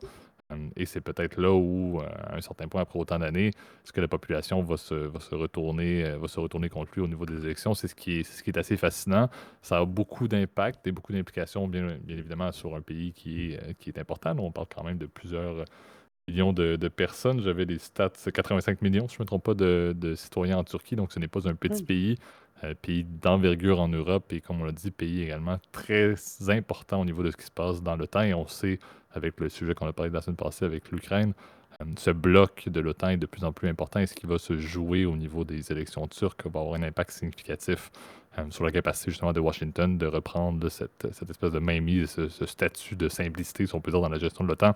Et 0.76 0.86
c'est 0.86 1.02
peut-être 1.02 1.38
là 1.38 1.52
où, 1.52 2.00
euh, 2.00 2.06
à 2.24 2.36
un 2.36 2.40
certain 2.40 2.68
point, 2.68 2.80
après 2.80 2.98
autant 2.98 3.18
d'années, 3.18 3.50
ce 3.84 3.92
que 3.92 4.00
la 4.00 4.08
population 4.08 4.62
va 4.62 4.78
se, 4.78 4.94
va 4.94 5.20
se, 5.20 5.34
retourner, 5.34 6.04
euh, 6.06 6.16
va 6.18 6.26
se 6.26 6.40
retourner 6.40 6.70
contre 6.70 6.92
lui 6.94 7.02
au 7.02 7.06
niveau 7.06 7.26
des 7.26 7.44
élections? 7.44 7.74
C'est 7.74 7.88
ce, 7.88 7.94
qui 7.94 8.20
est, 8.20 8.22
ce 8.22 8.42
qui 8.42 8.48
est 8.48 8.58
assez 8.58 8.78
fascinant. 8.78 9.28
Ça 9.60 9.78
a 9.78 9.84
beaucoup 9.84 10.26
d'impact 10.26 10.86
et 10.86 10.92
beaucoup 10.92 11.12
d'implications, 11.12 11.68
bien, 11.68 11.98
bien, 12.02 12.16
évidemment, 12.16 12.50
sur 12.52 12.74
un 12.74 12.80
pays 12.80 13.12
qui 13.12 13.52
est, 13.52 13.62
euh, 13.62 13.72
qui 13.78 13.90
est 13.90 13.98
important. 13.98 14.34
on 14.38 14.50
parle 14.50 14.68
quand 14.74 14.84
même 14.84 14.96
de 14.96 15.04
plusieurs 15.04 15.66
millions 16.26 16.54
de, 16.54 16.88
personnes. 16.88 17.42
J'avais 17.42 17.66
des 17.66 17.78
stats, 17.78 18.08
85 18.32 18.80
millions, 18.80 19.06
si 19.06 19.16
je 19.16 19.20
ne 19.20 19.24
me 19.24 19.26
trompe 19.26 19.44
pas, 19.44 19.54
de, 19.54 19.94
de, 19.94 20.14
citoyens 20.14 20.56
en 20.56 20.64
Turquie. 20.64 20.96
Donc, 20.96 21.12
ce 21.12 21.18
n'est 21.18 21.28
pas 21.28 21.46
un 21.46 21.56
petit 21.56 21.82
pays. 21.82 22.16
pays 22.80 23.04
d'envergure 23.04 23.80
en 23.80 23.88
Europe 23.88 24.32
et, 24.32 24.40
comme 24.40 24.62
on 24.62 24.64
l'a 24.64 24.72
dit, 24.72 24.90
pays 24.90 25.24
également 25.24 25.58
très 25.72 26.14
important 26.48 27.02
au 27.02 27.04
niveau 27.04 27.22
de 27.22 27.30
ce 27.30 27.36
qui 27.36 27.44
se 27.44 27.50
passe 27.50 27.82
dans 27.82 27.96
le 27.96 28.06
temps. 28.06 28.22
Et 28.22 28.32
on 28.32 28.46
sait 28.46 28.78
avec 29.12 29.40
le 29.40 29.48
sujet 29.48 29.74
qu'on 29.74 29.86
a 29.86 29.92
parlé 29.92 30.10
de 30.10 30.14
la 30.14 30.22
semaine 30.22 30.36
passée 30.36 30.64
avec 30.64 30.90
l'Ukraine, 30.90 31.32
euh, 31.80 31.84
ce 31.96 32.10
bloc 32.10 32.68
de 32.68 32.80
l'OTAN 32.80 33.10
est 33.10 33.16
de 33.16 33.26
plus 33.26 33.44
en 33.44 33.52
plus 33.52 33.68
important 33.68 34.00
et 34.00 34.06
ce 34.06 34.14
qui 34.14 34.26
va 34.26 34.38
se 34.38 34.56
jouer 34.58 35.04
au 35.04 35.16
niveau 35.16 35.44
des 35.44 35.70
élections 35.72 36.06
turques? 36.08 36.46
Va 36.46 36.60
avoir 36.60 36.74
un 36.74 36.82
impact 36.82 37.10
significatif 37.12 37.90
euh, 38.38 38.44
sur 38.50 38.64
la 38.64 38.72
capacité 38.72 39.10
justement 39.10 39.32
de 39.32 39.40
Washington 39.40 39.98
de 39.98 40.06
reprendre 40.06 40.68
cette, 40.68 41.04
espèce 41.04 41.52
de 41.52 41.58
mainmise, 41.58 42.10
ce, 42.10 42.28
ce 42.28 42.46
statut 42.46 42.96
de 42.96 43.08
simplicité, 43.08 43.66
si 43.66 43.74
on 43.74 43.80
peut 43.80 43.90
dire, 43.90 44.00
dans 44.00 44.08
la 44.08 44.18
gestion 44.18 44.44
de 44.44 44.48
l'OTAN. 44.48 44.74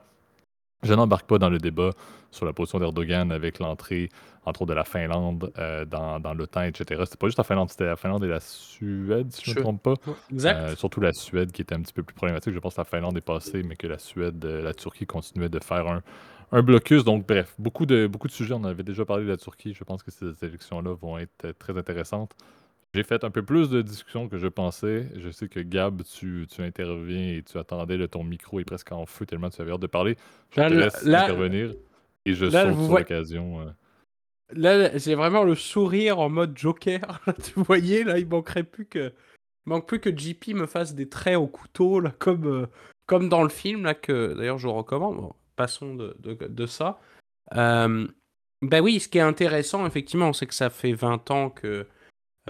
Je 0.83 0.95
n'embarque 0.95 1.27
pas 1.27 1.39
dans 1.39 1.49
le 1.49 1.59
débat 1.59 1.91
sur 2.33 2.45
la 2.45 2.53
position 2.53 2.79
d'Erdogan 2.81 3.31
avec 3.31 3.59
l'entrée, 3.61 4.09
entre 4.45 4.63
autres, 4.63 4.71
de 4.71 4.75
la 4.75 4.85
Finlande 4.85 5.53
euh, 5.59 5.85
dans, 5.85 6.19
dans 6.19 6.35
l'OTAN, 6.35 6.63
etc. 6.63 7.03
C'était 7.05 7.19
pas 7.19 7.27
juste 7.29 7.39
la 7.39 7.45
Finlande, 7.45 7.71
c'était 7.71 7.85
la 7.85 7.97
Finlande 7.97 8.25
et 8.25 8.29
la 8.29 8.41
Suède, 8.41 9.31
si 9.33 9.45
je 9.45 9.51
ne 9.51 9.57
me 9.57 9.61
trompe 9.61 9.83
pas. 9.83 9.95
Exact. 10.33 10.57
Euh, 10.57 10.75
surtout 10.77 11.01
la 11.01 11.13
Suède 11.13 11.53
qui 11.53 11.63
était 11.63 11.75
un 11.75 11.83
petit 11.83 11.93
peu 11.93 12.03
plus 12.03 12.15
problématique. 12.15 12.53
Je 12.53 12.59
pense 12.59 12.75
que 12.75 12.81
la 12.81 12.85
Finlande 12.85 13.17
est 13.17 13.21
passée, 13.21 13.63
mais 13.63 13.77
que 13.77 13.87
la 13.87 13.99
Suède, 13.99 14.45
euh, 14.45 14.63
la 14.63 14.75
Turquie 14.75 15.07
continuait 15.07 15.51
de 15.51 15.61
faire 15.63 15.87
un, 15.87 16.03
un 16.51 16.63
blocus. 16.63 17.05
Donc, 17.05 17.27
bref, 17.29 17.55
beaucoup 17.59 17.87
de, 17.87 18.09
beaucoup 18.09 18.27
de 18.27 18.33
sujets. 18.33 18.55
On 18.55 18.65
avait 18.65 18.83
déjà 18.83 19.05
parlé 19.05 19.25
de 19.25 19.31
la 19.31 19.37
Turquie. 19.37 19.75
Je 19.75 19.85
pense 19.85 20.03
que 20.03 20.11
ces 20.11 20.33
élections-là 20.45 20.95
vont 21.01 21.19
être 21.19 21.53
très 21.59 21.77
intéressantes. 21.79 22.35
J'ai 22.95 23.05
fait 23.05 23.25
un 23.25 23.31
peu 23.31 23.43
plus 23.43 23.71
de 23.71 23.81
discussions 23.81 24.29
que 24.29 24.37
je 24.37 24.49
pensais. 24.49 25.09
Je 25.17 25.31
sais 25.31 25.49
que 25.49 25.61
Gab, 25.61 26.03
tu, 26.03 26.47
tu 26.51 26.63
interviens 26.63 27.39
et 27.39 27.43
tu 27.43 27.57
attendais, 27.59 27.97
le 27.97 28.07
ton 28.07 28.23
micro 28.23 28.61
est 28.61 28.65
presque 28.65 28.93
en 28.93 29.07
feu 29.07 29.25
tellement 29.25 29.49
tu 29.49 29.63
avais 29.63 29.73
hâte 29.73 29.81
de 29.81 29.87
parler. 29.87 30.17
Je 30.51 30.61
te 30.61 30.75
laisse 30.75 31.07
intervenir 31.07 31.73
et 32.27 32.35
je 32.35 32.51
saute 32.51 32.75
sur 32.75 32.99
l'occasion. 32.99 33.61
Euh. 33.61 33.71
Là, 34.55 34.99
j'ai 34.99 35.15
vraiment 35.15 35.45
le 35.45 35.55
sourire 35.55 36.19
en 36.19 36.29
mode 36.29 36.57
Joker. 36.57 37.21
tu 37.43 37.53
voyais, 37.57 38.05
là, 38.05 38.19
il 38.19 38.29
manquerait 38.29 38.65
plus 38.65 38.85
que. 38.85 39.13
Il 39.65 39.71
manque 39.71 39.87
plus 39.87 40.01
que 40.01 40.15
JP 40.15 40.49
me 40.49 40.67
fasse 40.67 40.95
des 40.95 41.09
traits 41.09 41.37
au 41.37 41.47
couteau, 41.47 42.01
là, 42.01 42.13
comme, 42.19 42.47
euh, 42.47 42.67
comme 43.07 43.29
dans 43.29 43.43
le 43.43 43.49
film, 43.49 43.85
là, 43.85 43.95
que 43.95 44.35
d'ailleurs 44.35 44.59
je 44.59 44.67
recommande. 44.67 45.33
passons 45.57 45.95
de, 45.95 46.15
de, 46.21 46.67
ça. 46.67 47.01
Euh, 47.55 48.07
ben 48.61 48.81
oui, 48.83 49.01
ce 49.01 49.09
qui 49.09 49.19
est 49.19 49.23
intéressant, 49.23 49.87
effectivement, 49.87 50.33
c'est 50.33 50.47
que 50.47 50.55
ça 50.55 50.69
fait 50.69 50.93
20 50.93 51.31
ans 51.31 51.49
que 51.49 51.87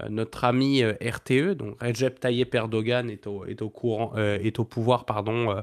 notre 0.09 0.44
ami 0.44 0.83
euh, 0.83 0.94
RTE, 1.02 1.55
donc 1.55 1.76
Recep 1.83 2.18
Tayyip 2.20 2.55
Erdogan, 2.55 3.11
est 3.11 3.26
au, 3.26 3.44
est 3.44 3.62
au, 3.62 3.72
euh, 4.16 4.64
pouvoir 4.68 5.05
pardon, 5.05 5.62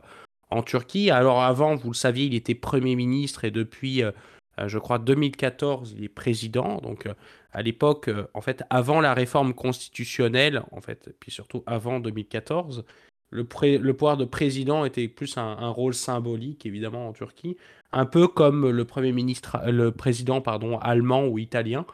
en 0.49 0.63
Turquie. 0.63 1.09
Alors 1.09 1.41
avant, 1.41 1.75
vous 1.75 1.89
le 1.89 1.95
saviez, 1.95 2.25
il 2.25 2.35
était 2.35 2.55
Premier 2.55 2.95
ministre 2.95 3.45
et 3.45 3.51
depuis, 3.51 4.03
je 4.63 4.77
crois, 4.77 4.99
2014, 4.99 5.95
il 5.97 6.03
est 6.03 6.09
président. 6.09 6.77
Donc 6.77 7.07
à 7.51 7.61
l'époque, 7.61 8.09
en 8.33 8.41
fait, 8.41 8.63
avant 8.69 9.01
la 9.01 9.13
réforme 9.13 9.53
constitutionnelle, 9.53 10.63
en 10.71 10.81
fait, 10.81 11.09
puis 11.19 11.31
surtout 11.31 11.63
avant 11.65 11.99
2014, 11.99 12.85
le, 13.31 13.47
le 13.77 13.93
pouvoir 13.93 14.17
de 14.17 14.25
président 14.25 14.85
était 14.85 15.07
plus 15.07 15.37
un, 15.37 15.57
un, 15.59 15.69
rôle 15.69 15.93
symbolique, 15.93 16.65
évidemment, 16.65 17.07
en 17.07 17.13
Turquie, 17.13 17.57
un 17.91 18.05
peu 18.05 18.27
comme 18.27 18.69
le 18.69 18.85
Premier 18.85 19.11
ministre, 19.11 19.59
le 19.67 19.91
président, 19.91 20.41
pardon, 20.41 20.79
allemand 20.79 21.27
ou 21.27 21.37
italien. 21.37 21.85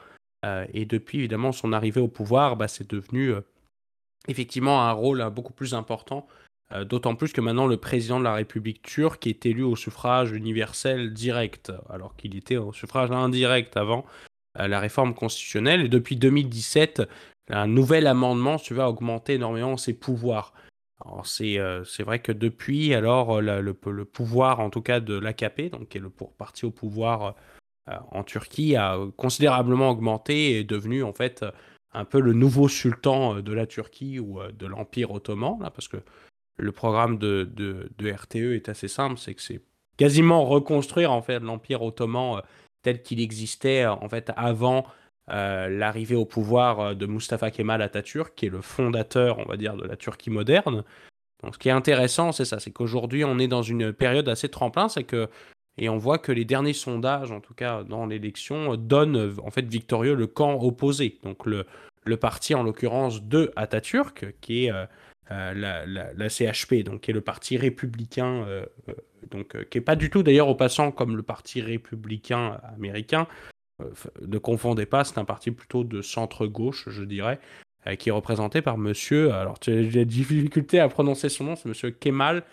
Euh, 0.46 0.66
et 0.74 0.86
depuis, 0.86 1.20
évidemment, 1.20 1.52
son 1.52 1.74
arrivée 1.74 2.02
au 2.02 2.08
pouvoir, 2.08 2.56
bah, 2.56 2.68
c'est 2.68 2.90
devenu 2.90 3.30
euh, 3.30 3.42
effectivement 4.28 4.84
un 4.84 4.92
rôle 4.92 5.22
euh, 5.22 5.30
beaucoup 5.30 5.54
plus 5.54 5.74
important. 5.74 6.28
D'autant 6.90 7.14
plus 7.14 7.32
que 7.32 7.42
maintenant, 7.42 7.68
le 7.68 7.78
président 7.78 8.18
de 8.18 8.24
la 8.24 8.34
République 8.34 8.82
turque 8.82 9.28
est 9.28 9.46
élu 9.46 9.62
au 9.62 9.76
suffrage 9.76 10.32
universel 10.32 11.14
direct, 11.14 11.72
alors 11.92 12.16
qu'il 12.16 12.36
était 12.36 12.58
au 12.58 12.74
suffrage 12.74 13.12
indirect 13.12 13.78
avant 13.78 14.04
la 14.56 14.80
réforme 14.80 15.14
constitutionnelle. 15.14 15.82
Et 15.82 15.90
depuis 15.90 16.16
2017, 16.16 17.04
un 17.52 17.68
nouvel 17.68 18.08
amendement 18.08 18.58
tu 18.58 18.74
vas 18.74 18.90
augmenter 18.90 19.36
énormément 19.36 19.78
ses 19.78 19.94
pouvoirs. 19.94 20.56
C'est 21.24 22.04
vrai 22.04 22.20
que 22.20 22.32
depuis, 22.32 22.94
alors, 22.94 23.42
le, 23.42 23.62
le, 23.62 24.06
pouvoir, 24.06 24.60
en 24.60 24.70
tout 24.70 24.82
cas 24.82 25.00
de 25.00 25.18
l'AKP, 25.18 25.70
donc 25.72 25.90
qui 25.90 25.98
est 25.98 26.02
le 26.02 26.10
parti 26.10 26.66
au 26.66 26.72
pouvoir 26.72 27.24
euh, 27.24 27.32
en 27.88 28.24
Turquie 28.24 28.76
a 28.76 28.98
considérablement 29.16 29.92
augmenté 29.92 30.52
et 30.52 30.60
est 30.60 30.64
devenu 30.64 31.04
en 31.04 31.14
fait 31.14 31.46
un 31.96 32.06
peu 32.06 32.20
le 32.20 32.34
nouveau 32.34 32.68
sultan 32.68 33.38
euh, 33.38 33.42
de 33.42 33.54
la 33.54 33.66
Turquie 33.66 34.20
ou 34.20 34.42
euh, 34.42 34.52
de 34.52 34.68
l'Empire 34.68 35.12
ottoman, 35.12 35.58
là, 35.62 35.72
parce 35.72 35.88
que 35.88 35.98
le 36.58 36.72
programme 36.72 37.18
de, 37.18 37.90
RTE 38.02 38.54
est 38.54 38.70
assez 38.70 38.88
simple, 38.88 39.18
c'est 39.18 39.34
que 39.34 39.42
c'est 39.42 39.62
quasiment 39.98 40.46
reconstruire 40.46 41.12
en 41.12 41.22
fait 41.22 41.40
l'Empire 41.40 41.82
ottoman 41.82 42.42
tel 42.82 43.02
qu'il 43.02 43.20
existait 43.20 43.86
en 43.86 44.08
fait 44.08 44.32
avant 44.38 44.86
l'arrivée 45.28 46.16
au 46.16 46.24
pouvoir 46.24 46.96
de 46.96 47.06
Mustafa 47.08 47.50
Kemal 47.50 47.82
Atatürk, 47.82 48.36
qui 48.36 48.46
est 48.46 48.50
le 48.50 48.62
fondateur, 48.62 49.40
on 49.40 49.46
va 49.46 49.58
dire, 49.58 49.76
de 49.76 49.84
la 49.84 49.98
Turquie 49.98 50.30
moderne. 50.30 50.84
Donc, 51.44 51.56
ce 51.56 51.60
qui 51.60 51.68
est 51.68 51.72
intéressant, 51.72 52.32
c'est 52.32 52.46
ça, 52.46 52.60
c'est 52.60 52.72
qu'aujourd'hui, 52.72 53.26
on 53.26 53.40
est 53.40 53.48
dans 53.48 53.64
une 53.64 53.92
période 53.92 54.30
assez 54.30 54.50
tremplin, 54.50 54.88
c'est 54.88 55.04
que 55.04 55.28
et 55.78 55.90
on 55.90 55.98
voit 55.98 56.18
que 56.18 56.32
les 56.32 56.46
derniers 56.46 56.74
sondages, 56.74 57.32
en 57.32 57.42
tout 57.42 57.54
cas 57.54 57.84
dans 57.84 58.06
l'élection, 58.06 58.76
donnent 58.78 59.36
en 59.44 59.52
fait 59.52 59.66
victorieux 59.66 60.16
le 60.16 60.28
camp 60.28 60.62
opposé. 60.62 61.20
Donc 61.24 61.46
le, 61.46 61.66
le 62.06 62.18
parti 62.18 62.56
en 62.56 62.64
l'occurrence 62.64 63.24
de 63.24 63.52
Atatürk, 63.56 64.36
qui 64.40 64.66
est 64.66 64.72
euh, 64.72 64.86
euh, 65.32 65.54
la, 65.54 65.86
la, 65.86 66.30
CHP, 66.30 66.84
donc 66.84 67.02
qui 67.02 67.12
est 67.12 67.14
le 67.14 67.22
parti 67.22 67.58
républicain, 67.58 68.46
euh, 68.48 68.66
donc 69.32 69.70
qui 69.70 69.80
est 69.80 69.82
pas 69.82 69.96
du 69.96 70.10
tout 70.10 70.24
d'ailleurs 70.24 70.48
au 70.48 70.56
passant 70.56 70.92
comme 70.92 71.18
le 71.18 71.24
parti 71.24 71.62
républicain 71.62 72.60
américain. 72.76 73.28
ne 74.22 74.38
confondez 74.38 74.86
pas, 74.86 75.04
c'est 75.04 75.18
un 75.18 75.26
parti 75.26 75.52
plutôt 75.52 75.84
de 75.84 76.02
centre-gauche, 76.02 76.88
je 76.90 77.04
dirais, 77.04 77.40
qui 77.98 78.10
est 78.10 78.12
représenté 78.12 78.62
par 78.62 78.78
monsieur, 78.78 79.34
alors 79.34 79.58
j'ai 79.62 79.84
des 79.84 80.06
difficultés 80.06 80.80
à 80.80 80.88
prononcer 80.90 81.30
son 81.30 81.44
nom, 81.44 81.56
c'est 81.56 81.68
monsieur 81.68 81.90
Kemal 81.90 82.44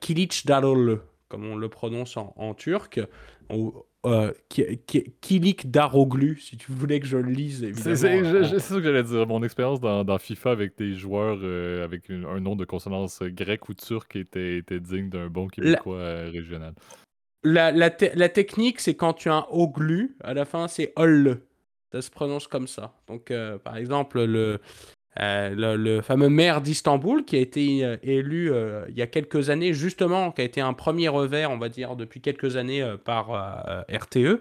Kılıçdaroğlu. 0.00 0.98
Comme 1.30 1.46
on 1.46 1.56
le 1.56 1.68
prononce 1.68 2.16
en, 2.16 2.54
turc, 2.54 3.00
ou 3.50 3.72
euh, 4.04 4.32
Kilik 5.20 5.70
Daroglu, 5.70 6.38
si 6.38 6.56
tu 6.56 6.72
voulais 6.72 7.00
que 7.00 7.06
je 7.06 7.16
le 7.16 7.30
lise. 7.30 7.66
C'est 7.76 7.96
ça 7.96 8.08
que 8.10 8.82
j'allais 8.82 9.04
dire. 9.04 9.26
Mon 9.26 9.42
expérience 9.42 9.80
dans, 9.80 10.18
FIFA 10.18 10.50
avec 10.50 10.76
des 10.76 10.94
joueurs 10.94 11.38
euh, 11.42 11.84
avec 11.84 12.10
un 12.10 12.40
nom 12.40 12.56
de 12.56 12.64
consonance 12.64 13.22
grecque 13.22 13.68
ou 13.68 13.74
turque 13.74 14.16
était, 14.16 14.58
était 14.58 14.80
digne 14.80 15.08
d'un 15.08 15.28
bon 15.28 15.46
québécois 15.46 15.96
euh, 15.96 16.30
régional. 16.32 16.74
La, 17.42 17.70
la, 17.70 17.90
technique, 17.90 18.80
c'est 18.80 18.94
quand 18.94 19.14
tu 19.14 19.30
as 19.30 19.34
un 19.34 19.46
oglu, 19.50 20.16
à 20.22 20.34
la 20.34 20.44
fin, 20.44 20.68
c'est 20.68 20.92
ol. 20.96 21.40
Ça 21.90 22.02
se 22.02 22.10
prononce 22.10 22.46
comme 22.46 22.66
ça. 22.66 22.92
Donc, 23.06 23.32
par 23.64 23.76
exemple, 23.76 24.22
le, 24.22 24.60
euh, 25.18 25.76
le, 25.76 26.00
fameux 26.02 26.28
maire 26.28 26.60
d'Istanbul 26.60 27.24
qui 27.24 27.36
a 27.36 27.40
été 27.40 27.84
euh, 27.84 27.96
élu 28.04 28.52
euh, 28.52 28.84
il 28.88 28.96
y 28.96 29.02
a 29.02 29.08
quelques 29.08 29.50
années, 29.50 29.74
justement, 29.74 30.30
qui 30.30 30.40
a 30.40 30.44
été 30.44 30.60
un 30.60 30.72
premier 30.72 31.08
revers, 31.08 31.50
on 31.50 31.58
va 31.58 31.68
dire, 31.68 31.96
depuis 31.96 32.20
quelques 32.20 32.56
années 32.56 32.84
par 33.04 33.84
RTE, 33.88 34.40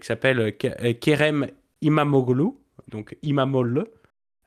qui 0.00 0.06
s'appelle 0.06 0.56
Kerem 0.56 1.46
Imamoglu, 1.80 2.50
donc 2.88 3.16
Imamoglu, 3.22 3.82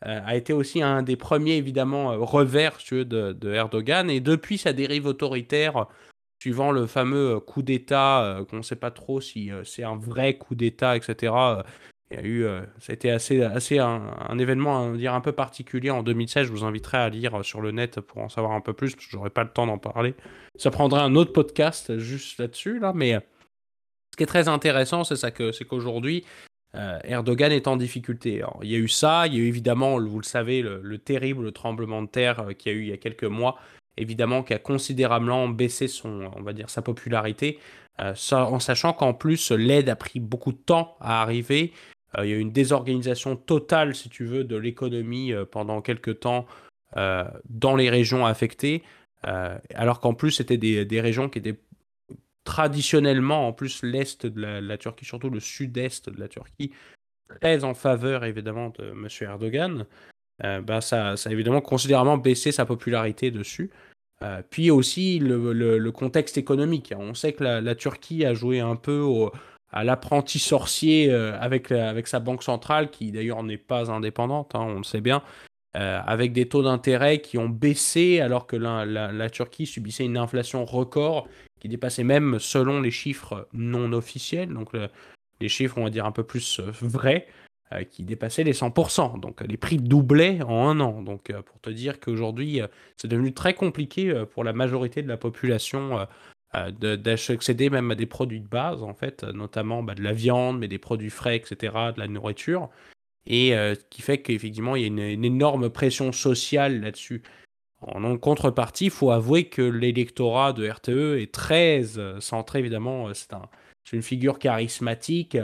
a 0.01 0.35
été 0.35 0.53
aussi 0.53 0.83
un 0.83 1.01
des 1.01 1.15
premiers, 1.15 1.55
évidemment, 1.55 2.11
revers 2.23 2.77
de, 2.91 3.03
de, 3.03 3.53
Erdogan. 3.53 4.09
Et 4.09 4.19
depuis 4.19 4.57
sa 4.57 4.71
dérive 4.71 5.07
autoritaire, 5.07 5.87
suivant 6.39 6.71
le 6.71 6.85
fameux 6.85 7.39
coup 7.39 7.63
d'État, 7.63 8.39
qu'on 8.49 8.57
ne 8.57 8.61
sait 8.61 8.75
pas 8.75 8.91
trop 8.91 9.19
si 9.19 9.49
c'est 9.63 9.83
un 9.83 9.95
vrai 9.95 10.37
coup 10.37 10.53
d'État, 10.53 10.95
etc., 10.95 11.33
il 12.11 12.17
y 12.17 12.19
a 12.19 12.23
eu, 12.23 12.45
euh, 12.45 12.61
ça 12.79 12.91
a 12.91 12.93
été 12.93 13.09
assez, 13.09 13.41
assez 13.41 13.79
un, 13.79 14.37
événement 14.37 14.93
dire, 14.93 15.13
un 15.13 15.21
peu 15.21 15.31
particulier 15.31 15.89
en 15.89 16.03
2016. 16.03 16.47
Je 16.47 16.51
vous 16.51 16.63
inviterai 16.63 16.97
à 16.97 17.09
lire 17.09 17.43
sur 17.43 17.61
le 17.61 17.71
net 17.71 17.99
pour 17.99 18.19
en 18.19 18.29
savoir 18.29 18.53
un 18.53 18.61
peu 18.61 18.73
plus, 18.73 18.95
parce 18.95 19.05
que 19.05 19.11
j'aurais 19.11 19.31
pas 19.31 19.43
le 19.43 19.49
temps 19.49 19.65
d'en 19.65 19.79
parler. 19.79 20.13
Ça 20.55 20.69
prendrait 20.69 21.01
un 21.01 21.15
autre 21.15 21.33
podcast 21.33 21.97
juste 21.97 22.39
là-dessus, 22.39 22.79
là. 22.79 22.93
Mais 22.93 23.19
ce 24.13 24.17
qui 24.17 24.23
est 24.23 24.27
très 24.27 24.47
intéressant, 24.47 25.03
c'est 25.03 25.15
ça 25.15 25.31
que, 25.31 25.51
c'est 25.51 25.65
qu'aujourd'hui, 25.65 26.23
euh, 26.75 26.99
Erdogan 27.05 27.51
est 27.51 27.67
en 27.67 27.77
difficulté. 27.77 28.43
il 28.61 28.69
y 28.69 28.75
a 28.75 28.77
eu 28.77 28.87
ça, 28.87 29.27
il 29.27 29.33
y 29.33 29.37
a 29.37 29.39
eu 29.39 29.47
évidemment, 29.47 29.99
vous 29.99 30.19
le 30.19 30.25
savez, 30.25 30.61
le, 30.61 30.97
terrible 30.99 31.51
tremblement 31.53 32.01
de 32.01 32.07
terre 32.07 32.41
euh, 32.41 32.53
qu'il 32.53 32.71
y 32.71 32.75
a 32.75 32.77
eu 32.77 32.81
il 32.83 32.89
y 32.89 32.93
a 32.93 32.97
quelques 32.97 33.23
mois, 33.23 33.57
évidemment, 33.97 34.43
qui 34.43 34.53
a 34.53 34.59
considérablement 34.59 35.47
baissé 35.47 35.87
son, 35.87 36.29
on 36.35 36.43
va 36.43 36.53
dire, 36.53 36.69
sa 36.69 36.81
popularité. 36.81 37.59
en 37.97 38.59
sachant 38.59 38.93
qu'en 38.93 39.13
plus 39.13 39.51
l'aide 39.51 39.89
a 39.89 39.95
pris 39.95 40.19
beaucoup 40.19 40.51
de 40.51 40.57
temps 40.57 40.97
à 40.99 41.21
arriver, 41.21 41.71
euh, 41.73 41.94
il 42.23 42.29
y 42.29 42.33
a 42.33 42.35
eu 42.35 42.39
une 42.39 42.51
désorganisation 42.51 43.35
totale, 43.35 43.95
si 43.95 44.09
tu 44.09 44.25
veux, 44.25 44.43
de 44.43 44.55
l'économie 44.55 45.33
euh, 45.33 45.45
pendant 45.45 45.81
quelques 45.81 46.19
temps 46.19 46.45
euh, 46.97 47.25
dans 47.49 47.75
les 47.75 47.89
régions 47.89 48.25
affectées, 48.25 48.83
alors 49.73 50.01
qu'en 50.01 50.13
plus, 50.13 50.29
c'était 50.29 50.57
des, 50.57 51.01
régions 51.01 51.29
qui 51.29 51.39
étaient 51.39 51.59
traditionnellement, 52.43 53.47
en 53.47 53.53
plus, 53.53 53.81
l'Est 53.81 54.27
de 54.27 54.39
la, 54.39 54.77
Turquie, 54.77 55.03
surtout 55.03 55.31
le 55.31 55.39
sud-est 55.39 56.11
de 56.11 56.19
la 56.19 56.27
Turquie, 56.27 56.71
très 57.41 57.63
en 57.63 57.73
faveur, 57.73 58.23
évidemment, 58.23 58.71
de 58.77 58.91
M. 58.91 59.07
Erdogan. 59.21 59.87
bah, 60.39 60.79
ça, 60.79 61.17
ça, 61.17 61.31
a 61.31 61.33
évidemment 61.33 61.61
considérablement 61.61 62.19
baissé 62.19 62.51
sa 62.51 62.67
popularité 62.67 63.31
dessus. 63.31 63.71
puis 64.51 64.69
aussi 64.69 65.17
le, 65.17 65.89
contexte 65.89 66.37
économique. 66.37 66.93
On 66.95 67.15
sait 67.15 67.33
que 67.33 67.43
la, 67.43 67.61
la, 67.61 67.73
Turquie 67.73 68.25
a 68.25 68.35
joué 68.35 68.59
un 68.59 68.75
peu 68.75 68.99
au, 68.99 69.31
à 69.75 69.83
l'apprenti 69.83 70.39
sorcier 70.39 71.11
euh, 71.11 71.37
avec, 71.39 71.71
avec 71.71 72.07
sa 72.07 72.21
banque 72.21 72.43
centrale, 72.43 72.89
qui 72.89 73.11
d'ailleurs 73.11 73.43
n'est 73.43 73.57
pas 73.57 73.91
indépendante, 73.91 74.55
hein, 74.55 74.61
on 74.61 74.77
le 74.77 74.83
sait 74.83 75.01
bien, 75.01 75.21
euh, 75.75 75.99
avec 76.05 76.31
des 76.31 76.47
taux 76.47 76.63
d'intérêt 76.63 77.19
qui 77.19 77.37
ont 77.37 77.49
baissé 77.49 78.21
alors 78.21 78.47
que 78.47 78.55
la, 78.55 79.29
Turquie 79.29 79.65
subissait 79.65 80.05
une 80.05 80.17
inflation 80.17 80.63
record 80.63 81.27
qui 81.59 81.67
dépassait 81.67 82.05
même, 82.05 82.39
selon 82.39 82.79
les 82.79 82.89
chiffres 82.89 83.49
non 83.51 83.91
officiels, 83.91 84.49
donc 84.49 84.69
les 85.41 85.49
chiffres, 85.49 85.77
on 85.77 85.83
va 85.83 85.89
dire, 85.89 86.05
un 86.05 86.13
peu 86.13 86.23
plus 86.23 86.61
euh, 86.61 86.71
vrais, 86.81 87.27
qui 87.91 88.03
dépassaient 88.03 88.43
les 88.45 88.53
100%. 88.53 89.19
Donc 89.19 89.41
les 89.41 89.57
prix 89.57 89.77
doublaient 89.77 90.41
en 90.43 90.69
un 90.69 90.79
an. 90.79 91.01
Donc 91.01 91.33
pour 91.33 91.59
te 91.59 91.69
dire 91.69 91.99
qu'aujourd'hui, 91.99 92.61
c'est 92.95 93.09
devenu 93.09 93.33
très 93.33 93.55
compliqué 93.55 94.23
pour 94.31 94.45
la 94.45 94.53
majorité 94.53 95.01
de 95.01 95.09
la 95.09 95.17
population 95.17 96.07
d'accéder 96.79 97.69
même 97.69 97.91
à 97.91 97.95
des 97.95 98.05
produits 98.05 98.41
de 98.41 98.47
base, 98.47 98.83
en 98.83 98.93
fait, 98.93 99.23
notamment 99.23 99.83
bah, 99.83 99.95
de 99.95 100.01
la 100.03 100.13
viande, 100.13 100.59
mais 100.59 100.67
des 100.67 100.77
produits 100.77 101.09
frais, 101.09 101.35
etc., 101.35 101.73
de 101.95 101.99
la 101.99 102.07
nourriture. 102.07 102.69
Et 103.27 103.55
euh, 103.55 103.75
qui 103.89 104.01
fait 104.01 104.19
qu'effectivement, 104.19 104.75
il 104.75 104.81
y 104.81 104.85
a 104.85 104.87
une, 104.87 105.25
énorme 105.25 105.69
pression 105.69 106.11
sociale 106.11 106.81
là-dessus. 106.81 107.23
En 107.81 108.17
contrepartie, 108.17 108.85
il 108.85 108.91
faut 108.91 109.11
avouer 109.11 109.45
que 109.45 109.61
l'électorat 109.61 110.53
de 110.53 110.67
RTE 110.67 111.19
est 111.21 111.33
très 111.33 111.97
euh, 111.97 112.19
centré, 112.19 112.59
évidemment, 112.59 113.13
c'est 113.13 113.33
un, 113.33 113.49
une 113.91 114.01
figure 114.01 114.39
charismatique. 114.39 115.37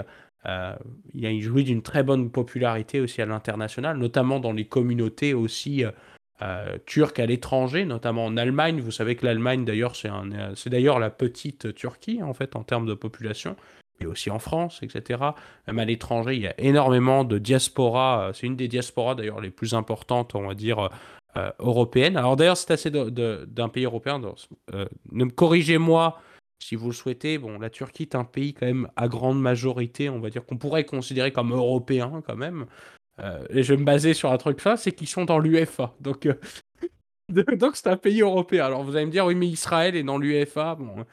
Euh, 0.47 0.75
il 1.13 1.41
jouit 1.41 1.63
d'une 1.63 1.81
très 1.83 2.03
bonne 2.03 2.31
popularité 2.31 2.99
aussi 2.99 3.21
à 3.21 3.25
l'international, 3.25 3.97
notamment 3.97 4.39
dans 4.39 4.53
les 4.53 4.65
communautés 4.65 5.33
aussi 5.33 5.83
euh, 6.41 6.77
turcs 6.85 7.19
à 7.19 7.25
l'étranger, 7.25 7.85
notamment 7.85 8.25
en 8.25 8.35
Allemagne. 8.37 8.81
Vous 8.81 8.91
savez 8.91 9.15
que 9.15 9.25
l'Allemagne, 9.25 9.63
d'ailleurs, 9.63 9.95
c'est, 9.95 10.69
d'ailleurs 10.69 10.99
la 10.99 11.09
petite 11.09 11.75
Turquie, 11.75 12.23
en 12.23 12.33
fait, 12.33 12.55
en 12.55 12.63
termes 12.63 12.87
de 12.87 12.93
population, 12.93 13.55
et 13.99 14.07
aussi 14.07 14.31
en 14.31 14.39
France, 14.39 14.79
etc. 14.81 15.21
Même 15.67 15.79
à 15.79 15.85
l'étranger, 15.85 16.35
il 16.35 16.41
y 16.41 16.47
a 16.47 16.59
énormément 16.59 17.23
de 17.23 17.37
diaspora. 17.37 18.29
Euh, 18.29 18.33
c'est 18.33 18.47
une 18.47 18.55
des 18.55 18.67
diasporas, 18.67 19.15
d'ailleurs, 19.15 19.39
les 19.39 19.51
plus 19.51 19.75
importantes, 19.75 20.33
on 20.33 20.47
va 20.47 20.55
dire, 20.55 20.89
euh, 21.37 21.51
européennes. 21.59 22.17
Alors, 22.17 22.35
d'ailleurs, 22.35 22.57
c'est 22.57 22.71
assez 22.71 22.89
d'un 22.89 23.69
pays 23.69 23.85
européen. 23.85 24.19
ne 24.19 25.25
me 25.25 25.29
corrigez-moi 25.29 26.19
si 26.59 26.75
vous 26.75 26.87
le 26.87 26.93
souhaitez. 26.93 27.37
Bon, 27.37 27.59
la 27.59 27.69
Turquie 27.69 28.03
est 28.03 28.15
un 28.15 28.23
pays, 28.23 28.53
quand 28.53 28.65
même, 28.65 28.87
à 28.95 29.07
grande 29.07 29.39
majorité, 29.39 30.09
on 30.09 30.19
va 30.19 30.29
dire, 30.29 30.45
qu'on 30.45 30.57
pourrait 30.57 30.85
considérer 30.85 31.31
comme 31.31 31.51
européen, 31.51 32.21
quand 32.25 32.35
même. 32.35 32.65
Euh, 33.21 33.45
et 33.49 33.63
je 33.63 33.73
vais 33.73 33.79
me 33.79 33.85
baser 33.85 34.13
sur 34.13 34.31
un 34.31 34.37
truc 34.37 34.61
ça, 34.61 34.77
c'est 34.77 34.91
qu'ils 34.91 35.07
sont 35.07 35.25
dans 35.25 35.39
l'UFA. 35.39 35.93
Donc, 35.99 36.25
euh, 36.25 36.33
donc 37.29 37.75
c'est 37.75 37.87
un 37.87 37.97
pays 37.97 38.21
européen. 38.21 38.65
Alors 38.65 38.83
vous 38.83 38.95
allez 38.95 39.05
me 39.05 39.11
dire, 39.11 39.25
oui, 39.25 39.35
mais 39.35 39.47
Israël 39.47 39.95
est 39.95 40.03
dans 40.03 40.17
l'UFA. 40.17 40.75
Bon, 40.75 41.05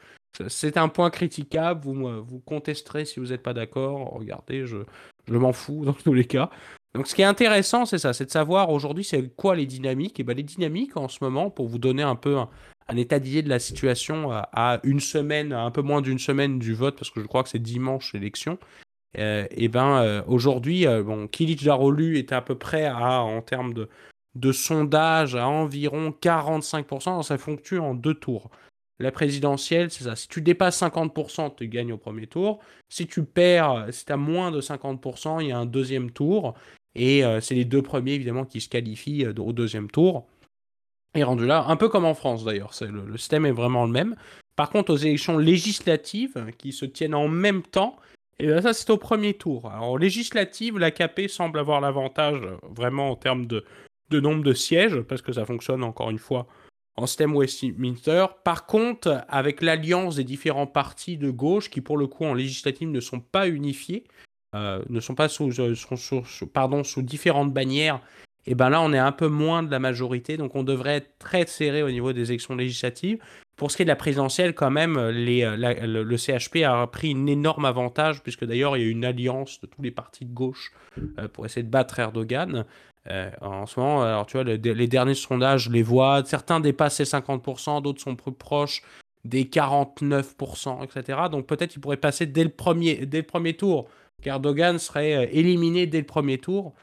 c'est 0.47 0.77
un 0.77 0.89
point 0.89 1.09
critiquable. 1.09 1.81
Vous, 1.83 2.23
vous 2.23 2.39
contesterez 2.39 3.05
si 3.05 3.19
vous 3.19 3.27
n'êtes 3.27 3.43
pas 3.43 3.53
d'accord. 3.53 4.13
Regardez, 4.13 4.65
je, 4.65 4.77
je 5.27 5.37
m'en 5.37 5.53
fous 5.53 5.85
dans 5.85 5.93
tous 5.93 6.13
les 6.13 6.25
cas. 6.25 6.49
Donc 6.95 7.07
ce 7.07 7.13
qui 7.13 7.21
est 7.21 7.25
intéressant, 7.25 7.85
c'est 7.85 7.99
ça, 7.99 8.13
c'est 8.13 8.25
de 8.25 8.31
savoir 8.31 8.71
aujourd'hui 8.71 9.03
c'est 9.03 9.35
quoi 9.35 9.55
les 9.55 9.65
dynamiques. 9.65 10.19
Et 10.19 10.23
ben 10.23 10.35
les 10.35 10.43
dynamiques 10.43 10.97
en 10.97 11.07
ce 11.07 11.19
moment, 11.21 11.49
pour 11.49 11.67
vous 11.67 11.77
donner 11.77 12.03
un 12.03 12.15
peu 12.15 12.37
un, 12.37 12.49
état 12.97 13.19
d'idée 13.19 13.43
de 13.43 13.49
la 13.49 13.59
situation 13.59 14.31
à, 14.31 14.79
une 14.83 14.99
semaine, 14.99 15.53
un 15.53 15.69
peu 15.69 15.83
moins 15.83 16.01
d'une 16.01 16.17
semaine 16.17 16.57
du 16.57 16.73
vote, 16.73 16.95
parce 16.95 17.11
que 17.11 17.21
je 17.21 17.27
crois 17.27 17.43
que 17.43 17.49
c'est 17.49 17.59
dimanche 17.59 18.13
l'élection, 18.13 18.57
euh, 19.17 19.47
et 19.51 19.67
ben 19.67 20.01
euh, 20.01 20.21
aujourd'hui, 20.27 20.85
euh, 20.85 21.03
bon, 21.03 21.27
Kilic 21.27 21.63
Darolu 21.63 22.17
est 22.17 22.31
à 22.31 22.41
peu 22.41 22.55
près 22.55 22.85
à, 22.85 23.21
en 23.21 23.41
termes 23.41 23.73
de, 23.73 23.89
de 24.35 24.51
sondage, 24.51 25.35
à 25.35 25.47
environ 25.47 26.13
45%. 26.21 27.23
Ça 27.23 27.37
fluctue 27.37 27.77
en 27.77 27.95
deux 27.95 28.13
tours. 28.13 28.49
La 28.99 29.11
présidentielle, 29.11 29.89
c'est 29.91 30.03
ça. 30.03 30.15
Si 30.15 30.27
tu 30.27 30.41
dépasses 30.41 30.81
50%, 30.81 31.55
tu 31.55 31.67
gagnes 31.67 31.93
au 31.93 31.97
premier 31.97 32.27
tour. 32.27 32.59
Si 32.89 33.07
tu 33.07 33.23
perds, 33.23 33.87
si 33.91 34.05
tu 34.05 34.11
as 34.11 34.17
moins 34.17 34.51
de 34.51 34.61
50%, 34.61 35.41
il 35.41 35.47
y 35.47 35.51
a 35.51 35.57
un 35.57 35.65
deuxième 35.65 36.11
tour. 36.11 36.53
Et 36.95 37.23
c'est 37.39 37.55
les 37.55 37.63
deux 37.63 37.81
premiers, 37.81 38.15
évidemment, 38.15 38.43
qui 38.43 38.59
se 38.59 38.67
qualifient 38.67 39.25
au 39.27 39.53
deuxième 39.53 39.89
tour. 39.89 40.27
Et 41.15 41.23
rendu 41.23 41.45
là, 41.45 41.63
un 41.69 41.77
peu 41.77 41.87
comme 41.87 42.03
en 42.03 42.13
France 42.13 42.43
d'ailleurs. 42.43 42.73
Le, 42.81 43.05
le 43.05 43.17
système 43.17 43.45
est 43.45 43.53
vraiment 43.53 43.85
le 43.85 43.91
même. 43.91 44.17
Par 44.57 44.69
contre, 44.69 44.91
aux 44.91 44.97
élections 44.97 45.37
législatives, 45.37 46.51
qui 46.57 46.73
se 46.73 46.83
tiennent 46.83 47.15
en 47.15 47.29
même 47.29 47.63
temps, 47.63 47.95
et 48.39 48.47
là, 48.47 48.61
ça, 48.61 48.73
c'est 48.73 48.89
au 48.89 48.97
premier 48.97 49.33
tour. 49.33 49.69
Alors, 49.69 49.97
législative, 49.97 50.79
l'AKP 50.79 51.27
semble 51.27 51.59
avoir 51.59 51.81
l'avantage 51.81 52.41
euh, 52.41 52.55
vraiment 52.69 53.11
en 53.11 53.15
termes 53.15 53.45
de, 53.45 53.63
nombre 54.11 54.43
de 54.43 54.53
sièges, 54.53 55.01
parce 55.01 55.21
que 55.21 55.33
ça 55.33 55.45
fonctionne 55.45 55.83
encore 55.83 56.09
une 56.09 56.19
fois 56.19 56.47
en 56.95 57.05
système 57.05 57.35
Westminster. 57.35 58.25
Par 58.43 58.65
contre, 58.65 59.23
avec 59.27 59.61
l'alliance 59.61 60.15
des 60.15 60.23
différents 60.23 60.67
partis 60.67 61.17
de 61.17 61.29
gauche, 61.29 61.69
qui 61.69 61.81
pour 61.81 61.97
le 61.97 62.07
coup 62.07 62.25
en 62.25 62.33
législative 62.33 62.89
ne 62.89 62.99
sont 62.99 63.19
pas 63.19 63.47
unifiés, 63.47 64.05
euh, 64.55 64.81
ne 64.89 64.99
sont 64.99 65.15
pas 65.15 65.29
sous, 65.29 65.59
euh, 65.59 65.75
sous 65.75 67.01
différentes 67.01 67.53
bannières, 67.53 68.01
et 68.45 68.55
ben 68.55 68.69
là 68.69 68.81
on 68.81 68.93
est 68.93 68.99
un 68.99 69.11
peu 69.11 69.27
moins 69.27 69.63
de 69.63 69.71
la 69.71 69.79
majorité, 69.79 70.37
donc 70.37 70.55
on 70.55 70.63
devrait 70.63 70.95
être 70.95 71.17
très 71.19 71.45
serré 71.45 71.83
au 71.83 71.91
niveau 71.91 72.13
des 72.13 72.31
élections 72.31 72.55
législatives. 72.55 73.19
Pour 73.59 73.71
ce 73.71 73.75
qui 73.75 73.81
est 73.81 73.85
de 73.85 73.89
la 73.89 73.97
présidentielle, 73.97 74.55
quand 74.55 74.71
même, 74.71 74.97
les, 75.09 75.43
euh, 75.43 75.57
le, 75.57 76.17
CHP 76.17 76.63
a 76.63 76.87
pris 76.87 77.11
un 77.13 77.25
énorme 77.25 77.65
avantage, 77.65 78.23
puisque 78.23 78.45
d'ailleurs, 78.45 78.77
il 78.77 78.83
y 78.83 78.85
a 78.85 78.89
une 78.89 79.03
alliance 79.03 79.59
de 79.59 79.67
tous 79.67 79.81
les 79.81 79.91
partis 79.91 80.23
de 80.23 80.33
gauche 80.33 80.71
euh, 81.19 81.27
pour 81.27 81.45
essayer 81.45 81.63
de 81.63 81.69
battre 81.69 81.99
Erdogan. 81.99 82.63
Euh, 83.09 83.29
en 83.41 83.65
ce 83.65 83.77
moment, 83.77 84.25
les 84.33 84.87
derniers 84.87 85.13
sondages 85.13 85.69
les 85.69 85.83
voient, 85.83 86.23
certains 86.23 86.61
dépassent 86.61 86.99
les 86.99 87.05
50%, 87.05 87.81
d'autres 87.81 88.01
sont 88.01 88.15
plus 88.15 88.31
proches 88.31 88.81
des 89.25 89.43
49%, 89.43 90.81
etc. 90.85 91.19
Donc 91.29 91.45
peut-être 91.45 91.71
qu'il 91.71 91.81
pourrait 91.81 91.97
passer 91.97 92.25
dès 92.25 92.45
le 92.45 92.51
premier, 92.51 93.05
dès 93.05 93.17
le 93.17 93.27
premier 93.27 93.57
tour, 93.57 93.89
qu'Erdogan 94.21 94.79
serait 94.79 95.29
éliminé 95.35 95.85
dès 95.85 95.99
le 95.99 96.05
premier 96.05 96.37
tour. 96.37 96.73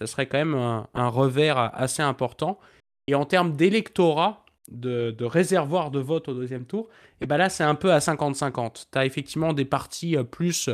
Ça 0.00 0.08
serait 0.08 0.26
quand 0.26 0.38
même 0.38 0.56
un 0.56 1.08
revers 1.08 1.70
assez 1.74 2.02
important. 2.02 2.58
Et 3.06 3.14
en 3.14 3.24
termes 3.24 3.52
d'électorat, 3.52 4.43
de, 4.70 5.24
réservoir 5.24 5.90
de 5.90 6.00
vote 6.00 6.28
au 6.28 6.34
deuxième 6.34 6.64
tour, 6.64 6.88
et 7.20 7.26
ben 7.26 7.36
là 7.36 7.48
c'est 7.48 7.64
un 7.64 7.74
peu 7.74 7.92
à 7.92 7.98
50-50. 7.98 8.86
Tu 8.90 8.98
as 8.98 9.06
effectivement 9.06 9.52
des 9.52 9.64
partis 9.64 10.16
plus, 10.30 10.70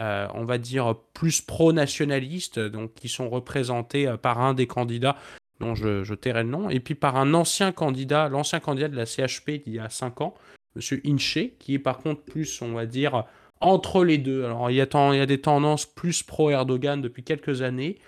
on 0.00 0.44
va 0.44 0.58
dire, 0.58 0.96
plus 1.12 1.40
pro-nationalistes, 1.40 2.58
donc 2.58 2.94
qui 2.94 3.08
sont 3.08 3.28
représentés 3.28 4.14
par 4.20 4.40
un 4.40 4.54
des 4.54 4.66
candidats 4.66 5.16
dont 5.60 5.74
je, 5.74 6.14
tairai 6.14 6.42
le 6.42 6.50
nom, 6.50 6.70
et 6.70 6.80
puis 6.80 6.94
par 6.94 7.16
un 7.16 7.34
ancien 7.34 7.72
candidat, 7.72 8.28
l'ancien 8.28 8.60
candidat 8.60 8.88
de 8.88 8.96
la 8.96 9.06
CHP 9.06 9.62
d'il 9.64 9.74
y 9.74 9.78
a 9.78 9.88
5 9.88 10.20
ans, 10.20 10.34
M. 10.76 11.00
Inche, 11.06 11.38
qui 11.58 11.74
est 11.74 11.78
par 11.78 11.98
contre 11.98 12.22
plus, 12.22 12.60
on 12.62 12.72
va 12.72 12.86
dire, 12.86 13.24
entre 13.60 14.04
les 14.04 14.18
deux. 14.18 14.44
Alors 14.44 14.70
il 14.70 14.76
y 14.76 14.80
a, 14.80 15.12
il 15.12 15.18
y 15.18 15.20
a 15.20 15.26
des 15.26 15.40
tendances 15.40 15.86
plus 15.86 16.22
pro-Erdogan 16.22 17.00
depuis 17.00 17.22
quelques 17.22 17.62
années, 17.62 17.98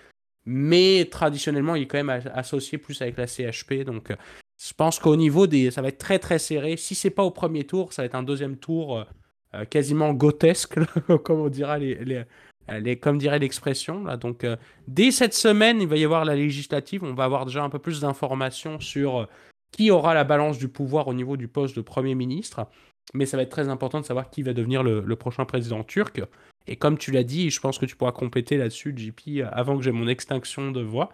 mais 0.45 1.07
traditionnellement 1.09 1.75
il 1.75 1.83
est 1.83 1.87
quand 1.87 2.03
même 2.03 2.21
associé 2.33 2.77
plus 2.77 3.01
avec 3.01 3.17
la 3.17 3.27
CHP, 3.27 3.83
donc 3.85 4.13
je 4.59 4.73
pense 4.73 4.99
qu'au 4.99 5.15
niveau 5.15 5.47
des... 5.47 5.71
ça 5.71 5.81
va 5.81 5.89
être 5.89 5.97
très 5.97 6.19
très 6.19 6.39
serré. 6.39 6.77
Si 6.77 6.95
c'est 6.95 7.09
pas 7.09 7.23
au 7.23 7.31
premier 7.31 7.63
tour, 7.63 7.93
ça 7.93 8.01
va 8.01 8.07
être 8.07 8.15
un 8.15 8.23
deuxième 8.23 8.57
tour 8.57 9.05
euh, 9.53 9.65
quasiment 9.65 10.13
grotesque, 10.13 10.77
comme 11.23 11.39
on 11.39 11.49
dira 11.49 11.77
les, 11.77 12.25
les, 12.67 12.97
comme 12.97 13.17
dirait 13.17 13.39
l'expression. 13.39 14.03
Donc, 14.17 14.43
euh, 14.43 14.57
dès 14.87 15.11
cette 15.11 15.33
semaine, 15.33 15.81
il 15.81 15.87
va 15.87 15.95
y 15.95 16.03
avoir 16.03 16.25
la 16.25 16.35
législative. 16.35 17.03
On 17.03 17.13
va 17.13 17.23
avoir 17.23 17.45
déjà 17.45 17.63
un 17.63 17.69
peu 17.69 17.79
plus 17.79 18.01
d'informations 18.01 18.79
sur 18.79 19.19
euh, 19.19 19.25
qui 19.71 19.89
aura 19.89 20.13
la 20.13 20.25
balance 20.25 20.57
du 20.57 20.67
pouvoir 20.67 21.07
au 21.07 21.13
niveau 21.13 21.37
du 21.37 21.47
poste 21.47 21.75
de 21.75 21.81
Premier 21.81 22.13
ministre. 22.13 22.67
Mais 23.13 23.25
ça 23.25 23.37
va 23.37 23.43
être 23.43 23.49
très 23.49 23.69
important 23.69 24.01
de 24.01 24.05
savoir 24.05 24.29
qui 24.29 24.43
va 24.43 24.53
devenir 24.53 24.83
le, 24.83 25.15
prochain 25.15 25.45
président 25.45 25.83
turc. 25.83 26.21
Et 26.67 26.75
comme 26.75 26.97
tu 26.97 27.11
l'as 27.11 27.23
dit, 27.23 27.49
je 27.49 27.61
pense 27.61 27.77
que 27.77 27.85
tu 27.85 27.95
pourras 27.95 28.11
compléter 28.11 28.57
là-dessus, 28.57 28.93
JP, 28.95 29.45
avant 29.49 29.77
que 29.77 29.83
j'ai 29.83 29.93
mon 29.93 30.07
extinction 30.09 30.71
de 30.71 30.81
voix. 30.81 31.13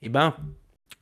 Eh 0.00 0.08
ben, 0.08 0.34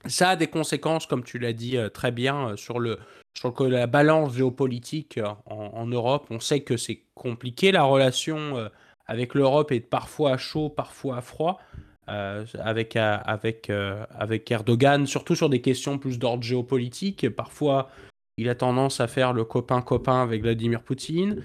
ça 0.07 0.31
a 0.31 0.37
des 0.37 0.49
conséquences, 0.49 1.07
comme 1.07 1.23
tu 1.23 1.39
l'as 1.39 1.53
dit 1.53 1.77
très 1.95 2.11
bien, 2.11 2.57
sur, 2.57 2.79
le, 2.79 2.99
sur 3.37 3.55
la 3.69 3.87
balance 3.87 4.35
géopolitique 4.35 5.21
en, 5.47 5.57
en 5.57 5.87
Europe. 5.87 6.27
On 6.31 6.41
sait 6.41 6.61
que 6.61 6.77
c'est 6.77 7.03
compliqué 7.15 7.71
la 7.73 7.85
relation 7.85 8.69
avec 9.07 9.35
l'Europe 9.35 9.73
est 9.73 9.81
parfois 9.81 10.33
à 10.33 10.37
chaud, 10.39 10.69
parfois 10.69 11.19
à 11.19 11.21
froid. 11.21 11.61
Euh, 12.09 12.45
avec, 12.59 12.97
euh, 12.97 13.17
avec, 13.25 13.71
euh, 13.71 14.05
avec 14.11 14.51
Erdogan, 14.51 15.07
surtout 15.07 15.37
sur 15.37 15.49
des 15.49 15.61
questions 15.61 15.99
plus 15.99 16.19
d'ordre 16.19 16.43
géopolitique. 16.43 17.29
Parfois, 17.31 17.91
il 18.37 18.49
a 18.49 18.57
tendance 18.57 19.01
à 19.01 19.07
faire 19.07 19.33
le 19.33 19.45
copain-copain 19.45 20.21
avec 20.21 20.43
Vladimir 20.43 20.83
Poutine, 20.83 21.43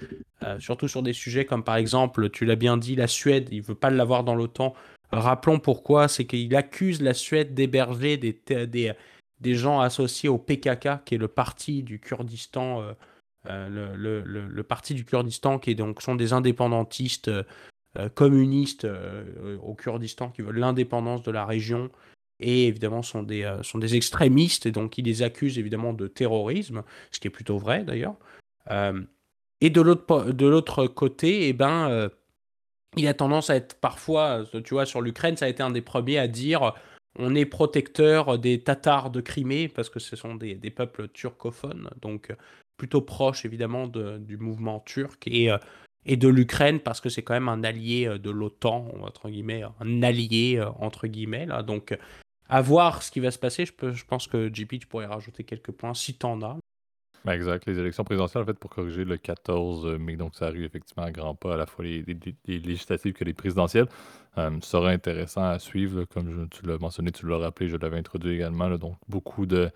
surtout 0.58 0.88
sur 0.88 1.02
des 1.02 1.12
sujets 1.12 1.44
comme 1.44 1.62
par 1.62 1.76
exemple, 1.76 2.30
tu 2.30 2.44
l'as 2.44 2.56
bien 2.56 2.76
dit, 2.76 2.96
la 2.96 3.06
Suède, 3.06 3.48
il 3.52 3.62
veut 3.62 3.74
pas 3.74 3.90
l'avoir 3.90 4.24
dans 4.24 4.34
l'OTAN. 4.34 4.74
Rappelons 5.10 5.58
pourquoi, 5.58 6.08
c'est 6.08 6.26
qu'il 6.26 6.54
accuse 6.54 7.00
la 7.00 7.14
Suède 7.14 7.54
d'héberger 7.54 8.16
des, 8.16 8.38
des, 9.40 9.54
gens 9.54 9.80
associés 9.80 10.28
au 10.28 10.38
PKK, 10.38 11.04
qui 11.04 11.14
est 11.14 11.18
le 11.18 11.28
parti 11.28 11.82
du 11.82 11.98
Kurdistan 11.98 12.94
euh, 13.48 13.94
le, 13.96 14.22
le, 14.22 14.62
parti 14.62 14.94
du 14.94 15.04
Kurdistan, 15.04 15.58
qui 15.58 15.74
donc, 15.74 16.02
sont 16.02 16.16
des 16.16 16.32
indépendantistes 16.32 17.28
euh, 17.28 18.08
communistes 18.14 18.84
euh, 18.84 19.56
au 19.62 19.74
Kurdistan 19.74 20.30
qui 20.30 20.42
veulent 20.42 20.58
l'indépendance 20.58 21.22
de 21.22 21.30
la 21.30 21.46
région 21.46 21.90
et 22.40 22.66
évidemment 22.66 23.02
sont 23.02 23.22
des, 23.22 23.50
sont 23.62 23.78
des 23.78 23.96
extrémistes 23.96 24.66
et 24.66 24.70
donc 24.70 24.98
ils 24.98 25.04
les 25.04 25.22
accusent 25.22 25.58
évidemment 25.58 25.92
de 25.92 26.06
terrorisme, 26.06 26.82
ce 27.10 27.18
qui 27.18 27.28
est 27.28 27.32
plutôt 27.32 27.58
vrai 27.58 27.84
d'ailleurs. 27.84 28.14
et 29.60 29.70
de 29.70 29.80
l'autre, 29.80 30.86
côté, 30.86 31.48
eh 31.48 31.52
ben, 31.52 32.10
il 32.96 33.06
a 33.06 33.14
tendance 33.14 33.50
à 33.50 33.56
être 33.56 33.74
parfois, 33.80 34.44
tu 34.64 34.74
vois, 34.74 34.86
sur 34.86 35.00
l'Ukraine, 35.00 35.36
ça 35.36 35.44
a 35.44 35.48
été 35.48 35.62
un 35.62 35.70
des 35.70 35.82
premiers 35.82 36.18
à 36.18 36.28
dire 36.28 36.74
on 37.18 37.34
est 37.34 37.44
protecteur 37.44 38.38
des 38.38 38.60
Tatars 38.62 39.10
de 39.10 39.20
Crimée 39.20 39.68
parce 39.68 39.90
que 39.90 39.98
ce 39.98 40.16
sont 40.16 40.36
des, 40.36 40.56
peuples 40.70 41.08
turcophones, 41.08 41.90
donc 42.00 42.32
plutôt 42.76 43.02
proche 43.02 43.44
évidemment 43.44 43.88
du 43.88 44.36
mouvement 44.36 44.80
turc 44.80 45.26
et, 45.26 45.50
euh, 45.50 45.58
et 46.06 46.16
de 46.16 46.28
l'Ukraine 46.28 46.78
parce 46.78 47.00
que 47.00 47.08
c'est 47.08 47.22
quand 47.22 47.34
même 47.34 47.48
un 47.48 47.64
allié 47.64 48.06
euh, 48.06 48.18
de 48.18 48.30
l'OTAN, 48.30 48.92
entre 49.02 49.28
guillemets, 49.28 49.64
un 49.80 50.02
allié 50.02 50.58
euh, 50.58 50.70
entre 50.78 51.08
guillemets. 51.08 51.46
Là. 51.46 51.62
Donc 51.62 51.98
à 52.48 52.62
voir 52.62 53.02
ce 53.02 53.10
qui 53.10 53.20
va 53.20 53.32
se 53.32 53.38
passer. 53.38 53.66
Je, 53.66 53.92
je 53.92 54.04
pense 54.04 54.28
que 54.28 54.48
JP, 54.52 54.78
tu 54.78 54.86
pourrais 54.86 55.06
rajouter 55.06 55.42
quelques 55.44 55.72
points 55.72 55.94
si 55.94 56.16
tu 56.16 56.24
en 56.24 56.40
as. 56.42 56.56
Ben, 57.24 57.32
exact. 57.32 57.66
Les 57.66 57.78
élections 57.78 58.04
présidentielles, 58.04 58.42
en 58.42 58.46
fait, 58.46 58.58
pour 58.58 58.70
corriger 58.70 59.04
le 59.04 59.16
14 59.16 59.98
mai, 59.98 60.16
donc 60.16 60.34
ça 60.34 60.46
arrive 60.46 60.64
effectivement 60.64 61.04
à 61.04 61.10
grands 61.10 61.34
pas, 61.34 61.54
à 61.54 61.56
la 61.56 61.66
fois 61.66 61.84
les, 61.84 62.04
législatives 62.46 63.12
que 63.12 63.24
les 63.24 63.34
présidentielles. 63.34 63.88
ça 64.36 64.50
sera 64.60 64.90
intéressant 64.90 65.42
à 65.42 65.58
suivre, 65.58 66.04
comme 66.04 66.48
tu 66.48 66.64
l'as 66.64 66.78
mentionné, 66.78 67.10
tu 67.10 67.26
l'as 67.26 67.38
rappelé, 67.38 67.68
je 67.68 67.76
l'avais 67.76 67.98
introduit 67.98 68.34
également. 68.34 68.70
donc 68.78 68.96
beaucoup 69.08 69.46
de 69.46 69.70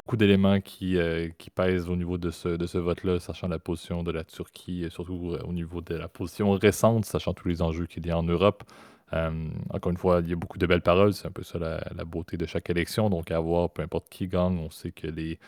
beaucoup 0.00 0.16
d'éléments 0.16 0.60
qui, 0.60 0.96
euh, 0.96 1.28
qui 1.38 1.50
pèsent 1.50 1.88
au 1.88 1.96
niveau 1.96 2.18
de 2.18 2.30
ce, 2.30 2.48
de 2.48 2.66
ce 2.66 2.78
vote-là, 2.78 3.20
sachant 3.20 3.48
la 3.48 3.58
position 3.58 4.02
de 4.02 4.10
la 4.10 4.24
Turquie, 4.24 4.84
et 4.84 4.90
surtout 4.90 5.32
euh, 5.32 5.42
au 5.46 5.52
niveau 5.52 5.80
de 5.80 5.94
la 5.94 6.08
position 6.08 6.50
récente, 6.52 7.04
sachant 7.04 7.34
tous 7.34 7.48
les 7.48 7.62
enjeux 7.62 7.86
qu'il 7.86 8.06
y 8.06 8.10
a 8.10 8.18
en 8.18 8.22
Europe. 8.22 8.64
Euh, 9.12 9.48
encore 9.70 9.90
une 9.90 9.98
fois, 9.98 10.20
il 10.22 10.30
y 10.30 10.32
a 10.32 10.36
beaucoup 10.36 10.58
de 10.58 10.66
belles 10.66 10.82
paroles, 10.82 11.12
c'est 11.14 11.26
un 11.26 11.32
peu 11.32 11.42
ça 11.42 11.58
la, 11.58 12.04
beauté 12.04 12.36
de 12.36 12.46
chaque 12.46 12.70
élection. 12.70 13.10
Donc, 13.10 13.30
à 13.30 13.40
voir, 13.40 13.70
peu 13.70 13.82
importe 13.82 14.08
qui 14.08 14.28
gagne, 14.28 14.58
on 14.58 14.70
sait 14.70 14.92
que 14.92 15.06
les, 15.08 15.38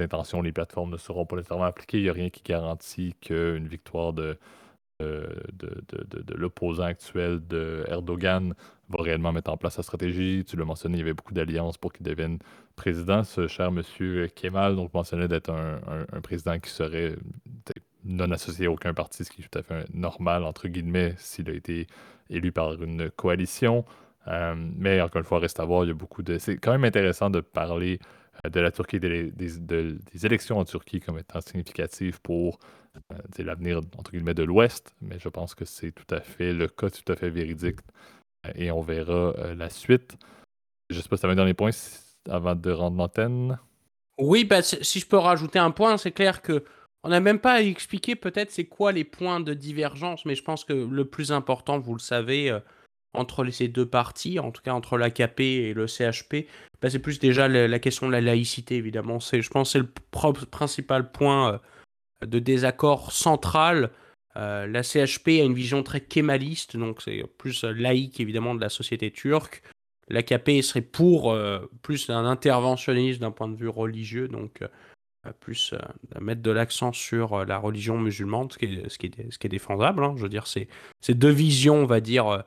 intentions, 0.00 0.42
les 0.42 0.52
plateformes 0.52 0.90
ne 0.90 0.96
seront 0.96 1.26
pas 1.26 1.36
nécessairement 1.36 1.64
appliquées. 1.64 1.98
Il 1.98 2.04
n'y 2.04 2.08
a 2.08 2.12
rien 2.12 2.30
qui 2.30 2.42
garantit 2.42 3.14
qu'une 3.20 3.68
victoire 3.68 4.12
de, 4.12 4.38
l'opposant 6.34 6.84
actuel 6.84 7.46
de 7.46 7.84
Erdogan 7.88 8.54
va 8.88 9.02
réellement 9.02 9.32
mettre 9.32 9.50
en 9.50 9.56
place 9.56 9.74
sa 9.74 9.82
stratégie. 9.82 10.44
Tu 10.46 10.56
l'as 10.56 10.64
mentionné, 10.64 10.96
il 10.96 11.00
y 11.00 11.02
avait 11.02 11.14
beaucoup 11.14 11.34
d'alliances 11.34 11.78
pour 11.78 11.92
qu'il 11.92 12.04
devienne 12.04 12.38
président. 12.76 13.22
Ce 13.22 13.46
cher 13.46 13.70
monsieur 13.70 14.28
Kemal 14.28 14.76
donc 14.76 14.92
mentionnait 14.94 15.28
d'être 15.28 15.50
un, 15.50 15.80
un, 16.12 16.20
président 16.20 16.58
qui 16.58 16.70
serait 16.70 17.16
non 18.04 18.30
associé 18.30 18.66
à 18.66 18.70
aucun 18.70 18.94
parti, 18.94 19.24
ce 19.24 19.30
qui 19.30 19.42
est 19.42 19.48
tout 19.48 19.58
à 19.58 19.62
fait 19.62 19.86
normal, 19.94 20.44
entre 20.44 20.68
guillemets, 20.68 21.14
s'il 21.18 21.48
a 21.48 21.54
été 21.54 21.86
élu 22.30 22.52
par 22.52 22.80
une 22.82 23.10
coalition. 23.10 23.84
Euh, 24.28 24.54
mais 24.56 25.00
encore 25.00 25.20
une 25.20 25.26
fois, 25.26 25.38
reste 25.38 25.60
à 25.60 25.64
voir, 25.64 25.84
il 25.84 25.88
y 25.88 25.90
a 25.90 25.94
beaucoup 25.94 26.22
de... 26.22 26.38
C'est 26.38 26.56
quand 26.56 26.72
même 26.72 26.84
intéressant 26.84 27.30
de 27.30 27.40
parler 27.40 27.98
euh, 28.44 28.48
de 28.48 28.60
la 28.60 28.70
Turquie, 28.70 29.00
des, 29.00 29.30
des, 29.30 30.26
élections 30.26 30.58
en 30.58 30.64
Turquie 30.64 31.00
comme 31.00 31.18
étant 31.18 31.40
significatives 31.40 32.20
pour 32.22 32.58
euh, 33.12 33.16
l'avenir, 33.38 33.80
entre 33.98 34.12
guillemets, 34.12 34.34
de 34.34 34.42
l'Ouest, 34.42 34.94
mais 35.02 35.18
je 35.18 35.28
pense 35.28 35.54
que 35.54 35.64
c'est 35.64 35.92
tout 35.92 36.14
à 36.14 36.20
fait 36.20 36.52
le 36.52 36.68
cas, 36.68 36.90
tout 36.90 37.12
à 37.12 37.16
fait 37.16 37.30
véridique. 37.30 37.80
Et 38.54 38.70
on 38.70 38.82
verra 38.82 39.32
la 39.54 39.70
suite. 39.70 40.18
Je 40.90 40.96
ne 40.96 41.02
sais 41.02 41.08
pas 41.08 41.16
si 41.16 41.22
tu 41.22 41.26
as 41.26 41.30
un 41.30 41.34
dernier 41.34 41.54
point 41.54 41.70
avant 42.28 42.54
de 42.54 42.70
rendre 42.70 42.98
l'antenne. 42.98 43.58
Oui, 44.18 44.44
bah, 44.44 44.60
si 44.62 45.00
je 45.00 45.06
peux 45.06 45.16
rajouter 45.16 45.58
un 45.58 45.70
point, 45.70 45.96
c'est 45.96 46.12
clair 46.12 46.42
que 46.42 46.62
on 47.04 47.10
n'a 47.10 47.20
même 47.20 47.38
pas 47.38 47.62
expliqué 47.62 48.16
peut-être 48.16 48.50
c'est 48.50 48.64
quoi 48.64 48.90
les 48.92 49.04
points 49.04 49.40
de 49.40 49.54
divergence, 49.54 50.24
mais 50.24 50.34
je 50.34 50.42
pense 50.42 50.64
que 50.64 50.72
le 50.72 51.04
plus 51.04 51.32
important, 51.32 51.78
vous 51.78 51.94
le 51.94 52.00
savez, 52.00 52.58
entre 53.12 53.44
ces 53.50 53.68
deux 53.68 53.86
parties, 53.86 54.38
en 54.38 54.50
tout 54.50 54.62
cas 54.62 54.72
entre 54.72 54.98
l'AKP 54.98 55.40
et 55.40 55.74
le 55.74 55.86
CHP, 55.86 56.46
bah, 56.82 56.90
c'est 56.90 56.98
plus 56.98 57.18
déjà 57.18 57.46
la, 57.46 57.78
question 57.78 58.06
de 58.06 58.12
la 58.12 58.20
laïcité, 58.20 58.76
évidemment. 58.76 59.18
Je 59.20 59.48
pense 59.48 59.68
que 59.68 59.72
c'est 59.72 59.78
le 59.78 60.46
principal 60.46 61.12
point 61.12 61.60
de 62.22 62.38
désaccord 62.38 63.12
central. 63.12 63.90
Euh, 64.36 64.66
la 64.66 64.82
CHP 64.82 65.28
a 65.28 65.44
une 65.44 65.54
vision 65.54 65.82
très 65.82 66.00
kémaliste, 66.00 66.76
donc 66.76 67.02
c'est 67.02 67.24
plus 67.38 67.64
laïque 67.64 68.20
évidemment 68.20 68.54
de 68.54 68.60
la 68.60 68.68
société 68.68 69.10
turque. 69.10 69.62
L'AKP 70.08 70.62
serait 70.62 70.82
pour 70.82 71.32
euh, 71.32 71.70
plus 71.82 72.10
un 72.10 72.26
interventionnisme 72.26 73.20
d'un 73.20 73.30
point 73.30 73.48
de 73.48 73.56
vue 73.56 73.68
religieux, 73.68 74.28
donc 74.28 74.60
euh, 74.62 74.68
plus 75.32 75.74
mettre 76.20 76.42
de 76.42 76.50
l'accent 76.50 76.92
sur 76.92 77.44
la 77.44 77.58
religion 77.58 77.98
musulmane, 77.98 78.50
ce 78.50 78.58
qui 78.58 79.06
est, 79.06 79.48
défendable. 79.48 80.04
Hein. 80.04 80.14
Je 80.16 80.22
veux 80.22 80.28
dire, 80.28 80.46
c'est 80.46 80.68
deux 81.14 81.30
visions, 81.30 81.76
on 81.76 81.86
va 81.86 82.00
dire, 82.00 82.44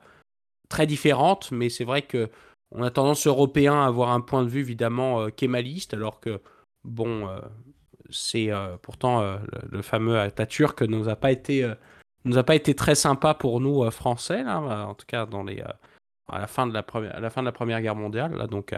très 0.68 0.86
différentes, 0.86 1.50
mais 1.50 1.68
c'est 1.68 1.84
vrai 1.84 2.02
que 2.02 2.28
on 2.70 2.82
a 2.82 2.90
tendance 2.90 3.26
européen 3.26 3.74
à 3.82 3.86
avoir 3.86 4.10
un 4.10 4.20
point 4.20 4.42
de 4.42 4.48
vue 4.48 4.60
évidemment 4.60 5.30
kémaliste, 5.30 5.94
alors 5.94 6.20
que 6.20 6.40
bon, 6.84 7.26
c'est 8.10 8.50
euh, 8.50 8.76
pourtant 8.80 9.20
euh, 9.20 9.38
le, 9.70 9.82
fameux 9.82 10.18
Atatürk 10.18 10.82
nous 10.82 11.08
a 11.08 11.16
pas 11.16 11.32
été 11.32 11.64
euh, 11.64 11.74
nous 12.24 12.38
a 12.38 12.44
pas 12.44 12.54
été 12.54 12.74
très 12.74 12.94
sympa 12.94 13.34
pour 13.34 13.60
nous 13.60 13.88
français 13.90 14.42
en 14.44 14.94
tout 14.94 15.06
cas 15.06 15.26
dans 15.26 15.46
à 16.28 16.38
la 16.38 16.46
fin 16.46 16.66
de 16.66 16.74
la 16.74 16.82
première 16.82 17.16
à 17.16 17.20
la 17.20 17.30
fin 17.30 17.42
de 17.42 17.46
la 17.46 17.52
première 17.52 17.80
guerre 17.80 17.94
mondiale 17.94 18.34
là 18.34 18.46
donc 18.46 18.74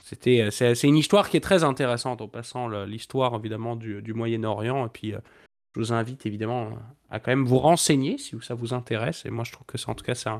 c'était 0.00 0.50
c'est 0.50 0.88
une 0.88 0.96
histoire 0.96 1.28
qui 1.28 1.36
est 1.36 1.42
très 1.42 1.62
intéressante 1.62 2.20
en 2.22 2.28
passant 2.28 2.68
l'histoire 2.84 3.34
évidemment 3.34 3.76
du, 3.76 4.14
Moyen-Orient 4.14 4.86
et 4.86 4.88
puis 4.88 5.12
je 5.12 5.80
vous 5.80 5.92
invite 5.92 6.24
évidemment 6.24 6.70
à 7.10 7.20
quand 7.20 7.30
même 7.30 7.44
vous 7.44 7.58
renseigner 7.58 8.16
si 8.18 8.34
ça 8.40 8.54
vous 8.54 8.72
intéresse 8.72 9.26
et 9.26 9.30
moi 9.30 9.44
je 9.44 9.52
trouve 9.52 9.66
que 9.66 9.76
c'est 9.76 9.90
en 9.90 9.94
tout 9.94 10.04
cas 10.04 10.14
c'est 10.14 10.30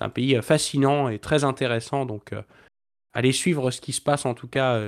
un, 0.00 0.08
pays 0.10 0.38
fascinant 0.42 1.08
et 1.08 1.18
très 1.18 1.44
intéressant 1.44 2.04
donc 2.04 2.34
allez 3.14 3.32
suivre 3.32 3.70
ce 3.70 3.80
qui 3.80 3.92
se 3.92 4.02
passe 4.02 4.26
en 4.26 4.34
tout 4.34 4.48
cas 4.48 4.78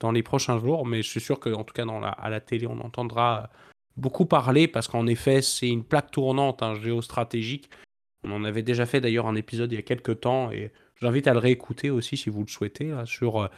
dans 0.00 0.12
les 0.12 0.22
prochains 0.22 0.58
jours, 0.58 0.86
mais 0.86 1.02
je 1.02 1.08
suis 1.08 1.20
sûr 1.20 1.40
qu'en 1.40 1.64
tout 1.64 1.74
cas 1.74 1.84
la, 1.84 2.08
à 2.08 2.30
la 2.30 2.40
télé, 2.40 2.66
on 2.66 2.80
entendra 2.80 3.50
beaucoup 3.96 4.26
parler 4.26 4.68
parce 4.68 4.88
qu'en 4.88 5.06
effet, 5.06 5.42
c'est 5.42 5.68
une 5.68 5.84
plaque 5.84 6.10
tournante 6.10 6.62
hein, 6.62 6.74
géostratégique. 6.74 7.70
On 8.24 8.32
en 8.32 8.44
avait 8.44 8.62
déjà 8.62 8.86
fait 8.86 9.00
d'ailleurs 9.00 9.26
un 9.26 9.34
épisode 9.34 9.72
il 9.72 9.76
y 9.76 9.78
a 9.78 9.82
quelques 9.82 10.20
temps 10.20 10.50
et 10.50 10.72
j'invite 11.02 11.26
à 11.26 11.32
le 11.32 11.40
réécouter 11.40 11.90
aussi 11.90 12.16
si 12.16 12.30
vous 12.30 12.42
le 12.42 12.48
souhaitez 12.48 12.94
sur 13.04 13.42
euh, 13.42 13.48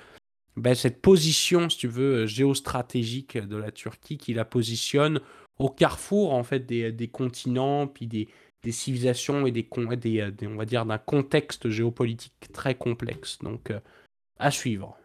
ben, 0.56 0.74
cette 0.74 1.02
position, 1.02 1.68
si 1.68 1.78
tu 1.78 1.88
veux, 1.88 2.26
géostratégique 2.26 3.36
de 3.36 3.56
la 3.56 3.70
Turquie 3.70 4.18
qui 4.18 4.34
la 4.34 4.44
positionne 4.44 5.20
au 5.58 5.68
carrefour 5.68 6.32
en 6.32 6.42
fait 6.42 6.60
des, 6.66 7.08
continents, 7.08 7.86
puis 7.86 8.06
des, 8.06 8.28
civilisations 8.70 9.46
et 9.46 9.52
des, 9.52 9.62
des 9.62 10.46
on 10.46 10.56
va 10.56 10.64
dire 10.64 10.86
d'un 10.86 10.98
contexte 10.98 11.68
géopolitique 11.68 12.50
très 12.52 12.74
complexe. 12.74 13.38
Donc 13.40 13.72
à 14.38 14.50
suivre. 14.50 14.96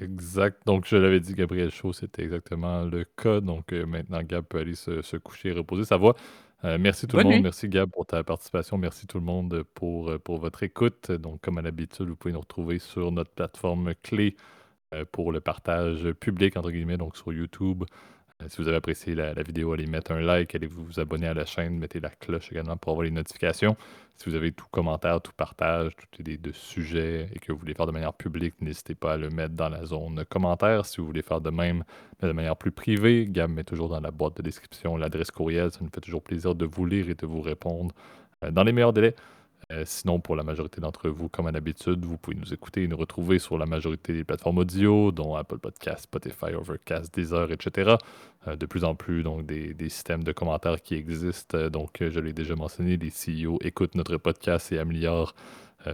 Exact. 0.00 0.62
Donc, 0.64 0.86
je 0.86 0.96
l'avais 0.96 1.20
dit, 1.20 1.34
Gabriel 1.34 1.70
Chaud, 1.70 1.92
c'était 1.92 2.22
exactement 2.22 2.84
le 2.84 3.04
cas. 3.04 3.40
Donc, 3.40 3.72
maintenant, 3.72 4.22
Gab 4.22 4.46
peut 4.46 4.58
aller 4.58 4.74
se, 4.74 5.02
se 5.02 5.18
coucher 5.18 5.50
et 5.50 5.52
reposer 5.52 5.84
sa 5.84 5.98
voix. 5.98 6.16
Euh, 6.64 6.78
merci 6.78 7.06
tout 7.06 7.16
le 7.16 7.24
monde. 7.24 7.42
Merci 7.42 7.68
Gab 7.68 7.90
pour 7.90 8.06
ta 8.06 8.22
participation. 8.22 8.78
Merci 8.78 9.06
tout 9.06 9.18
le 9.18 9.24
monde 9.24 9.64
pour, 9.74 10.10
euh, 10.10 10.18
pour 10.18 10.38
votre 10.38 10.62
écoute. 10.62 11.10
Donc, 11.10 11.40
comme 11.40 11.58
à 11.58 11.62
l'habitude, 11.62 12.06
vous 12.06 12.16
pouvez 12.16 12.32
nous 12.32 12.40
retrouver 12.40 12.78
sur 12.78 13.10
notre 13.10 13.30
plateforme 13.30 13.94
clé 14.02 14.36
euh, 14.94 15.04
pour 15.10 15.32
le 15.32 15.40
partage 15.40 16.12
public, 16.20 16.56
entre 16.56 16.70
guillemets, 16.70 16.98
donc 16.98 17.16
sur 17.16 17.32
YouTube, 17.32 17.84
euh, 17.84 17.86
si 18.48 18.60
vous 18.60 18.68
avez 18.68 18.76
apprécié 18.76 19.14
la, 19.14 19.32
vidéo, 19.42 19.72
allez 19.72 19.86
mettre 19.86 20.12
un 20.12 20.20
like, 20.20 20.54
allez 20.54 20.66
vous 20.66 21.00
abonner 21.00 21.26
à 21.26 21.34
la 21.34 21.44
chaîne, 21.44 21.78
mettez 21.78 22.00
la 22.00 22.10
cloche 22.10 22.50
également 22.52 22.76
pour 22.76 22.92
avoir 22.92 23.04
les 23.04 23.10
notifications. 23.10 23.76
Si 24.16 24.28
vous 24.28 24.36
avez 24.36 24.52
tout 24.52 24.66
commentaire, 24.70 25.20
tout 25.20 25.32
partage, 25.36 25.96
tout 25.96 26.20
idée 26.20 26.36
de 26.36 26.52
sujet 26.52 27.28
et 27.34 27.38
que 27.38 27.50
vous 27.52 27.58
voulez 27.58 27.74
faire 27.74 27.86
de 27.86 27.92
manière 27.92 28.12
publique, 28.12 28.54
n'hésitez 28.60 28.94
pas 28.94 29.14
à 29.14 29.16
le 29.16 29.30
mettre 29.30 29.54
dans 29.54 29.68
la 29.68 29.84
zone 29.84 30.24
commentaire. 30.28 30.86
Si 30.86 31.00
vous 31.00 31.06
voulez 31.06 31.22
faire 31.22 31.40
de 31.40 31.50
même, 31.50 31.84
mais 32.20 32.28
de 32.28 32.32
manière 32.32 32.56
plus 32.56 32.70
privée, 32.70 33.26
Gab 33.28 33.50
met 33.50 33.64
toujours 33.64 33.88
dans 33.88 34.00
la 34.00 34.10
boîte 34.10 34.36
de 34.36 34.42
description 34.42 34.96
l'adresse 34.96 35.30
courriel. 35.30 35.72
Ça 35.72 35.78
nous 35.80 35.90
fait 35.92 36.00
toujours 36.00 36.22
plaisir 36.22 36.54
de 36.54 36.66
vous 36.66 36.86
lire 36.86 37.08
et 37.08 37.14
de 37.14 37.26
vous 37.26 37.40
répondre 37.40 37.94
euh, 38.44 38.50
dans 38.50 38.62
les 38.62 38.72
meilleurs 38.72 38.92
délais. 38.92 39.16
Euh, 39.72 39.84
sinon, 39.86 40.20
pour 40.20 40.36
la 40.36 40.42
majorité 40.42 40.80
d'entre 40.80 41.08
vous, 41.08 41.28
comme 41.28 41.46
à 41.46 41.52
l'habitude, 41.52 42.04
vous 42.04 42.18
pouvez 42.18 42.36
nous 42.36 42.52
écouter 42.52 42.82
et 42.82 42.88
nous 42.88 42.96
retrouver 42.96 43.38
sur 43.38 43.56
la 43.56 43.64
majorité 43.64 44.12
des 44.12 44.24
plateformes 44.24 44.58
audio, 44.58 45.12
dont 45.12 45.34
Apple 45.34 45.58
Podcast, 45.58 46.02
Spotify, 46.02 46.54
Overcast, 46.54 47.14
Deezer, 47.14 47.50
etc. 47.52 47.96
Euh, 48.46 48.56
de 48.56 48.66
plus 48.66 48.84
en 48.84 48.94
plus, 48.94 49.22
donc, 49.22 49.46
des, 49.46 49.74
systèmes 49.88 50.24
de 50.24 50.32
commentaires 50.32 50.82
qui 50.82 50.94
existent. 50.94 51.56
Euh, 51.56 51.70
donc, 51.70 51.98
je 52.00 52.20
l'ai 52.20 52.34
déjà 52.34 52.54
mentionné, 52.54 52.98
les 52.98 53.08
CEO 53.10 53.58
écoutent 53.62 53.94
notre 53.94 54.18
podcast 54.18 54.72
et 54.72 54.78
améliorent 54.78 55.34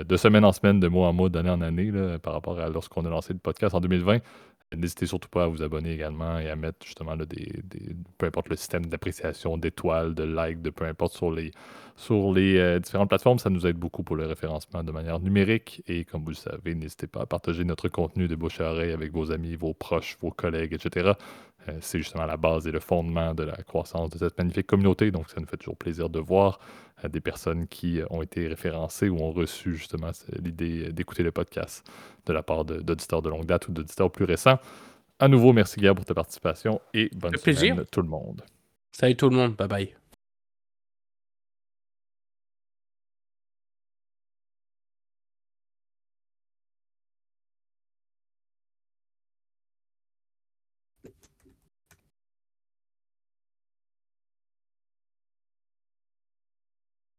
de 0.07 0.16
semaine 0.18 0.45
en 0.45 0.53
semaine, 0.53 0.81
de 0.81 0.89
mois 0.89 1.09
en 1.09 1.14
mois, 1.14 1.31
d'année 1.31 1.49
en 1.49 1.62
année, 1.62 1.91
par 2.22 2.35
rapport 2.35 2.59
à 2.59 2.68
lorsqu'on 2.68 3.07
a 3.07 3.09
lancé 3.09 3.33
le 3.33 3.39
podcast 3.39 3.74
en 3.74 3.81
2020. 3.81 4.18
N'hésitez 4.77 5.07
surtout 5.07 5.31
pas 5.31 5.45
à 5.45 5.47
vous 5.47 5.62
abonner 5.62 5.93
également 5.93 6.39
et 6.39 6.51
à 6.51 6.57
mettre 6.57 6.85
justement 6.85 7.16
des, 7.16 7.62
peu 8.19 8.27
importe 8.27 8.51
le 8.51 8.57
système 8.57 8.85
d'appréciation, 8.85 9.57
d'étoiles, 9.57 10.14
de 10.14 10.25
likes, 10.25 10.61
de 10.61 10.69
peu 10.69 10.85
importe 10.85 11.14
sur 11.14 11.31
les, 11.31 11.53
sur 11.97 12.35
les 12.35 12.59
euh, 12.59 12.79
différentes 12.79 13.09
plateformes. 13.09 13.39
Ça 13.39 13.49
nous 13.49 13.66
aide 13.66 13.77
beaucoup 13.77 14.03
pour 14.03 14.16
le 14.16 14.27
référencement 14.27 14.85
de 14.85 14.93
manière 14.93 15.21
numérique. 15.21 15.83
Et 15.89 16.05
comme 16.05 16.23
vous 16.23 16.31
le 16.31 16.35
savez, 16.35 16.75
n'hésitez 16.75 17.07
pas 17.07 17.23
à 17.23 17.27
partager 17.27 17.64
notre 17.64 17.89
contenu 17.89 18.29
de 18.29 18.37
bouche 18.37 18.61
à 18.61 18.71
oreille 18.71 18.93
avec 18.93 19.11
vos 19.11 19.33
amis, 19.33 19.57
vos 19.57 19.73
proches, 19.73 20.19
vos 20.21 20.31
collègues, 20.31 20.75
etc. 20.75 21.12
Euh, 21.69 21.79
c'est 21.81 21.99
justement 21.99 22.27
la 22.27 22.37
base 22.37 22.66
et 22.66 22.73
le 22.73 22.81
fondement 22.81 23.35
de 23.35 23.45
la 23.45 23.57
croissance 23.57 24.11
de 24.11 24.19
cette 24.19 24.39
magnifique 24.39 24.66
communauté. 24.66 25.11
Donc 25.11 25.29
ça 25.31 25.41
nous 25.41 25.47
fait 25.47 25.57
toujours 25.57 25.77
plaisir 25.77 26.09
de 26.09 26.19
voir 26.19 26.61
euh, 27.05 27.09
des 27.09 27.21
personnes 27.21 27.66
qui 27.66 28.01
ont 28.11 28.23
été 28.23 28.47
référencées 28.49 29.09
ou 29.09 29.19
ont 29.19 29.33
reçu 29.33 29.75
justement 29.75 30.11
l'idée 30.43 30.93
d'écouter 30.93 31.23
le 31.23 31.33
podcast 31.33 31.89
de 32.27 32.33
la 32.33 32.43
part 32.43 32.64
d'auditeurs 32.64 33.23
de, 33.23 33.29
longue 33.29 33.47
date 33.47 33.69
ou 33.69 33.73
d'auditeurs 33.73 34.11
plus 34.11 34.25
récents. 34.25 34.59
À 35.19 35.29
nouveau, 35.29 35.53
merci 35.53 35.81
Gab 35.81 35.97
pour 35.97 36.05
ta 36.05 36.14
participation 36.14 36.81
et 36.95 37.11
bonne 37.14 37.33
semaine 37.37 37.43
plaisir. 37.43 37.77
tout 37.91 38.03
le 38.03 38.09
monde. 38.09 38.43
Salut 38.93 39.16
tout 39.16 39.29
le 39.29 39.37
monde, 39.37 39.57
bye 39.57 39.69
bye. 39.69 40.07